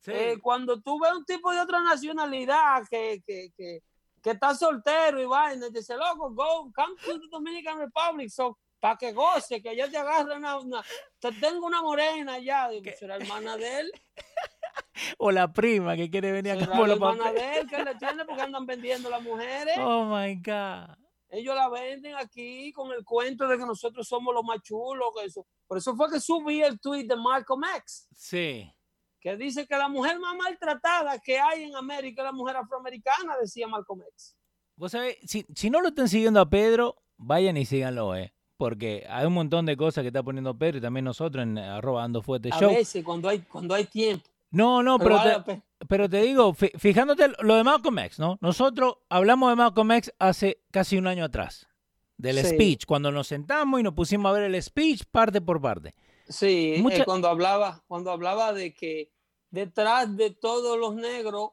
Sí. 0.00 0.12
Eh, 0.14 0.38
cuando 0.40 0.80
tú 0.80 0.98
ves 1.00 1.12
un 1.12 1.24
tipo 1.24 1.50
de 1.52 1.60
otra 1.60 1.82
nacionalidad 1.82 2.82
que, 2.90 3.22
que, 3.26 3.50
que, 3.56 3.80
que 4.22 4.30
está 4.30 4.54
soltero 4.54 5.20
y 5.20 5.26
vaina, 5.26 5.66
y 5.66 5.72
dice, 5.72 5.96
loco, 5.96 6.30
go, 6.32 6.70
come 6.74 6.94
to 7.04 7.18
the 7.20 7.26
Dominican 7.30 7.78
Republic, 7.78 8.28
so, 8.30 8.58
para 8.80 8.96
que 8.96 9.12
goce, 9.12 9.60
que 9.60 9.74
ya 9.76 9.90
te 9.90 9.96
agarre 9.98 10.36
una, 10.36 10.56
una- 10.58 10.84
te 11.18 11.32
tengo 11.32 11.66
una 11.66 11.82
morena 11.82 12.34
allá, 12.34 12.68
Digo, 12.68 12.90
será 12.98 13.16
hermana 13.16 13.56
de 13.56 13.80
él, 13.80 13.92
O 15.18 15.30
la 15.30 15.52
prima 15.52 15.96
que 15.96 16.10
quiere 16.10 16.32
venir 16.32 16.52
acá 16.52 16.66
por 16.66 16.88
la 16.88 16.94
los 16.94 16.96
hermana 16.96 17.24
papeles. 17.24 17.42
de 17.42 17.60
él 17.60 17.66
que 17.68 17.84
le 17.84 17.94
tiene 17.96 18.24
porque 18.24 18.42
andan 18.42 18.66
vendiendo 18.66 19.08
las 19.10 19.22
mujeres. 19.22 19.76
Oh 19.78 20.04
my 20.04 20.34
God. 20.36 20.96
Ellos 21.30 21.54
la 21.54 21.68
venden 21.68 22.14
aquí 22.16 22.72
con 22.72 22.90
el 22.92 23.04
cuento 23.04 23.46
de 23.46 23.58
que 23.58 23.64
nosotros 23.66 24.06
somos 24.08 24.34
los 24.34 24.42
más 24.44 24.60
chulos. 24.62 25.08
Que 25.16 25.26
eso. 25.26 25.46
Por 25.66 25.78
eso 25.78 25.94
fue 25.94 26.10
que 26.10 26.18
subí 26.20 26.62
el 26.62 26.80
tweet 26.80 27.04
de 27.06 27.16
Malcolm 27.16 27.62
X, 27.76 28.08
Sí. 28.12 28.72
Que 29.20 29.36
dice 29.36 29.66
que 29.66 29.76
la 29.76 29.88
mujer 29.88 30.18
más 30.20 30.36
maltratada 30.36 31.18
que 31.18 31.38
hay 31.38 31.64
en 31.64 31.74
América 31.76 32.22
es 32.22 32.26
la 32.26 32.32
mujer 32.32 32.56
afroamericana, 32.56 33.36
decía 33.40 33.66
Malcolm 33.66 34.02
X. 34.12 34.36
Vos 34.76 34.92
sabés, 34.92 35.16
si, 35.26 35.44
si 35.54 35.70
no 35.70 35.80
lo 35.80 35.88
están 35.88 36.08
siguiendo 36.08 36.40
a 36.40 36.48
Pedro, 36.48 36.96
vayan 37.16 37.56
y 37.56 37.64
síganlo, 37.64 38.14
eh. 38.14 38.32
Porque 38.56 39.06
hay 39.08 39.26
un 39.26 39.34
montón 39.34 39.66
de 39.66 39.76
cosas 39.76 40.02
que 40.02 40.08
está 40.08 40.22
poniendo 40.22 40.56
Pedro 40.56 40.78
y 40.78 40.80
también 40.80 41.04
nosotros 41.04 41.42
en 41.44 41.58
arroba 41.58 42.02
Ando 42.04 42.22
Fuerte 42.22 42.50
A 42.52 42.58
Show. 42.58 42.70
veces, 42.74 43.04
cuando 43.04 43.28
hay, 43.28 43.40
cuando 43.40 43.74
hay 43.74 43.84
tiempo. 43.84 44.24
No, 44.50 44.82
no, 44.82 44.98
Pero 44.98 45.18
pero 45.22 45.44
te, 45.44 45.62
pero 45.88 46.08
digo, 46.08 46.54
fi- 46.54 46.72
fijándote 46.78 47.28
lo 47.42 47.54
de 47.56 47.64
Malcolm 47.64 47.98
X, 48.00 48.18
¿no? 48.18 48.38
Nosotros 48.40 48.96
hablamos 49.10 49.50
de 49.50 49.56
Malcolm 49.56 49.92
X 49.92 50.12
hace 50.18 50.62
casi 50.70 50.96
un 50.96 51.06
año 51.06 51.24
atrás, 51.24 51.68
del 52.16 52.38
Sí. 52.38 52.54
speech, 52.54 52.86
cuando 52.86 53.12
nos 53.12 53.26
sentamos 53.28 53.78
y 53.78 53.82
nos 53.82 53.94
pusimos 53.94 54.30
a 54.30 54.32
ver 54.32 54.44
el 54.44 54.60
speech 54.62 55.04
parte 55.10 55.40
por 55.40 55.60
parte. 55.60 55.94
Sí, 56.28 56.74
eh, 56.74 57.04
cuando, 57.04 57.28
hablaba, 57.28 57.82
cuando 57.86 58.10
hablaba 58.10 58.52
de 58.52 58.74
que 58.74 59.10
detrás 59.50 60.14
de 60.16 60.30
todos 60.30 60.78
los 60.78 60.94
negros 60.94 61.52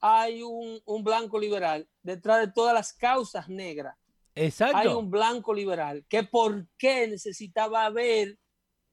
hay 0.00 0.42
un, 0.42 0.80
un 0.84 1.04
blanco 1.04 1.38
liberal, 1.38 1.88
detrás 2.02 2.40
de 2.40 2.52
todas 2.52 2.74
las 2.74 2.92
causas 2.92 3.48
negras. 3.48 3.96
Exacto. 4.34 4.76
hay 4.76 4.88
un 4.88 5.10
blanco 5.10 5.52
liberal. 5.52 6.04
¿Que 6.08 6.22
¿Por 6.22 6.66
qué 6.78 7.06
necesitaba 7.06 7.84
haber 7.84 8.38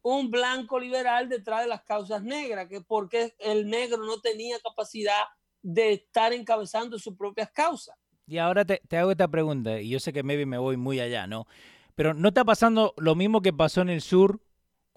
un 0.01 0.29
blanco 0.29 0.79
liberal 0.79 1.29
detrás 1.29 1.61
de 1.61 1.67
las 1.67 1.83
causas 1.83 2.23
negras? 2.23 2.67
¿Que 2.67 2.81
¿Por 2.81 3.09
qué 3.09 3.35
el 3.39 3.69
negro 3.69 4.03
no 4.05 4.19
tenía 4.19 4.59
capacidad 4.59 5.23
de 5.61 5.93
estar 5.93 6.33
encabezando 6.33 6.99
sus 6.99 7.15
propias 7.15 7.51
causas? 7.51 7.95
Y 8.27 8.37
ahora 8.37 8.65
te, 8.65 8.81
te 8.87 8.97
hago 8.97 9.11
esta 9.11 9.27
pregunta, 9.27 9.79
y 9.79 9.89
yo 9.89 9.99
sé 9.99 10.13
que 10.13 10.23
maybe 10.23 10.45
me 10.45 10.57
voy 10.59 10.77
muy 10.77 10.99
allá, 10.99 11.25
¿no? 11.25 11.47
Pero 11.95 12.13
¿no 12.13 12.27
está 12.29 12.45
pasando 12.45 12.93
lo 12.97 13.15
mismo 13.15 13.41
que 13.41 13.51
pasó 13.51 13.81
en 13.81 13.89
el 13.89 14.01
sur 14.01 14.39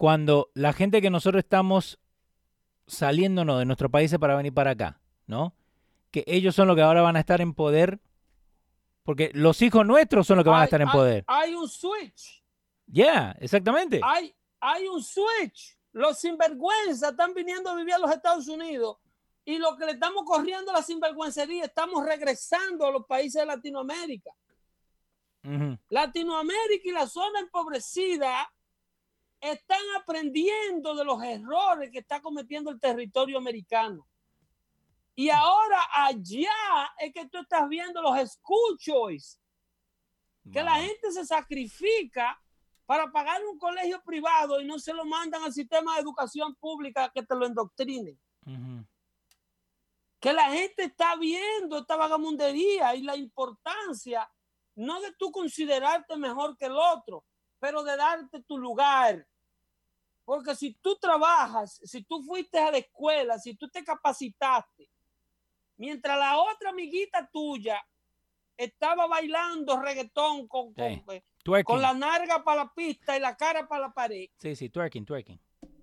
cuando 0.03 0.51
la 0.53 0.73
gente 0.73 1.01
que 1.01 1.09
nosotros 1.09 1.41
estamos 1.45 1.97
saliéndonos 2.87 3.59
de 3.59 3.63
nuestros 3.63 3.89
países 3.89 4.19
para 4.19 4.35
venir 4.35 4.53
para 4.53 4.71
acá, 4.71 4.99
¿no? 5.27 5.55
Que 6.11 6.25
ellos 6.27 6.53
son 6.53 6.67
los 6.67 6.75
que 6.75 6.81
ahora 6.81 7.01
van 7.01 7.15
a 7.15 7.21
estar 7.21 7.39
en 7.39 7.53
poder 7.53 8.01
Porque 9.03 9.31
los 9.33 9.61
hijos 9.61 9.85
nuestros 9.85 10.27
son 10.27 10.35
los 10.35 10.43
que 10.43 10.49
van 10.49 10.59
a 10.59 10.63
Hay- 10.63 10.65
estar 10.65 10.81
en 10.81 10.89
poder. 10.89 11.23
Hay 11.25 11.53
un 11.55 11.69
switch. 11.69 12.43
Yeah, 12.91 13.33
exactamente. 13.39 14.01
Hay, 14.03 14.35
hay 14.59 14.89
un 14.89 15.01
switch. 15.01 15.79
Los 15.93 16.19
sinvergüenzas 16.19 17.11
están 17.11 17.33
viniendo 17.33 17.69
a 17.69 17.75
vivir 17.77 17.93
a 17.93 17.99
los 17.99 18.11
Estados 18.11 18.49
Unidos 18.49 18.97
y 19.45 19.57
lo 19.57 19.77
que 19.77 19.85
le 19.85 19.93
estamos 19.93 20.25
corriendo 20.25 20.71
a 20.71 20.73
la 20.73 20.83
sinvergüencería, 20.83 21.63
estamos 21.63 22.05
regresando 22.05 22.85
a 22.87 22.91
los 22.91 23.05
países 23.05 23.39
de 23.41 23.45
Latinoamérica. 23.45 24.31
Latinoamérica 25.87 26.89
y 26.89 26.91
la 26.91 27.07
zona 27.07 27.39
empobrecida 27.39 28.51
están 29.43 29.81
aprendiendo 29.99 30.95
de 30.95 31.03
los 31.03 31.21
errores 31.21 31.91
que 31.91 31.99
está 31.99 32.21
cometiendo 32.21 32.71
el 32.71 32.79
territorio 32.79 33.37
americano. 33.37 34.07
Y 35.15 35.29
ahora 35.29 35.79
allá 35.93 36.49
es 36.97 37.13
que 37.13 37.27
tú 37.27 37.39
estás 37.39 37.67
viendo 37.67 38.01
los 38.01 38.17
school 38.31 38.77
choice, 38.79 39.37
que 40.51 40.63
la 40.63 40.75
gente 40.75 41.11
se 41.11 41.25
sacrifica 41.25 42.39
para 42.85 43.11
pagar 43.11 43.41
un 43.45 43.57
colegio 43.57 44.01
privado 44.03 44.59
y 44.59 44.65
no 44.65 44.79
se 44.79 44.93
lo 44.93 45.05
mandan 45.05 45.43
al 45.43 45.53
sistema 45.53 45.95
de 45.95 46.01
educación 46.01 46.55
pública 46.55 47.11
que 47.13 47.23
te 47.23 47.35
lo 47.35 47.45
endoctrinen. 47.45 48.19
Ujú. 48.45 48.85
Que 50.19 50.33
la 50.33 50.51
gente 50.51 50.83
está 50.83 51.15
viendo 51.17 51.79
esta 51.79 51.95
vagamundería 51.95 52.95
y 52.95 53.01
la 53.01 53.15
importancia 53.15 54.29
no 54.75 55.01
de 55.01 55.11
tú 55.13 55.31
considerarte 55.31 56.15
mejor 56.17 56.57
que 56.57 56.65
el 56.65 56.77
otro, 56.77 57.25
pero 57.59 57.83
de 57.83 57.95
darte 57.95 58.41
tu 58.43 58.57
lugar. 58.57 59.25
Porque 60.25 60.55
si 60.55 60.73
tú 60.75 60.95
trabajas, 60.97 61.79
si 61.83 62.03
tú 62.03 62.23
fuiste 62.23 62.57
a 62.57 62.71
la 62.71 62.77
escuela, 62.77 63.37
si 63.37 63.55
tú 63.55 63.67
te 63.69 63.83
capacitaste, 63.83 64.89
mientras 65.77 66.17
la 66.17 66.37
otra 66.37 66.69
amiguita 66.69 67.29
tuya 67.31 67.85
estaba 68.55 69.07
bailando 69.07 69.79
reggaetón 69.81 70.47
con, 70.47 70.73
con, 70.73 70.89
Sí. 70.89 71.03
eh, 71.09 71.63
con 71.65 71.81
la 71.81 71.93
narga 71.93 72.43
para 72.43 72.63
la 72.65 72.73
pista 72.73 73.17
y 73.17 73.19
la 73.19 73.35
cara 73.35 73.67
para 73.67 73.87
la 73.87 73.93
pared, 73.93 74.29
Sí, 74.37 74.55
sí, 74.55 74.69
twerking, 74.69 75.05
twerking. 75.05 75.39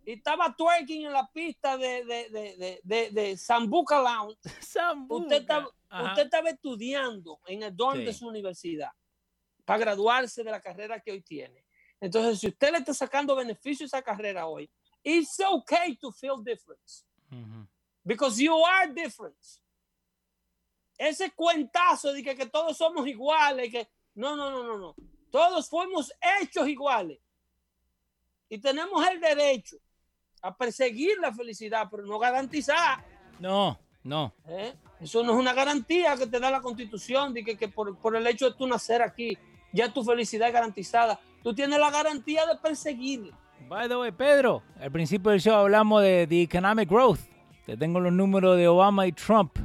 y 0.06 0.12
estaba 0.12 0.54
twerking 0.56 1.06
en 1.06 1.12
la 1.12 1.26
pista 1.30 1.76
de, 1.76 2.04
de, 2.04 2.80
de, 2.82 3.10
de, 3.10 3.36
Sambuca 3.36 4.00
Lounge, 4.00 4.38
usted 5.08 5.36
estaba, 5.42 5.66
usted 5.66 6.22
estaba 6.24 6.48
estudiando 6.50 7.40
en 7.46 7.62
el 7.64 7.76
dorm 7.76 7.98
de 8.04 8.14
su 8.14 8.26
universidad 8.26 8.92
para 9.66 9.78
graduarse 9.80 10.42
de 10.42 10.50
la 10.50 10.60
carrera 10.60 11.00
que 11.00 11.12
hoy 11.12 11.20
tiene. 11.20 11.64
Entonces, 12.00 12.40
si 12.40 12.48
usted 12.48 12.72
le 12.72 12.78
está 12.78 12.94
sacando 12.94 13.36
beneficio 13.36 13.84
a 13.84 13.88
esa 13.88 14.02
carrera 14.02 14.46
hoy, 14.46 14.70
it's 15.02 15.38
okay 15.40 15.96
to 15.96 16.10
feel 16.10 16.42
difference 16.42 17.04
Ujú. 17.30 17.66
because 18.04 18.42
you 18.42 18.54
are 18.64 18.92
different. 18.92 19.36
Ese 20.98 21.30
cuentazo 21.30 22.12
de 22.12 22.22
que, 22.22 22.34
que 22.34 22.46
todos 22.46 22.76
somos 22.76 23.06
iguales, 23.06 23.70
que 23.70 23.88
no, 24.14 24.36
no, 24.36 24.50
no, 24.50 24.62
no, 24.62 24.78
no. 24.78 24.94
Todos 25.30 25.68
fuimos 25.68 26.12
hechos 26.40 26.68
iguales 26.68 27.18
y 28.48 28.58
tenemos 28.58 29.06
el 29.06 29.20
derecho 29.20 29.76
a 30.42 30.54
perseguir 30.54 31.18
la 31.18 31.32
felicidad, 31.32 31.88
pero 31.90 32.04
no 32.04 32.18
garantizar. 32.18 33.04
No, 33.38 33.78
no. 34.02 34.34
¿eh? 34.48 34.74
Eso 35.00 35.22
no 35.22 35.32
es 35.32 35.38
una 35.38 35.54
garantía 35.54 36.16
que 36.16 36.26
te 36.26 36.40
da 36.40 36.50
la 36.50 36.60
constitución 36.60 37.32
de 37.32 37.44
que, 37.44 37.56
que 37.56 37.68
por, 37.68 37.96
por 37.98 38.16
el 38.16 38.26
hecho 38.26 38.50
de 38.50 38.56
tú 38.56 38.66
nacer 38.66 39.02
aquí, 39.02 39.38
ya 39.72 39.92
tu 39.92 40.02
felicidad 40.02 40.48
es 40.48 40.54
garantizada. 40.54 41.20
Tú 41.42 41.54
tienes 41.54 41.78
la 41.78 41.90
garantía 41.90 42.44
de 42.46 42.56
perseguirla. 42.56 43.36
By 43.68 43.88
the 43.88 43.96
way, 43.96 44.10
Pedro, 44.10 44.62
al 44.80 44.90
principio 44.90 45.30
del 45.30 45.40
show 45.40 45.54
hablamos 45.54 46.02
de 46.02 46.26
the 46.26 46.42
economic 46.42 46.88
growth. 46.88 47.20
Te 47.66 47.76
tengo 47.76 48.00
los 48.00 48.12
números 48.12 48.56
de 48.56 48.66
Obama 48.68 49.06
y 49.06 49.12
Trump. 49.12 49.58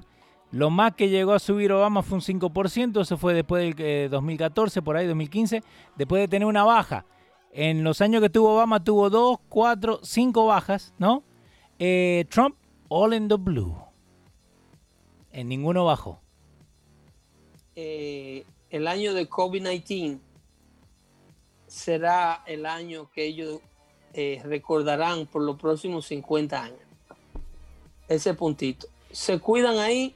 Lo 0.52 0.70
más 0.70 0.94
que 0.96 1.10
llegó 1.10 1.34
a 1.34 1.40
subir 1.40 1.72
Obama 1.74 2.02
fue 2.04 2.18
un 2.18 2.22
5%, 2.22 3.02
eso 3.02 3.18
fue 3.18 3.34
después 3.34 3.76
del 3.76 3.86
eh, 3.86 4.08
2014, 4.10 4.82
por 4.82 4.96
ahí 4.96 5.08
2015, 5.08 5.64
después 5.98 6.22
de 6.22 6.28
tener 6.28 6.48
una 6.48 6.64
baja. 6.64 7.06
En 7.52 7.84
los 7.84 8.00
años 8.02 8.22
que 8.22 8.30
tuvo 8.30 8.54
Obama 8.54 8.84
tuvo 8.84 9.10
2, 9.10 9.40
4, 9.50 10.00
5 10.04 10.46
bajas, 10.46 10.94
¿no? 10.98 11.24
Eh, 11.80 12.26
Trump, 12.30 12.56
all 12.90 13.14
in 13.14 13.28
the 13.28 13.36
blue. 13.36 13.76
En 15.32 15.50
ninguno 15.50 15.84
bajó. 15.86 16.22
eh, 17.76 18.46
el 18.70 18.88
año 18.88 19.14
de 19.14 19.30
COVID-19 19.30 20.20
será 21.76 22.42
el 22.46 22.66
año 22.66 23.10
que 23.14 23.26
ellos 23.26 23.60
eh, 24.14 24.42
recordarán 24.46 25.26
por 25.26 25.42
los 25.42 25.60
próximos 25.60 26.06
50 26.06 26.64
años. 26.64 26.80
Ese 28.08 28.34
puntito. 28.34 28.88
Se 29.12 29.40
cuidan 29.40 29.78
ahí, 29.80 30.16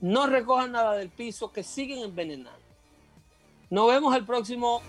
no 0.00 0.26
recojan 0.26 0.72
nada 0.72 0.94
del 0.94 1.08
piso, 1.08 1.52
que 1.52 1.62
siguen 1.62 2.00
envenenando. 2.00 2.58
Nos 3.70 3.86
vemos 3.88 4.16
el 4.16 4.26
próximo 4.26 4.82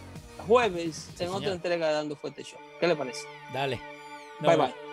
jueves 0.48 1.10
en 1.20 1.30
otra 1.30 1.52
entrega 1.52 1.90
de 1.90 1.94
Dando 1.94 2.16
Fuerte 2.16 2.44
Show. 2.44 2.60
¿Qué 2.80 2.88
le 2.88 2.96
parece? 2.96 3.28
Dale. 3.54 3.80
Bye 4.40 4.58
bye. 4.58 4.91